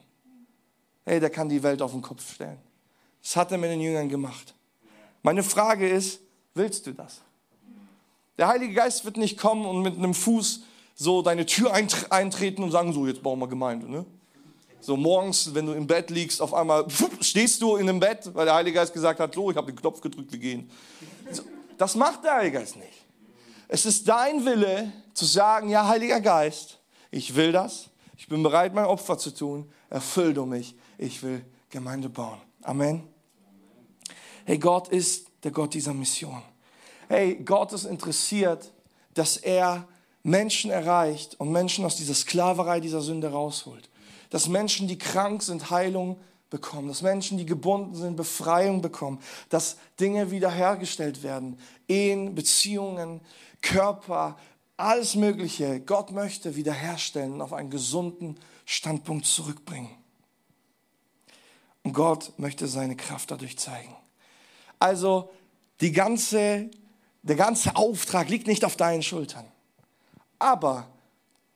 Hey, 1.03 1.19
der 1.19 1.31
kann 1.31 1.49
die 1.49 1.63
Welt 1.63 1.81
auf 1.81 1.89
den 1.91 2.03
Kopf 2.03 2.35
stellen. 2.35 2.59
Das 3.23 3.35
hat 3.35 3.51
er 3.51 3.57
mit 3.57 3.71
den 3.71 3.81
Jüngern 3.81 4.07
gemacht. 4.07 4.53
Meine 5.23 5.41
Frage 5.41 5.89
ist, 5.89 6.21
willst 6.53 6.85
du 6.85 6.91
das? 6.91 7.21
Der 8.37 8.49
Heilige 8.49 8.75
Geist 8.75 9.03
wird 9.03 9.17
nicht 9.17 9.39
kommen 9.39 9.65
und 9.65 9.81
mit 9.81 9.97
einem 9.97 10.13
Fuß 10.13 10.61
so 10.93 11.23
deine 11.23 11.47
Tür 11.47 11.73
eintreten 11.73 12.61
und 12.61 12.69
sagen, 12.69 12.93
so, 12.93 13.07
jetzt 13.07 13.23
bauen 13.23 13.39
wir 13.39 13.47
Gemeinde. 13.47 13.89
Ne? 13.89 14.05
So 14.79 14.95
morgens, 14.95 15.55
wenn 15.55 15.65
du 15.65 15.73
im 15.73 15.87
Bett 15.87 16.11
liegst, 16.11 16.39
auf 16.39 16.53
einmal 16.53 16.85
stehst 17.21 17.63
du 17.63 17.77
in 17.77 17.87
dem 17.87 17.99
Bett, 17.99 18.29
weil 18.35 18.45
der 18.45 18.53
Heilige 18.53 18.75
Geist 18.75 18.93
gesagt 18.93 19.19
hat, 19.19 19.33
so, 19.33 19.49
ich 19.49 19.57
habe 19.57 19.71
den 19.71 19.75
Knopf 19.75 20.01
gedrückt, 20.01 20.31
wir 20.31 20.39
gehen. 20.39 20.69
Das 21.79 21.95
macht 21.95 22.25
der 22.25 22.35
Heilige 22.35 22.59
Geist 22.59 22.75
nicht. 22.75 23.05
Es 23.69 23.85
ist 23.85 24.07
dein 24.07 24.45
Wille 24.45 24.91
zu 25.13 25.23
sagen, 25.23 25.69
ja, 25.69 25.87
Heiliger 25.87 26.19
Geist, 26.19 26.77
ich 27.09 27.35
will 27.35 27.53
das, 27.53 27.89
ich 28.17 28.27
bin 28.27 28.43
bereit, 28.43 28.73
mein 28.73 28.83
Opfer 28.83 29.17
zu 29.17 29.31
tun, 29.31 29.71
erfüll 29.89 30.33
du 30.33 30.45
mich, 30.45 30.75
ich 30.97 31.23
will 31.23 31.43
Gemeinde 31.69 32.09
bauen. 32.09 32.41
Amen. 32.63 33.07
Hey, 34.43 34.57
Gott 34.57 34.89
ist 34.89 35.27
der 35.43 35.51
Gott 35.51 35.73
dieser 35.73 35.93
Mission. 35.93 36.41
Hey, 37.07 37.35
Gott 37.35 37.71
ist 37.71 37.85
interessiert, 37.85 38.73
dass 39.13 39.37
er 39.37 39.87
Menschen 40.21 40.71
erreicht 40.71 41.39
und 41.39 41.49
Menschen 41.49 41.85
aus 41.85 41.95
dieser 41.95 42.13
Sklaverei 42.13 42.81
dieser 42.81 43.01
Sünde 43.01 43.31
rausholt. 43.31 43.89
Dass 44.31 44.49
Menschen, 44.49 44.89
die 44.89 44.97
krank 44.97 45.43
sind, 45.43 45.69
Heilung 45.69 46.19
bekommen. 46.49 46.87
Dass 46.87 47.01
Menschen, 47.01 47.37
die 47.37 47.45
gebunden 47.45 47.95
sind, 47.95 48.15
Befreiung 48.15 48.81
bekommen. 48.81 49.19
Dass 49.49 49.77
Dinge 49.99 50.31
wiederhergestellt 50.31 51.23
werden. 51.23 51.59
Ehen, 51.87 52.35
Beziehungen, 52.35 53.21
Körper, 53.61 54.37
alles 54.77 55.15
Mögliche. 55.15 55.79
Gott 55.81 56.11
möchte 56.11 56.55
wiederherstellen 56.55 57.33
und 57.33 57.41
auf 57.41 57.53
einen 57.53 57.69
gesunden 57.69 58.37
Standpunkt 58.65 59.25
zurückbringen. 59.25 59.89
Und 61.83 61.93
Gott 61.93 62.33
möchte 62.37 62.67
seine 62.67 62.95
Kraft 62.95 63.31
dadurch 63.31 63.57
zeigen. 63.57 63.95
Also 64.79 65.29
die 65.81 65.91
ganze, 65.91 66.69
der 67.23 67.35
ganze 67.35 67.75
Auftrag 67.75 68.29
liegt 68.29 68.47
nicht 68.47 68.65
auf 68.65 68.75
deinen 68.75 69.03
Schultern. 69.03 69.45
Aber 70.39 70.87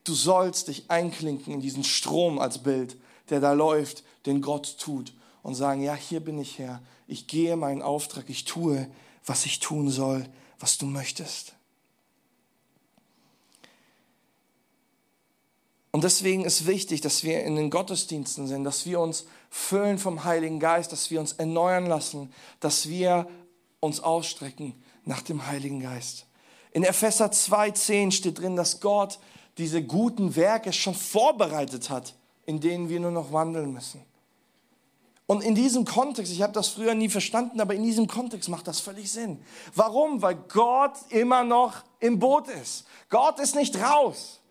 du 0.04 0.14
sollst 0.14 0.68
dich 0.68 0.90
einklinken 0.90 1.54
in 1.54 1.62
diesen 1.62 1.84
Strom 1.84 2.40
als 2.40 2.60
Bild, 2.60 2.98
der 3.30 3.40
da 3.40 3.54
läuft, 3.54 4.04
den 4.26 4.42
Gott 4.42 4.78
tut 4.80 5.14
und 5.42 5.56
sagen, 5.56 5.82
ja, 5.82 5.96
hier 5.96 6.20
bin 6.20 6.40
ich 6.40 6.60
Herr, 6.60 6.82
ich 7.08 7.28
gehe 7.28 7.56
meinen 7.56 7.82
Auftrag, 7.82 8.26
ich 8.30 8.46
tue, 8.46 8.90
was 9.26 9.46
ich 9.46 9.60
tun 9.60 9.90
soll, 9.90 10.28
was 10.60 10.78
du 10.78 10.86
möchtest. 10.86 11.54
Und 15.92 16.04
deswegen 16.04 16.44
ist 16.44 16.66
wichtig, 16.66 17.02
dass 17.02 17.24
wir 17.24 17.44
in 17.44 17.56
den 17.56 17.70
Gottesdiensten 17.70 18.48
sind, 18.48 18.64
dass 18.64 18.88
wir 18.88 19.00
uns 19.00 19.26
füllen 19.52 20.00
vom 20.00 20.24
Heiligen 20.24 20.60
Geist, 20.60 20.92
dass 20.92 21.12
wir 21.12 21.20
uns 21.20 21.34
erneuern 21.34 21.86
lassen, 21.86 22.34
dass 22.60 22.90
wir 22.90 23.28
uns 23.80 24.00
ausstrecken 24.00 24.74
nach 25.06 25.22
dem 25.22 25.46
Heiligen 25.46 25.82
Geist. 25.82 26.26
In 26.72 26.84
Epheser 26.84 27.28
2,10 27.28 28.12
steht 28.12 28.40
drin, 28.40 28.56
dass 28.56 28.80
Gott 28.80 29.20
diese 29.60 29.84
guten 29.84 30.36
Werke 30.36 30.74
schon 30.74 30.96
vorbereitet 30.96 31.92
hat, 31.92 32.16
in 32.48 32.60
denen 32.60 32.90
wir 32.90 33.00
nur 33.00 33.12
noch 33.12 33.32
wandeln 33.32 33.72
müssen. 33.72 34.02
Und 35.26 35.42
in 35.42 35.56
diesem 35.56 35.86
Kontext, 35.86 36.32
ich 36.32 36.42
habe 36.42 36.54
das 36.54 36.68
früher 36.68 36.96
nie 36.96 37.10
verstanden, 37.10 37.62
aber 37.62 37.74
in 37.74 37.84
diesem 37.84 38.08
Kontext 38.08 38.50
macht 38.50 38.68
das 38.68 38.82
völlig 38.82 39.12
Sinn. 39.12 39.42
Warum? 39.74 40.22
Weil 40.22 40.36
Gott 40.36 40.98
immer 41.10 41.44
noch 41.44 41.84
im 42.00 42.20
Boot 42.20 42.50
ist. 42.50 42.86
Gott 43.10 43.40
ist 43.40 43.56
nicht 43.56 43.76
raus. 43.80 44.42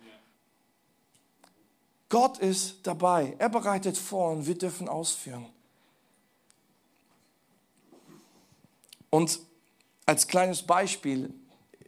Gott 2.09 2.39
ist 2.39 2.87
dabei. 2.87 3.35
Er 3.39 3.49
bereitet 3.49 3.97
vor 3.97 4.33
und 4.33 4.47
wir 4.47 4.57
dürfen 4.57 4.89
ausführen. 4.89 5.47
Und 9.11 9.41
als 10.07 10.27
kleines 10.27 10.63
Beispiel, 10.63 11.35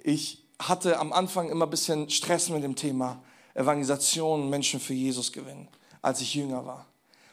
ich 0.03 0.43
hatte 0.59 0.99
am 0.99 1.13
Anfang 1.13 1.49
immer 1.49 1.67
ein 1.67 1.71
bisschen 1.71 2.11
Stress 2.11 2.51
mit 2.51 2.63
dem 2.63 2.77
Thema 2.77 3.23
Evangelisation, 3.55 4.51
Menschen 4.51 4.81
für 4.81 4.95
Jesus 4.95 5.33
gewinnen, 5.33 5.69
als 6.03 6.21
ich 6.21 6.35
jünger 6.35 6.67
war. 6.67 6.87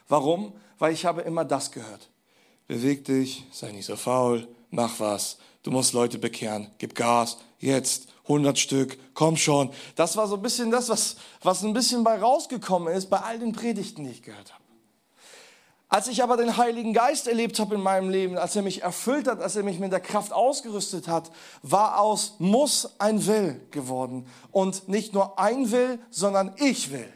Warum? 0.08 0.54
Weil 0.82 0.94
ich 0.94 1.04
habe 1.04 1.20
immer 1.20 1.44
das 1.44 1.70
gehört. 1.70 2.10
Beweg 2.66 3.04
dich, 3.04 3.44
sei 3.52 3.70
nicht 3.70 3.86
so 3.86 3.94
faul, 3.94 4.48
mach 4.70 4.98
was. 4.98 5.38
Du 5.62 5.70
musst 5.70 5.92
Leute 5.92 6.18
bekehren, 6.18 6.72
gib 6.78 6.96
Gas, 6.96 7.38
jetzt, 7.60 8.08
100 8.24 8.58
Stück, 8.58 8.98
komm 9.14 9.36
schon. 9.36 9.70
Das 9.94 10.16
war 10.16 10.26
so 10.26 10.34
ein 10.34 10.42
bisschen 10.42 10.72
das, 10.72 10.88
was, 10.88 11.14
was 11.40 11.62
ein 11.62 11.72
bisschen 11.72 12.02
bei 12.02 12.18
rausgekommen 12.18 12.92
ist, 12.92 13.10
bei 13.10 13.18
all 13.18 13.38
den 13.38 13.52
Predigten, 13.52 14.02
die 14.02 14.10
ich 14.10 14.22
gehört 14.24 14.52
habe. 14.52 14.64
Als 15.88 16.08
ich 16.08 16.20
aber 16.20 16.36
den 16.36 16.56
Heiligen 16.56 16.92
Geist 16.92 17.28
erlebt 17.28 17.60
habe 17.60 17.76
in 17.76 17.80
meinem 17.80 18.10
Leben, 18.10 18.36
als 18.36 18.56
er 18.56 18.62
mich 18.62 18.82
erfüllt 18.82 19.28
hat, 19.28 19.40
als 19.40 19.54
er 19.54 19.62
mich 19.62 19.78
mit 19.78 19.92
der 19.92 20.00
Kraft 20.00 20.32
ausgerüstet 20.32 21.06
hat, 21.06 21.30
war 21.62 22.00
aus 22.00 22.34
muss 22.40 22.98
ein 22.98 23.24
Will 23.28 23.60
geworden. 23.70 24.26
Und 24.50 24.88
nicht 24.88 25.14
nur 25.14 25.38
ein 25.38 25.70
Will, 25.70 26.00
sondern 26.10 26.56
ich 26.56 26.90
will. 26.90 27.08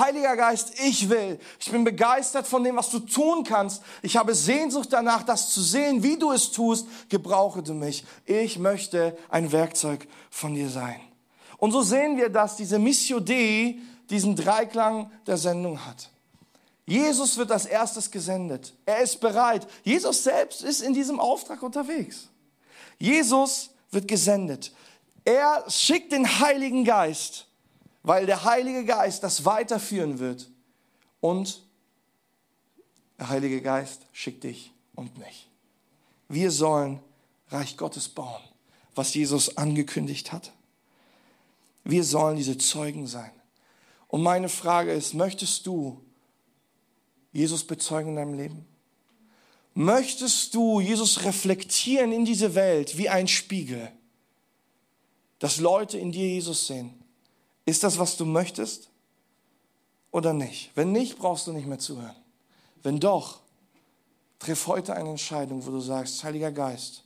Heiliger 0.00 0.36
Geist, 0.36 0.80
ich 0.84 1.08
will. 1.08 1.38
Ich 1.60 1.70
bin 1.70 1.84
begeistert 1.84 2.46
von 2.46 2.64
dem, 2.64 2.76
was 2.76 2.90
du 2.90 2.98
tun 2.98 3.44
kannst. 3.44 3.82
Ich 4.02 4.16
habe 4.16 4.34
Sehnsucht 4.34 4.88
danach, 4.92 5.22
das 5.22 5.50
zu 5.50 5.60
sehen, 5.60 6.02
wie 6.02 6.18
du 6.18 6.32
es 6.32 6.50
tust. 6.50 6.88
Gebrauche 7.08 7.62
du 7.62 7.74
mich. 7.74 8.04
Ich 8.26 8.58
möchte 8.58 9.16
ein 9.28 9.52
Werkzeug 9.52 10.08
von 10.30 10.54
dir 10.54 10.68
sein. 10.68 11.00
Und 11.58 11.70
so 11.70 11.82
sehen 11.82 12.16
wir, 12.16 12.30
dass 12.30 12.56
diese 12.56 12.78
Missio 12.78 13.20
Dei 13.20 13.76
diesen 14.08 14.34
Dreiklang 14.34 15.12
der 15.26 15.36
Sendung 15.36 15.86
hat. 15.86 16.10
Jesus 16.86 17.36
wird 17.36 17.52
als 17.52 17.66
erstes 17.66 18.10
gesendet. 18.10 18.74
Er 18.84 19.00
ist 19.00 19.20
bereit. 19.20 19.66
Jesus 19.84 20.24
selbst 20.24 20.62
ist 20.62 20.82
in 20.82 20.92
diesem 20.92 21.20
Auftrag 21.20 21.62
unterwegs. 21.62 22.28
Jesus 22.98 23.70
wird 23.92 24.08
gesendet. 24.08 24.72
Er 25.24 25.64
schickt 25.68 26.12
den 26.12 26.40
Heiligen 26.40 26.84
Geist, 26.84 27.46
weil 28.02 28.26
der 28.26 28.44
Heilige 28.44 28.84
Geist 28.84 29.22
das 29.22 29.44
weiterführen 29.44 30.18
wird. 30.18 30.50
Und 31.20 31.62
der 33.18 33.28
Heilige 33.28 33.60
Geist 33.60 34.06
schickt 34.12 34.44
dich 34.44 34.72
und 34.94 35.18
mich. 35.18 35.48
Wir 36.28 36.50
sollen 36.50 37.00
Reich 37.48 37.76
Gottes 37.76 38.08
bauen, 38.08 38.42
was 38.94 39.14
Jesus 39.14 39.56
angekündigt 39.56 40.32
hat. 40.32 40.52
Wir 41.84 42.04
sollen 42.04 42.36
diese 42.36 42.56
Zeugen 42.56 43.06
sein. 43.06 43.32
Und 44.08 44.22
meine 44.22 44.48
Frage 44.48 44.92
ist, 44.92 45.14
möchtest 45.14 45.66
du 45.66 46.00
Jesus 47.32 47.66
bezeugen 47.66 48.10
in 48.10 48.16
deinem 48.16 48.34
Leben? 48.34 48.66
Möchtest 49.74 50.54
du 50.54 50.80
Jesus 50.80 51.24
reflektieren 51.24 52.12
in 52.12 52.24
diese 52.24 52.54
Welt 52.54 52.98
wie 52.98 53.08
ein 53.08 53.28
Spiegel, 53.28 53.90
dass 55.38 55.60
Leute 55.60 55.96
in 55.96 56.10
dir 56.10 56.26
Jesus 56.26 56.66
sehen? 56.66 56.99
Ist 57.70 57.84
das, 57.84 58.00
was 58.00 58.16
du 58.16 58.24
möchtest 58.24 58.90
oder 60.10 60.32
nicht? 60.32 60.72
Wenn 60.74 60.90
nicht, 60.90 61.18
brauchst 61.18 61.46
du 61.46 61.52
nicht 61.52 61.68
mehr 61.68 61.78
zuhören. 61.78 62.16
Wenn 62.82 62.98
doch, 62.98 63.38
triff 64.40 64.66
heute 64.66 64.96
eine 64.96 65.10
Entscheidung, 65.10 65.64
wo 65.64 65.70
du 65.70 65.78
sagst, 65.78 66.24
Heiliger 66.24 66.50
Geist, 66.50 67.04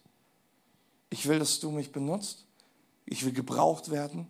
ich 1.10 1.28
will, 1.28 1.38
dass 1.38 1.60
du 1.60 1.70
mich 1.70 1.92
benutzt, 1.92 2.46
ich 3.04 3.26
will 3.26 3.32
gebraucht 3.32 3.90
werden, 3.90 4.26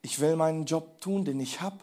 ich 0.00 0.20
will 0.20 0.36
meinen 0.36 0.64
Job 0.64 1.02
tun, 1.02 1.26
den 1.26 1.38
ich 1.38 1.60
habe 1.60 1.80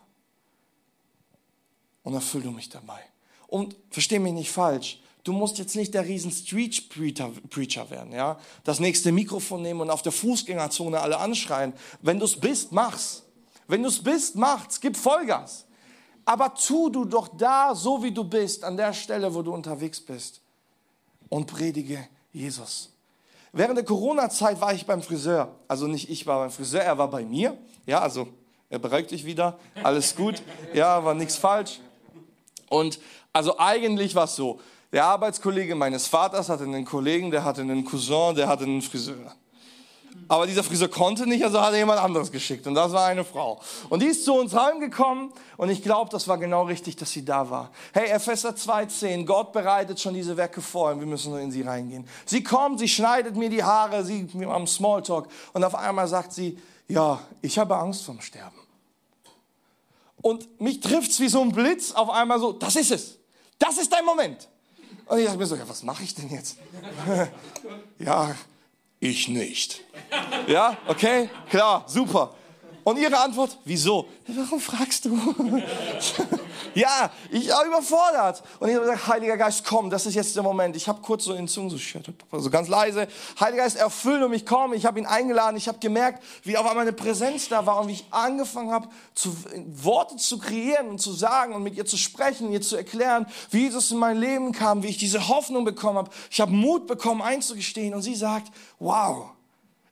und 2.01 2.15
erfülle 2.15 2.45
du 2.45 2.51
mich 2.51 2.69
dabei. 2.69 3.01
Und 3.45 3.75
versteh 3.91 4.17
mich 4.17 4.33
nicht 4.33 4.49
falsch, 4.49 4.99
du 5.23 5.31
musst 5.31 5.59
jetzt 5.59 5.75
nicht 5.75 5.93
der 5.93 6.05
riesen 6.05 6.31
Street 6.31 6.89
Preacher 6.89 7.91
werden, 7.91 8.13
ja? 8.13 8.39
Das 8.63 8.79
nächste 8.79 9.11
Mikrofon 9.11 9.61
nehmen 9.61 9.81
und 9.81 9.91
auf 9.91 10.01
der 10.01 10.11
Fußgängerzone 10.11 10.99
alle 10.99 11.19
anschreien. 11.19 11.73
Wenn 12.01 12.17
du 12.17 12.25
es 12.25 12.39
bist, 12.39 12.71
mach's. 12.71 13.25
Wenn 13.71 13.83
du 13.83 13.87
es 13.87 14.03
bist, 14.03 14.35
mach's, 14.35 14.81
gib 14.81 14.97
Vollgas. 14.97 15.65
Aber 16.25 16.53
tu 16.53 16.89
du 16.89 17.05
doch 17.05 17.29
da, 17.29 17.73
so 17.73 18.03
wie 18.03 18.11
du 18.11 18.25
bist, 18.25 18.65
an 18.65 18.75
der 18.75 18.91
Stelle, 18.91 19.33
wo 19.33 19.41
du 19.41 19.53
unterwegs 19.53 20.01
bist 20.01 20.41
und 21.29 21.47
predige 21.47 22.05
Jesus. 22.33 22.89
Während 23.53 23.77
der 23.77 23.85
Corona-Zeit 23.85 24.59
war 24.59 24.73
ich 24.73 24.85
beim 24.85 25.01
Friseur. 25.01 25.55
Also 25.69 25.87
nicht 25.87 26.09
ich 26.09 26.27
war 26.27 26.39
beim 26.39 26.51
Friseur, 26.51 26.81
er 26.81 26.97
war 26.97 27.09
bei 27.09 27.23
mir. 27.23 27.57
Ja, 27.85 28.01
also 28.01 28.27
er 28.69 28.79
beruhigt 28.79 29.11
dich 29.11 29.25
wieder. 29.25 29.57
Alles 29.81 30.17
gut. 30.17 30.43
Ja, 30.73 31.05
war 31.05 31.13
nichts 31.13 31.37
falsch. 31.37 31.79
Und 32.69 32.99
also 33.31 33.57
eigentlich 33.57 34.15
war 34.15 34.25
es 34.25 34.35
so, 34.35 34.59
der 34.91 35.05
Arbeitskollege 35.05 35.75
meines 35.75 36.07
Vaters 36.07 36.49
hatte 36.49 36.65
einen 36.65 36.83
Kollegen, 36.83 37.31
der 37.31 37.45
hatte 37.45 37.61
einen 37.61 37.85
Cousin, 37.85 38.35
der 38.35 38.49
hatte 38.49 38.65
einen 38.65 38.81
Friseur. 38.81 39.33
Aber 40.31 40.47
dieser 40.47 40.63
Friseur 40.63 40.87
konnte 40.87 41.27
nicht, 41.27 41.43
also 41.43 41.59
hat 41.59 41.73
er 41.73 41.79
jemand 41.79 41.99
anderes 41.99 42.31
geschickt. 42.31 42.65
Und 42.65 42.73
das 42.73 42.93
war 42.93 43.05
eine 43.05 43.25
Frau. 43.25 43.59
Und 43.89 44.01
die 44.01 44.05
ist 44.05 44.23
zu 44.23 44.33
uns 44.33 44.53
heimgekommen 44.53 45.33
und 45.57 45.69
ich 45.69 45.83
glaube, 45.83 46.09
das 46.09 46.25
war 46.29 46.37
genau 46.37 46.63
richtig, 46.63 46.95
dass 46.95 47.11
sie 47.11 47.25
da 47.25 47.49
war. 47.49 47.69
Hey, 47.91 48.07
Epheser 48.11 48.51
2,10, 48.51 49.25
Gott 49.25 49.51
bereitet 49.51 49.99
schon 49.99 50.13
diese 50.13 50.37
Werke 50.37 50.61
vor 50.61 50.91
und 50.91 51.01
wir 51.01 51.05
müssen 51.05 51.31
nur 51.31 51.41
in 51.41 51.51
sie 51.51 51.63
reingehen. 51.63 52.07
Sie 52.25 52.43
kommt, 52.43 52.79
sie 52.79 52.87
schneidet 52.87 53.35
mir 53.35 53.49
die 53.49 53.61
Haare, 53.61 54.05
sie 54.05 54.25
am 54.49 54.67
Smalltalk 54.67 55.27
und 55.51 55.65
auf 55.65 55.75
einmal 55.75 56.07
sagt 56.07 56.31
sie, 56.31 56.57
ja, 56.87 57.19
ich 57.41 57.59
habe 57.59 57.75
Angst 57.75 58.05
vom 58.05 58.21
Sterben. 58.21 58.55
Und 60.21 60.61
mich 60.61 60.79
trifft 60.79 61.11
es 61.11 61.19
wie 61.19 61.27
so 61.27 61.41
ein 61.41 61.51
Blitz 61.51 61.91
auf 61.91 62.09
einmal 62.09 62.39
so, 62.39 62.53
das 62.53 62.77
ist 62.77 62.91
es. 62.91 63.17
Das 63.59 63.77
ist 63.77 63.91
dein 63.91 64.05
Moment. 64.05 64.47
Und 65.07 65.19
ich 65.19 65.25
dachte 65.25 65.37
mir 65.37 65.45
so, 65.45 65.57
ja, 65.57 65.67
was 65.67 65.83
mache 65.83 66.03
ich 66.03 66.15
denn 66.15 66.29
jetzt? 66.29 66.55
ja, 67.99 68.33
ich 69.01 69.27
nicht. 69.27 69.81
Ja, 70.47 70.77
okay, 70.87 71.29
klar, 71.49 71.83
super. 71.87 72.33
Und 72.83 72.97
ihre 72.97 73.17
Antwort, 73.19 73.57
wieso? 73.63 74.07
Warum 74.27 74.59
fragst 74.59 75.05
du? 75.05 75.11
ja, 76.73 77.11
ich 77.29 77.49
war 77.49 77.65
überfordert. 77.65 78.41
Und 78.59 78.69
ich 78.69 78.75
habe 78.75 78.85
gesagt, 78.85 79.07
Heiliger 79.07 79.37
Geist, 79.37 79.63
komm, 79.65 79.89
das 79.89 80.05
ist 80.05 80.15
jetzt 80.15 80.35
der 80.35 80.41
Moment. 80.41 80.75
Ich 80.75 80.87
habe 80.87 81.01
kurz 81.01 81.25
so 81.25 81.33
in 81.33 81.47
Zungen, 81.47 81.69
so, 81.69 81.77
so 82.39 82.49
ganz 82.49 82.67
leise, 82.67 83.07
Heiliger 83.39 83.63
Geist, 83.63 83.77
erfülle 83.77 84.29
mich, 84.29 84.45
komm. 84.45 84.73
Ich 84.73 84.85
habe 84.85 84.99
ihn 84.99 85.05
eingeladen. 85.05 85.57
Ich 85.57 85.67
habe 85.67 85.77
gemerkt, 85.79 86.23
wie 86.43 86.57
auf 86.57 86.65
einmal 86.65 86.83
eine 86.83 86.93
Präsenz 86.93 87.49
da 87.49 87.65
war 87.65 87.81
und 87.81 87.87
wie 87.87 87.93
ich 87.93 88.05
angefangen 88.09 88.71
habe, 88.71 88.87
zu, 89.13 89.35
Worte 89.67 90.15
zu 90.17 90.39
kreieren 90.39 90.87
und 90.89 90.99
zu 90.99 91.13
sagen 91.13 91.53
und 91.53 91.61
mit 91.61 91.75
ihr 91.75 91.85
zu 91.85 91.97
sprechen, 91.97 92.51
ihr 92.51 92.61
zu 92.61 92.77
erklären, 92.77 93.27
wie 93.51 93.59
Jesus 93.59 93.91
in 93.91 93.97
mein 93.97 94.17
Leben 94.17 94.53
kam, 94.53 94.81
wie 94.81 94.87
ich 94.87 94.97
diese 94.97 95.27
Hoffnung 95.27 95.65
bekommen 95.65 95.99
habe. 95.99 96.11
Ich 96.31 96.41
habe 96.41 96.51
Mut 96.51 96.87
bekommen, 96.87 97.21
einzugestehen. 97.21 97.93
Und 97.93 98.01
sie 98.01 98.15
sagt, 98.15 98.51
wow, 98.79 99.29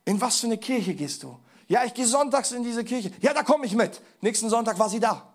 in 0.05 0.19
was 0.19 0.39
für 0.39 0.47
eine 0.47 0.57
Kirche 0.57 0.95
gehst 0.95 1.21
du? 1.21 1.37
Ja, 1.69 1.85
ich 1.85 1.93
gehe 1.93 2.07
sonntags 2.07 2.51
in 2.51 2.63
diese 2.63 2.83
Kirche. 2.83 3.11
Ja, 3.21 3.31
da 3.33 3.43
komme 3.43 3.65
ich 3.67 3.75
mit. 3.75 4.01
Nächsten 4.21 4.49
Sonntag 4.49 4.77
war 4.79 4.89
sie 4.89 4.99
da. 4.99 5.31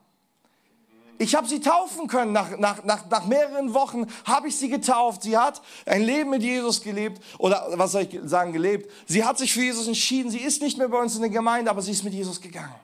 Ich 1.17 1.37
habe 1.37 1.47
sie 1.47 1.61
taufen 1.61 2.09
können. 2.09 2.33
Nach, 2.33 2.59
nach, 2.59 2.83
nach, 2.83 3.09
nach 3.09 3.25
mehreren 3.27 3.73
Wochen 3.73 4.07
habe 4.25 4.49
ich 4.49 4.57
sie 4.57 4.69
getauft. 4.69 5.23
Sie 5.23 5.39
hat 5.39 5.63
ein 5.87 6.03
Leben 6.03 6.31
mit 6.31 6.43
Jesus 6.43 6.83
gelebt. 6.83 7.23
Oder 7.39 7.69
was 7.75 7.93
soll 7.93 8.03
ich 8.03 8.19
sagen, 8.25 8.53
gelebt. 8.53 8.91
Sie 9.07 9.25
hat 9.25 9.39
sich 9.39 9.53
für 9.53 9.63
Jesus 9.63 9.87
entschieden. 9.87 10.29
Sie 10.29 10.41
ist 10.41 10.61
nicht 10.61 10.77
mehr 10.77 10.89
bei 10.89 11.01
uns 11.01 11.15
in 11.15 11.21
der 11.21 11.31
Gemeinde, 11.31 11.71
aber 11.71 11.83
sie 11.83 11.93
ist 11.93 12.03
mit 12.03 12.13
Jesus 12.13 12.41
gegangen. 12.41 12.75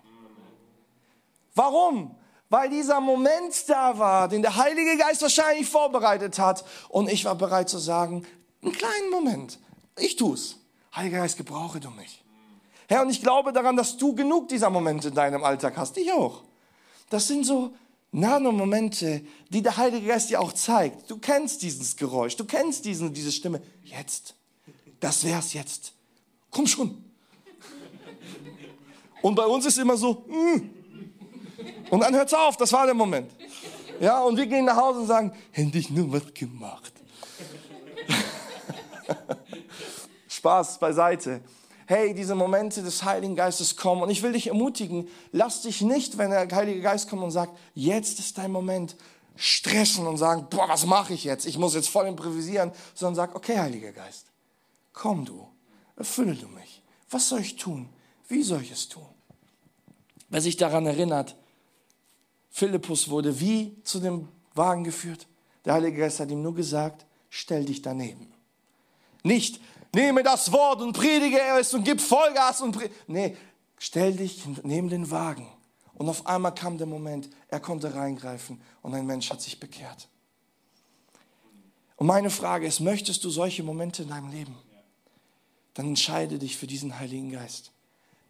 Warum? 1.56 2.14
Weil 2.50 2.70
dieser 2.70 3.00
Moment 3.00 3.68
da 3.68 3.98
war, 3.98 4.28
den 4.28 4.42
der 4.42 4.54
Heilige 4.56 4.96
Geist 4.96 5.22
wahrscheinlich 5.22 5.68
vorbereitet 5.68 6.38
hat. 6.38 6.64
Und 6.88 7.10
ich 7.10 7.24
war 7.24 7.34
bereit 7.34 7.68
zu 7.68 7.78
sagen, 7.78 8.24
einen 8.62 8.72
kleinen 8.72 9.10
Moment. 9.10 9.58
Ich 9.98 10.14
tu's. 10.14 10.56
Heiliger 10.94 11.18
Geist, 11.18 11.36
gebrauche 11.36 11.80
du 11.80 11.90
mich. 11.90 12.22
Herr, 12.90 13.02
und 13.02 13.10
ich 13.10 13.22
glaube 13.22 13.52
daran, 13.52 13.76
dass 13.76 13.96
du 13.96 14.16
genug 14.16 14.48
dieser 14.48 14.68
Momente 14.68 15.08
in 15.08 15.14
deinem 15.14 15.44
Alltag 15.44 15.76
hast. 15.76 15.96
Ich 15.96 16.10
auch. 16.12 16.42
Das 17.08 17.28
sind 17.28 17.46
so 17.46 17.72
Nano-Momente, 18.10 19.24
die 19.48 19.62
der 19.62 19.76
Heilige 19.76 20.08
Geist 20.08 20.28
dir 20.28 20.40
auch 20.40 20.52
zeigt. 20.52 21.08
Du 21.08 21.18
kennst 21.18 21.62
dieses 21.62 21.96
Geräusch, 21.96 22.34
du 22.34 22.44
kennst 22.44 22.84
diesen, 22.84 23.14
diese 23.14 23.30
Stimme. 23.30 23.62
Jetzt. 23.84 24.34
Das 24.98 25.22
wär's 25.22 25.52
jetzt. 25.52 25.92
Komm 26.50 26.66
schon. 26.66 27.04
Und 29.22 29.36
bei 29.36 29.46
uns 29.46 29.66
ist 29.66 29.78
immer 29.78 29.96
so, 29.96 30.24
mm. 30.26 30.70
und 31.90 32.00
dann 32.00 32.12
hört's 32.12 32.34
auf, 32.34 32.56
das 32.56 32.72
war 32.72 32.86
der 32.86 32.94
Moment. 32.94 33.30
Ja, 34.00 34.20
und 34.24 34.36
wir 34.36 34.46
gehen 34.46 34.64
nach 34.64 34.76
Hause 34.76 34.98
und 34.98 35.06
sagen, 35.06 35.32
hätte 35.52 35.78
ich 35.78 35.90
nur 35.90 36.12
was 36.12 36.34
gemacht. 36.34 36.92
Spaß 40.28 40.80
beiseite 40.80 41.40
hey, 41.90 42.14
diese 42.14 42.36
Momente 42.36 42.84
des 42.84 43.02
Heiligen 43.02 43.34
Geistes 43.34 43.74
kommen. 43.74 44.00
Und 44.02 44.10
ich 44.10 44.22
will 44.22 44.32
dich 44.32 44.46
ermutigen, 44.46 45.08
lass 45.32 45.62
dich 45.62 45.80
nicht, 45.80 46.18
wenn 46.18 46.30
der 46.30 46.48
Heilige 46.48 46.80
Geist 46.80 47.10
kommt 47.10 47.24
und 47.24 47.32
sagt, 47.32 47.58
jetzt 47.74 48.20
ist 48.20 48.38
dein 48.38 48.52
Moment, 48.52 48.94
stressen 49.34 50.06
und 50.06 50.16
sagen, 50.16 50.46
boah, 50.50 50.68
was 50.68 50.86
mache 50.86 51.14
ich 51.14 51.24
jetzt? 51.24 51.46
Ich 51.46 51.58
muss 51.58 51.74
jetzt 51.74 51.88
voll 51.88 52.06
improvisieren, 52.06 52.70
sondern 52.94 53.16
sag, 53.16 53.34
okay, 53.34 53.58
Heiliger 53.58 53.90
Geist, 53.90 54.26
komm 54.92 55.24
du, 55.24 55.48
erfülle 55.96 56.36
du 56.36 56.46
mich. 56.46 56.80
Was 57.10 57.28
soll 57.28 57.40
ich 57.40 57.56
tun? 57.56 57.88
Wie 58.28 58.44
soll 58.44 58.62
ich 58.62 58.70
es 58.70 58.88
tun? 58.88 59.08
Wer 60.28 60.42
sich 60.42 60.56
daran 60.56 60.86
erinnert, 60.86 61.34
Philippus 62.50 63.10
wurde 63.10 63.40
wie 63.40 63.82
zu 63.82 63.98
dem 63.98 64.28
Wagen 64.54 64.84
geführt. 64.84 65.26
Der 65.64 65.74
Heilige 65.74 65.98
Geist 65.98 66.20
hat 66.20 66.30
ihm 66.30 66.42
nur 66.42 66.54
gesagt, 66.54 67.04
stell 67.30 67.64
dich 67.64 67.82
daneben. 67.82 68.32
Nicht, 69.24 69.60
nehme 69.94 70.22
das 70.22 70.52
Wort 70.52 70.80
und 70.80 70.92
predige 70.92 71.38
es 71.58 71.74
und 71.74 71.84
gib 71.84 72.00
Vollgas 72.00 72.60
und. 72.60 72.78
Nee, 73.06 73.36
stell 73.78 74.14
dich 74.14 74.44
neben 74.62 74.88
den 74.88 75.10
Wagen. 75.10 75.46
Und 75.94 76.08
auf 76.08 76.26
einmal 76.26 76.54
kam 76.54 76.78
der 76.78 76.86
Moment, 76.86 77.28
er 77.48 77.60
konnte 77.60 77.94
reingreifen 77.94 78.60
und 78.80 78.94
ein 78.94 79.06
Mensch 79.06 79.30
hat 79.30 79.42
sich 79.42 79.60
bekehrt. 79.60 80.08
Und 81.96 82.06
meine 82.06 82.30
Frage 82.30 82.66
ist, 82.66 82.80
möchtest 82.80 83.22
du 83.24 83.28
solche 83.28 83.62
Momente 83.62 84.04
in 84.04 84.08
deinem 84.08 84.30
Leben? 84.30 84.56
Dann 85.74 85.88
entscheide 85.88 86.38
dich 86.38 86.56
für 86.56 86.66
diesen 86.66 86.98
Heiligen 86.98 87.30
Geist. 87.30 87.72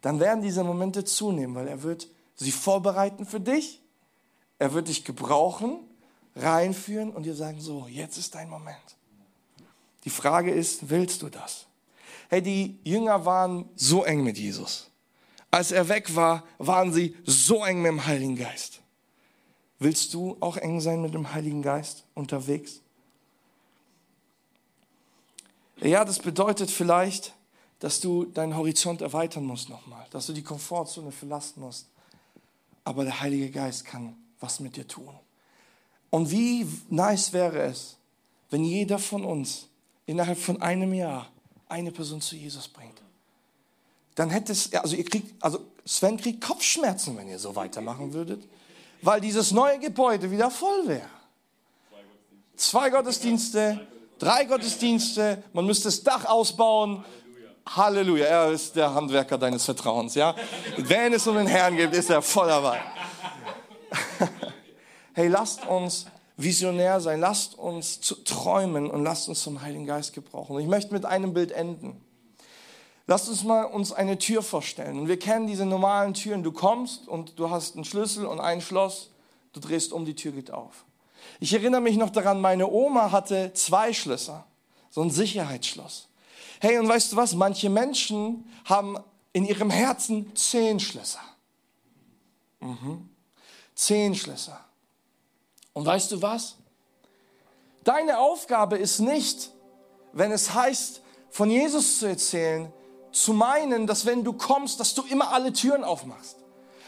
Dann 0.01 0.19
werden 0.19 0.41
diese 0.41 0.63
Momente 0.63 1.05
zunehmen, 1.05 1.55
weil 1.55 1.69
er 1.69 1.81
wird 1.81 2.09
sie 2.35 2.51
vorbereiten 2.51 3.25
für 3.25 3.39
dich. 3.39 3.81
Er 4.59 4.73
wird 4.73 4.89
dich 4.89 5.05
gebrauchen, 5.05 5.79
reinführen 6.35 7.11
und 7.11 7.23
dir 7.23 7.35
sagen, 7.35 7.61
so, 7.61 7.87
jetzt 7.87 8.17
ist 8.17 8.35
dein 8.35 8.49
Moment. 8.49 8.97
Die 10.03 10.09
Frage 10.09 10.51
ist, 10.51 10.89
willst 10.89 11.21
du 11.21 11.29
das? 11.29 11.67
Hey, 12.29 12.41
die 12.41 12.79
Jünger 12.83 13.25
waren 13.25 13.69
so 13.75 14.03
eng 14.03 14.23
mit 14.23 14.37
Jesus. 14.37 14.89
Als 15.51 15.71
er 15.71 15.89
weg 15.89 16.15
war, 16.15 16.43
waren 16.57 16.93
sie 16.93 17.15
so 17.25 17.65
eng 17.65 17.81
mit 17.81 17.91
dem 17.91 18.05
Heiligen 18.05 18.37
Geist. 18.37 18.81
Willst 19.79 20.13
du 20.13 20.37
auch 20.39 20.57
eng 20.57 20.79
sein 20.79 21.01
mit 21.01 21.13
dem 21.13 21.33
Heiligen 21.33 21.61
Geist 21.61 22.05
unterwegs? 22.13 22.81
Ja, 25.81 26.05
das 26.05 26.19
bedeutet 26.19 26.69
vielleicht, 26.69 27.33
dass 27.79 27.99
du 27.99 28.25
deinen 28.25 28.55
Horizont 28.55 29.01
erweitern 29.01 29.43
musst 29.43 29.69
nochmal, 29.69 30.05
dass 30.11 30.27
du 30.27 30.33
die 30.33 30.43
Komfortzone 30.43 31.11
verlassen 31.11 31.61
musst. 31.61 31.87
Aber 32.83 33.03
der 33.03 33.19
Heilige 33.19 33.49
Geist 33.49 33.85
kann 33.85 34.15
was 34.39 34.59
mit 34.59 34.75
dir 34.75 34.87
tun. 34.87 35.13
Und 36.11 36.29
wie 36.29 36.67
nice 36.89 37.33
wäre 37.33 37.61
es, 37.63 37.97
wenn 38.51 38.63
jeder 38.63 38.99
von 38.99 39.25
uns 39.25 39.67
innerhalb 40.11 40.37
von 40.37 40.61
einem 40.61 40.93
Jahr 40.93 41.27
eine 41.69 41.91
Person 41.91 42.19
zu 42.19 42.35
Jesus 42.35 42.67
bringt, 42.67 43.01
dann 44.15 44.29
hätte 44.29 44.51
es, 44.51 44.73
also 44.73 44.95
ihr 44.95 45.05
kriegt, 45.05 45.41
also 45.41 45.59
Sven 45.85 46.17
kriegt 46.17 46.41
Kopfschmerzen, 46.41 47.17
wenn 47.17 47.29
ihr 47.29 47.39
so 47.39 47.55
weitermachen 47.55 48.13
würdet, 48.13 48.43
weil 49.01 49.21
dieses 49.21 49.51
neue 49.51 49.79
Gebäude 49.79 50.29
wieder 50.29 50.51
voll 50.51 50.87
wäre. 50.87 51.09
Zwei 52.57 52.89
Gottesdienste, 52.89 53.87
drei 54.19 54.43
Gottesdienste, 54.43 55.41
man 55.53 55.65
müsste 55.65 55.85
das 55.85 56.03
Dach 56.03 56.25
ausbauen. 56.25 57.05
Halleluja, 57.65 58.25
er 58.25 58.51
ist 58.51 58.75
der 58.75 58.93
Handwerker 58.93 59.37
deines 59.37 59.63
Vertrauens, 59.63 60.13
ja. 60.15 60.35
Wenn 60.77 61.13
es 61.13 61.25
um 61.25 61.37
den 61.37 61.47
Herrn 61.47 61.77
geht, 61.77 61.93
ist 61.93 62.09
er 62.09 62.21
voll 62.21 62.47
dabei. 62.47 62.81
hey, 65.13 65.29
lasst 65.29 65.65
uns 65.65 66.05
visionär 66.43 66.99
sein. 67.01 67.19
Lasst 67.19 67.57
uns 67.57 67.99
träumen 67.99 68.89
und 68.89 69.03
lasst 69.03 69.29
uns 69.29 69.41
zum 69.41 69.61
Heiligen 69.61 69.85
Geist 69.85 70.13
gebrauchen. 70.13 70.59
Ich 70.59 70.67
möchte 70.67 70.93
mit 70.93 71.05
einem 71.05 71.33
Bild 71.33 71.51
enden. 71.51 72.01
Lasst 73.07 73.29
uns 73.29 73.43
mal 73.43 73.63
uns 73.63 73.91
eine 73.91 74.17
Tür 74.17 74.41
vorstellen. 74.41 74.99
Und 74.99 75.07
wir 75.07 75.19
kennen 75.19 75.47
diese 75.47 75.65
normalen 75.65 76.13
Türen. 76.13 76.43
Du 76.43 76.51
kommst 76.51 77.07
und 77.07 77.37
du 77.39 77.49
hast 77.49 77.75
einen 77.75 77.85
Schlüssel 77.85 78.25
und 78.25 78.39
ein 78.39 78.61
Schloss. 78.61 79.09
Du 79.53 79.59
drehst 79.59 79.91
um, 79.91 80.05
die 80.05 80.15
Tür 80.15 80.31
geht 80.31 80.51
auf. 80.51 80.85
Ich 81.39 81.53
erinnere 81.53 81.81
mich 81.81 81.97
noch 81.97 82.09
daran, 82.09 82.39
meine 82.39 82.69
Oma 82.69 83.11
hatte 83.11 83.51
zwei 83.53 83.93
Schlösser. 83.93 84.45
So 84.89 85.01
ein 85.01 85.09
Sicherheitsschloss. 85.09 86.07
Hey, 86.59 86.77
und 86.77 86.87
weißt 86.87 87.11
du 87.11 87.15
was? 87.15 87.33
Manche 87.33 87.69
Menschen 87.69 88.45
haben 88.65 88.97
in 89.33 89.45
ihrem 89.45 89.69
Herzen 89.69 90.35
zehn 90.35 90.79
Schlösser. 90.79 91.21
Mhm. 92.59 93.09
Zehn 93.73 94.13
Schlösser. 94.15 94.59
Und 95.73 95.85
weißt 95.85 96.11
du 96.11 96.21
was? 96.21 96.55
Deine 97.83 98.19
Aufgabe 98.19 98.77
ist 98.77 98.99
nicht, 98.99 99.51
wenn 100.13 100.31
es 100.31 100.53
heißt, 100.53 101.01
von 101.29 101.49
Jesus 101.49 101.99
zu 101.99 102.07
erzählen, 102.07 102.71
zu 103.11 103.33
meinen, 103.33 103.87
dass 103.87 104.05
wenn 104.05 104.23
du 104.23 104.33
kommst, 104.33 104.79
dass 104.79 104.93
du 104.93 105.03
immer 105.03 105.31
alle 105.31 105.53
Türen 105.53 105.83
aufmachst. 105.83 106.37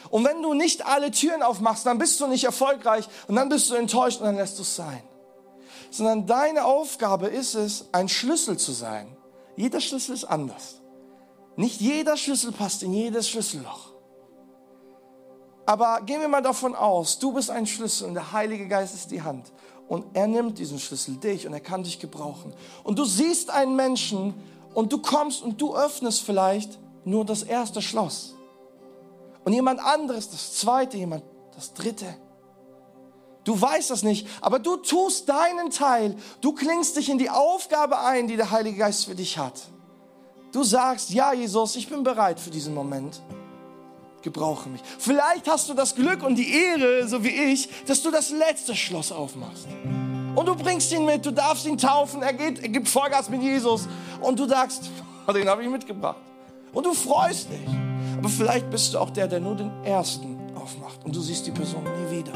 Und 0.09 0.25
wenn 0.25 0.41
du 0.41 0.53
nicht 0.53 0.86
alle 0.86 1.11
Türen 1.11 1.41
aufmachst, 1.41 1.86
dann 1.86 1.97
bist 1.97 2.19
du 2.19 2.27
nicht 2.27 2.43
erfolgreich 2.43 3.07
und 3.27 3.36
dann 3.36 3.49
bist 3.49 3.69
du 3.69 3.75
enttäuscht 3.75 4.19
und 4.19 4.25
dann 4.25 4.36
lässt 4.36 4.57
du 4.57 4.61
es 4.61 4.75
sein. 4.75 5.01
Sondern 5.89 6.27
deine 6.27 6.65
Aufgabe 6.65 7.27
ist 7.27 7.55
es, 7.55 7.86
ein 7.91 8.09
Schlüssel 8.09 8.57
zu 8.57 8.73
sein. 8.73 9.15
Jeder 9.55 9.79
Schlüssel 9.79 10.13
ist 10.13 10.25
anders. 10.25 10.81
Nicht 11.55 11.81
jeder 11.81 12.17
Schlüssel 12.17 12.51
passt 12.51 12.84
in 12.84 12.93
jedes 12.93 13.29
Schlüsselloch. 13.29 13.93
Aber 15.66 16.01
gehen 16.01 16.20
wir 16.20 16.28
mal 16.28 16.41
davon 16.41 16.76
aus, 16.76 17.20
du 17.20 17.32
bist 17.32 17.49
ein 17.49 17.66
Schlüssel 17.66 18.07
und 18.07 18.16
der 18.16 18.32
Heilige 18.34 18.68
Geist 18.68 18.93
ist 18.93 19.11
die 19.11 19.22
Hand. 19.22 19.51
Und 19.88 20.05
er 20.14 20.28
nimmt 20.28 20.57
diesen 20.59 20.80
Schlüssel, 20.80 21.16
dich, 21.18 21.45
und 21.47 21.53
er 21.53 21.59
kann 21.59 21.84
dich 21.84 21.99
gebrauchen. 21.99 22.53
Und 22.84 22.99
du 22.99 23.05
siehst 23.05 23.49
einen 23.49 23.76
Menschen 23.76 24.34
und 24.74 24.91
du 24.91 24.97
kommst 24.97 25.41
und 25.41 25.61
du 25.61 25.76
öffnest 25.76 26.22
vielleicht 26.22 26.80
nur 27.05 27.26
das 27.26 27.43
erste 27.43 27.82
Schloss. 27.82 28.36
Und 29.43 29.53
jemand 29.53 29.80
anderes, 29.80 30.30
das 30.30 30.55
zweite, 30.55 30.97
jemand, 30.97 31.24
das 31.55 31.74
dritte. 31.74 32.16
Du 33.43 33.59
weißt 33.59 33.89
das 33.89 34.03
nicht, 34.03 34.28
aber 34.41 34.57
du 34.59 34.78
tust 34.78 35.28
deinen 35.28 35.70
Teil. 35.70 36.16
Du 36.39 36.53
klingst 36.53 36.95
dich 36.95 37.09
in 37.09 37.18
die 37.18 37.30
Aufgabe 37.30 37.99
ein, 37.99 38.28
die 38.28 38.38
der 38.38 38.51
Heilige 38.51 38.78
Geist 38.78 39.05
für 39.05 39.16
dich 39.16 39.38
hat. 39.38 39.61
Du 40.53 40.64
sagst, 40.64 41.09
ja, 41.09 41.34
Jesus, 41.34 41.76
ich 41.76 41.89
bin 41.89 42.03
bereit 42.03 42.39
für 42.39 42.51
diesen 42.51 42.74
Moment 42.74 43.22
gebrauche 44.24 44.69
mich. 44.69 44.82
Vielleicht 44.97 45.47
hast 45.47 45.69
du 45.69 45.74
das 45.74 45.95
Glück 45.95 46.24
und 46.24 46.36
die 46.36 46.51
Ehre, 46.51 47.07
so 47.07 47.24
wie 47.24 47.30
ich, 47.30 47.69
dass 47.86 48.01
du 48.01 48.09
das 48.09 48.32
letzte 48.32 48.76
Schloss 48.76 49.11
aufmachst. 49.11 49.67
Und 50.36 50.47
du 50.47 50.55
bringst 50.55 50.91
ihn 50.91 51.05
mit, 51.05 51.26
du 51.26 51.32
darfst 51.32 51.65
ihn 51.67 51.78
taufen, 51.78 52.24
er, 52.24 52.34
geht, 52.34 52.59
er 52.59 52.69
gibt 52.69 52.89
Vollgas 52.89 53.30
mit 53.30 53.43
Jesus. 53.43 53.88
Und 54.21 54.39
du 54.39 54.47
sagst, 54.47 54.89
den 55.34 55.47
habe 55.47 55.63
ich 55.63 55.69
mitgebracht. 55.69 56.17
Und 56.74 56.86
du 56.86 56.93
freust 56.93 57.49
dich. 57.49 57.67
Aber 58.17 58.30
vielleicht 58.30 58.69
bist 58.69 58.93
du 58.93 58.99
auch 58.99 59.11
der, 59.11 59.28
der 59.28 59.39
nur 59.39 59.55
den 59.55 59.71
ersten 59.84 60.39
aufmacht 60.55 61.03
und 61.03 61.15
du 61.15 61.21
siehst 61.21 61.45
die 61.45 61.51
Person 61.51 61.84
nie 61.84 62.17
wieder. 62.17 62.34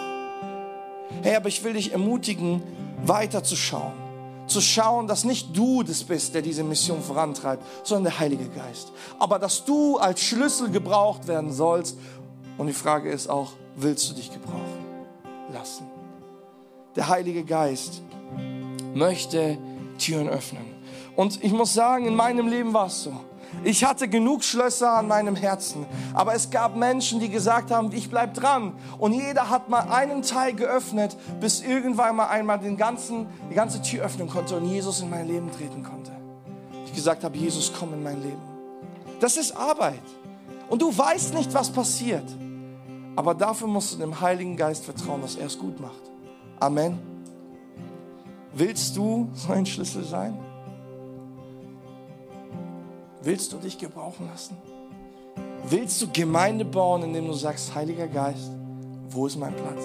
Hey, 1.23 1.35
aber 1.35 1.47
ich 1.47 1.63
will 1.63 1.73
dich 1.73 1.93
ermutigen, 1.93 2.61
weiterzuschauen. 3.05 4.06
Zu 4.47 4.61
schauen, 4.61 5.07
dass 5.07 5.23
nicht 5.23 5.55
du 5.55 5.83
das 5.83 6.03
bist, 6.03 6.33
der 6.33 6.41
diese 6.41 6.63
Mission 6.63 7.01
vorantreibt, 7.01 7.63
sondern 7.83 8.05
der 8.05 8.19
Heilige 8.19 8.47
Geist. 8.49 8.91
Aber 9.19 9.39
dass 9.39 9.65
du 9.65 9.97
als 9.97 10.21
Schlüssel 10.21 10.71
gebraucht 10.71 11.27
werden 11.27 11.51
sollst. 11.51 11.97
Und 12.57 12.67
die 12.67 12.73
Frage 12.73 13.11
ist 13.11 13.29
auch, 13.29 13.51
willst 13.75 14.09
du 14.09 14.15
dich 14.15 14.31
gebrauchen 14.31 14.85
lassen? 15.53 15.85
Der 16.95 17.09
Heilige 17.09 17.43
Geist 17.43 18.01
möchte 18.95 19.57
Türen 19.99 20.29
öffnen. 20.29 20.65
Und 21.15 21.43
ich 21.43 21.51
muss 21.51 21.73
sagen, 21.73 22.05
in 22.05 22.15
meinem 22.15 22.47
Leben 22.47 22.73
war 22.73 22.87
es 22.87 23.03
so. 23.03 23.13
Ich 23.63 23.83
hatte 23.83 24.07
genug 24.07 24.43
Schlösser 24.43 24.91
an 24.91 25.07
meinem 25.07 25.35
Herzen, 25.35 25.85
aber 26.13 26.35
es 26.35 26.49
gab 26.49 26.75
Menschen, 26.75 27.19
die 27.19 27.29
gesagt 27.29 27.71
haben, 27.71 27.91
ich 27.91 28.09
bleib 28.09 28.33
dran. 28.33 28.73
Und 28.97 29.13
jeder 29.13 29.49
hat 29.49 29.69
mal 29.69 29.89
einen 29.89 30.21
Teil 30.21 30.53
geöffnet, 30.53 31.17
bis 31.39 31.61
irgendwann 31.61 32.15
mal 32.15 32.27
einmal 32.27 32.59
den 32.59 32.77
ganzen, 32.77 33.27
die 33.49 33.55
ganze 33.55 33.81
Tür 33.81 34.05
öffnen 34.05 34.29
konnte 34.29 34.55
und 34.55 34.65
Jesus 34.65 35.01
in 35.01 35.09
mein 35.09 35.27
Leben 35.27 35.51
treten 35.51 35.83
konnte. 35.83 36.11
Ich 36.85 36.93
gesagt 36.93 37.23
habe, 37.23 37.37
Jesus, 37.37 37.71
komm 37.77 37.93
in 37.93 38.03
mein 38.03 38.21
Leben. 38.21 38.41
Das 39.19 39.37
ist 39.37 39.55
Arbeit. 39.55 40.03
Und 40.69 40.81
du 40.81 40.95
weißt 40.95 41.33
nicht, 41.33 41.53
was 41.53 41.69
passiert. 41.71 42.25
Aber 43.15 43.33
dafür 43.33 43.67
musst 43.67 43.93
du 43.93 43.97
dem 43.97 44.21
Heiligen 44.21 44.55
Geist 44.55 44.85
vertrauen, 44.85 45.21
dass 45.21 45.35
er 45.35 45.47
es 45.47 45.57
gut 45.57 45.79
macht. 45.79 46.11
Amen. 46.59 46.99
Willst 48.53 48.95
du 48.95 49.29
so 49.33 49.53
ein 49.53 49.65
Schlüssel 49.65 50.03
sein? 50.03 50.37
Willst 53.27 53.51
du 53.51 53.57
dich 53.57 53.77
gebrauchen 53.77 54.25
lassen? 54.31 54.55
Willst 55.67 56.01
du 56.01 56.07
Gemeinde 56.13 56.63
bauen, 56.63 57.03
indem 57.03 57.27
du 57.27 57.33
sagst, 57.33 57.75
Heiliger 57.75 58.07
Geist, 58.07 58.53
wo 59.09 59.27
ist 59.27 59.35
mein 59.35 59.53
Platz? 59.53 59.83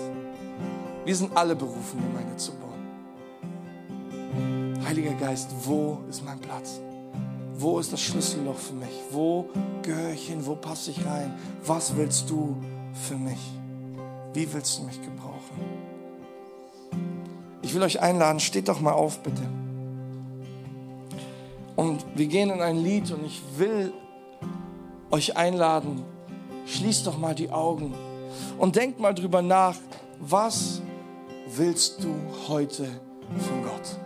Wir 1.04 1.16
sind 1.16 1.36
alle 1.36 1.56
berufen, 1.56 2.00
Gemeinde 2.00 2.36
zu 2.36 2.52
bauen. 2.52 2.86
Heiliger 4.86 5.14
Geist, 5.14 5.50
wo 5.64 5.98
ist 6.08 6.24
mein 6.24 6.38
Platz? 6.38 6.78
Wo 7.54 7.80
ist 7.80 7.92
das 7.92 8.00
Schlüsselloch 8.00 8.58
für 8.58 8.74
mich? 8.74 9.02
Wo 9.10 9.48
gehöre 9.82 10.12
ich 10.12 10.28
hin? 10.28 10.46
Wo 10.46 10.54
passe 10.54 10.92
ich 10.92 11.04
rein? 11.04 11.34
Was 11.66 11.96
willst 11.96 12.30
du 12.30 12.56
für 12.92 13.16
mich? 13.16 13.40
Wie 14.34 14.52
willst 14.52 14.78
du 14.78 14.84
mich 14.84 15.02
gebrauchen? 15.02 15.58
Ich 17.60 17.74
will 17.74 17.82
euch 17.82 18.00
einladen, 18.00 18.38
steht 18.38 18.68
doch 18.68 18.80
mal 18.80 18.92
auf, 18.92 19.18
bitte. 19.18 19.42
Und 21.76 22.04
wir 22.14 22.26
gehen 22.26 22.50
in 22.50 22.60
ein 22.60 22.82
Lied 22.82 23.10
und 23.10 23.24
ich 23.24 23.42
will 23.56 23.92
euch 25.10 25.36
einladen, 25.36 26.04
schließt 26.66 27.06
doch 27.06 27.18
mal 27.18 27.34
die 27.34 27.50
Augen 27.50 27.94
und 28.58 28.76
denkt 28.76 29.00
mal 29.00 29.14
drüber 29.14 29.42
nach, 29.42 29.76
was 30.20 30.80
willst 31.56 32.02
du 32.04 32.14
heute 32.48 32.88
von 33.38 33.62
Gott? 33.62 33.98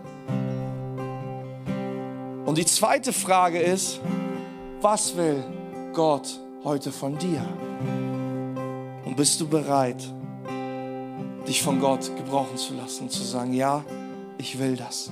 Und 2.47 2.59
die 2.59 2.67
zweite 2.67 3.13
Frage 3.13 3.61
ist, 3.61 4.01
was 4.81 5.17
will 5.17 5.43
Gott 5.93 6.41
heute 6.65 6.93
von 6.93 7.19
dir? 7.19 7.43
Und 9.05 9.17
bist 9.17 9.41
du 9.41 9.49
bereit, 9.49 10.03
dich 11.47 11.63
von 11.63 11.81
Gott 11.81 12.11
gebrauchen 12.17 12.57
zu 12.57 12.75
lassen, 12.75 13.09
zu 13.11 13.23
sagen, 13.23 13.53
ja, 13.53 13.85
ich 14.39 14.59
will 14.59 14.77
das. 14.77 15.11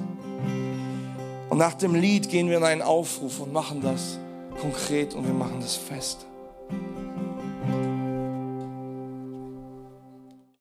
Und 1.54 1.58
nach 1.58 1.74
dem 1.74 1.94
Lied 1.94 2.30
gehen 2.30 2.50
wir 2.50 2.56
in 2.56 2.64
einen 2.64 2.82
Aufruf 2.82 3.38
und 3.38 3.52
machen 3.52 3.80
das 3.80 4.18
konkret 4.60 5.14
und 5.14 5.24
wir 5.24 5.34
machen 5.34 5.60
das 5.60 5.76
fest. 5.76 6.26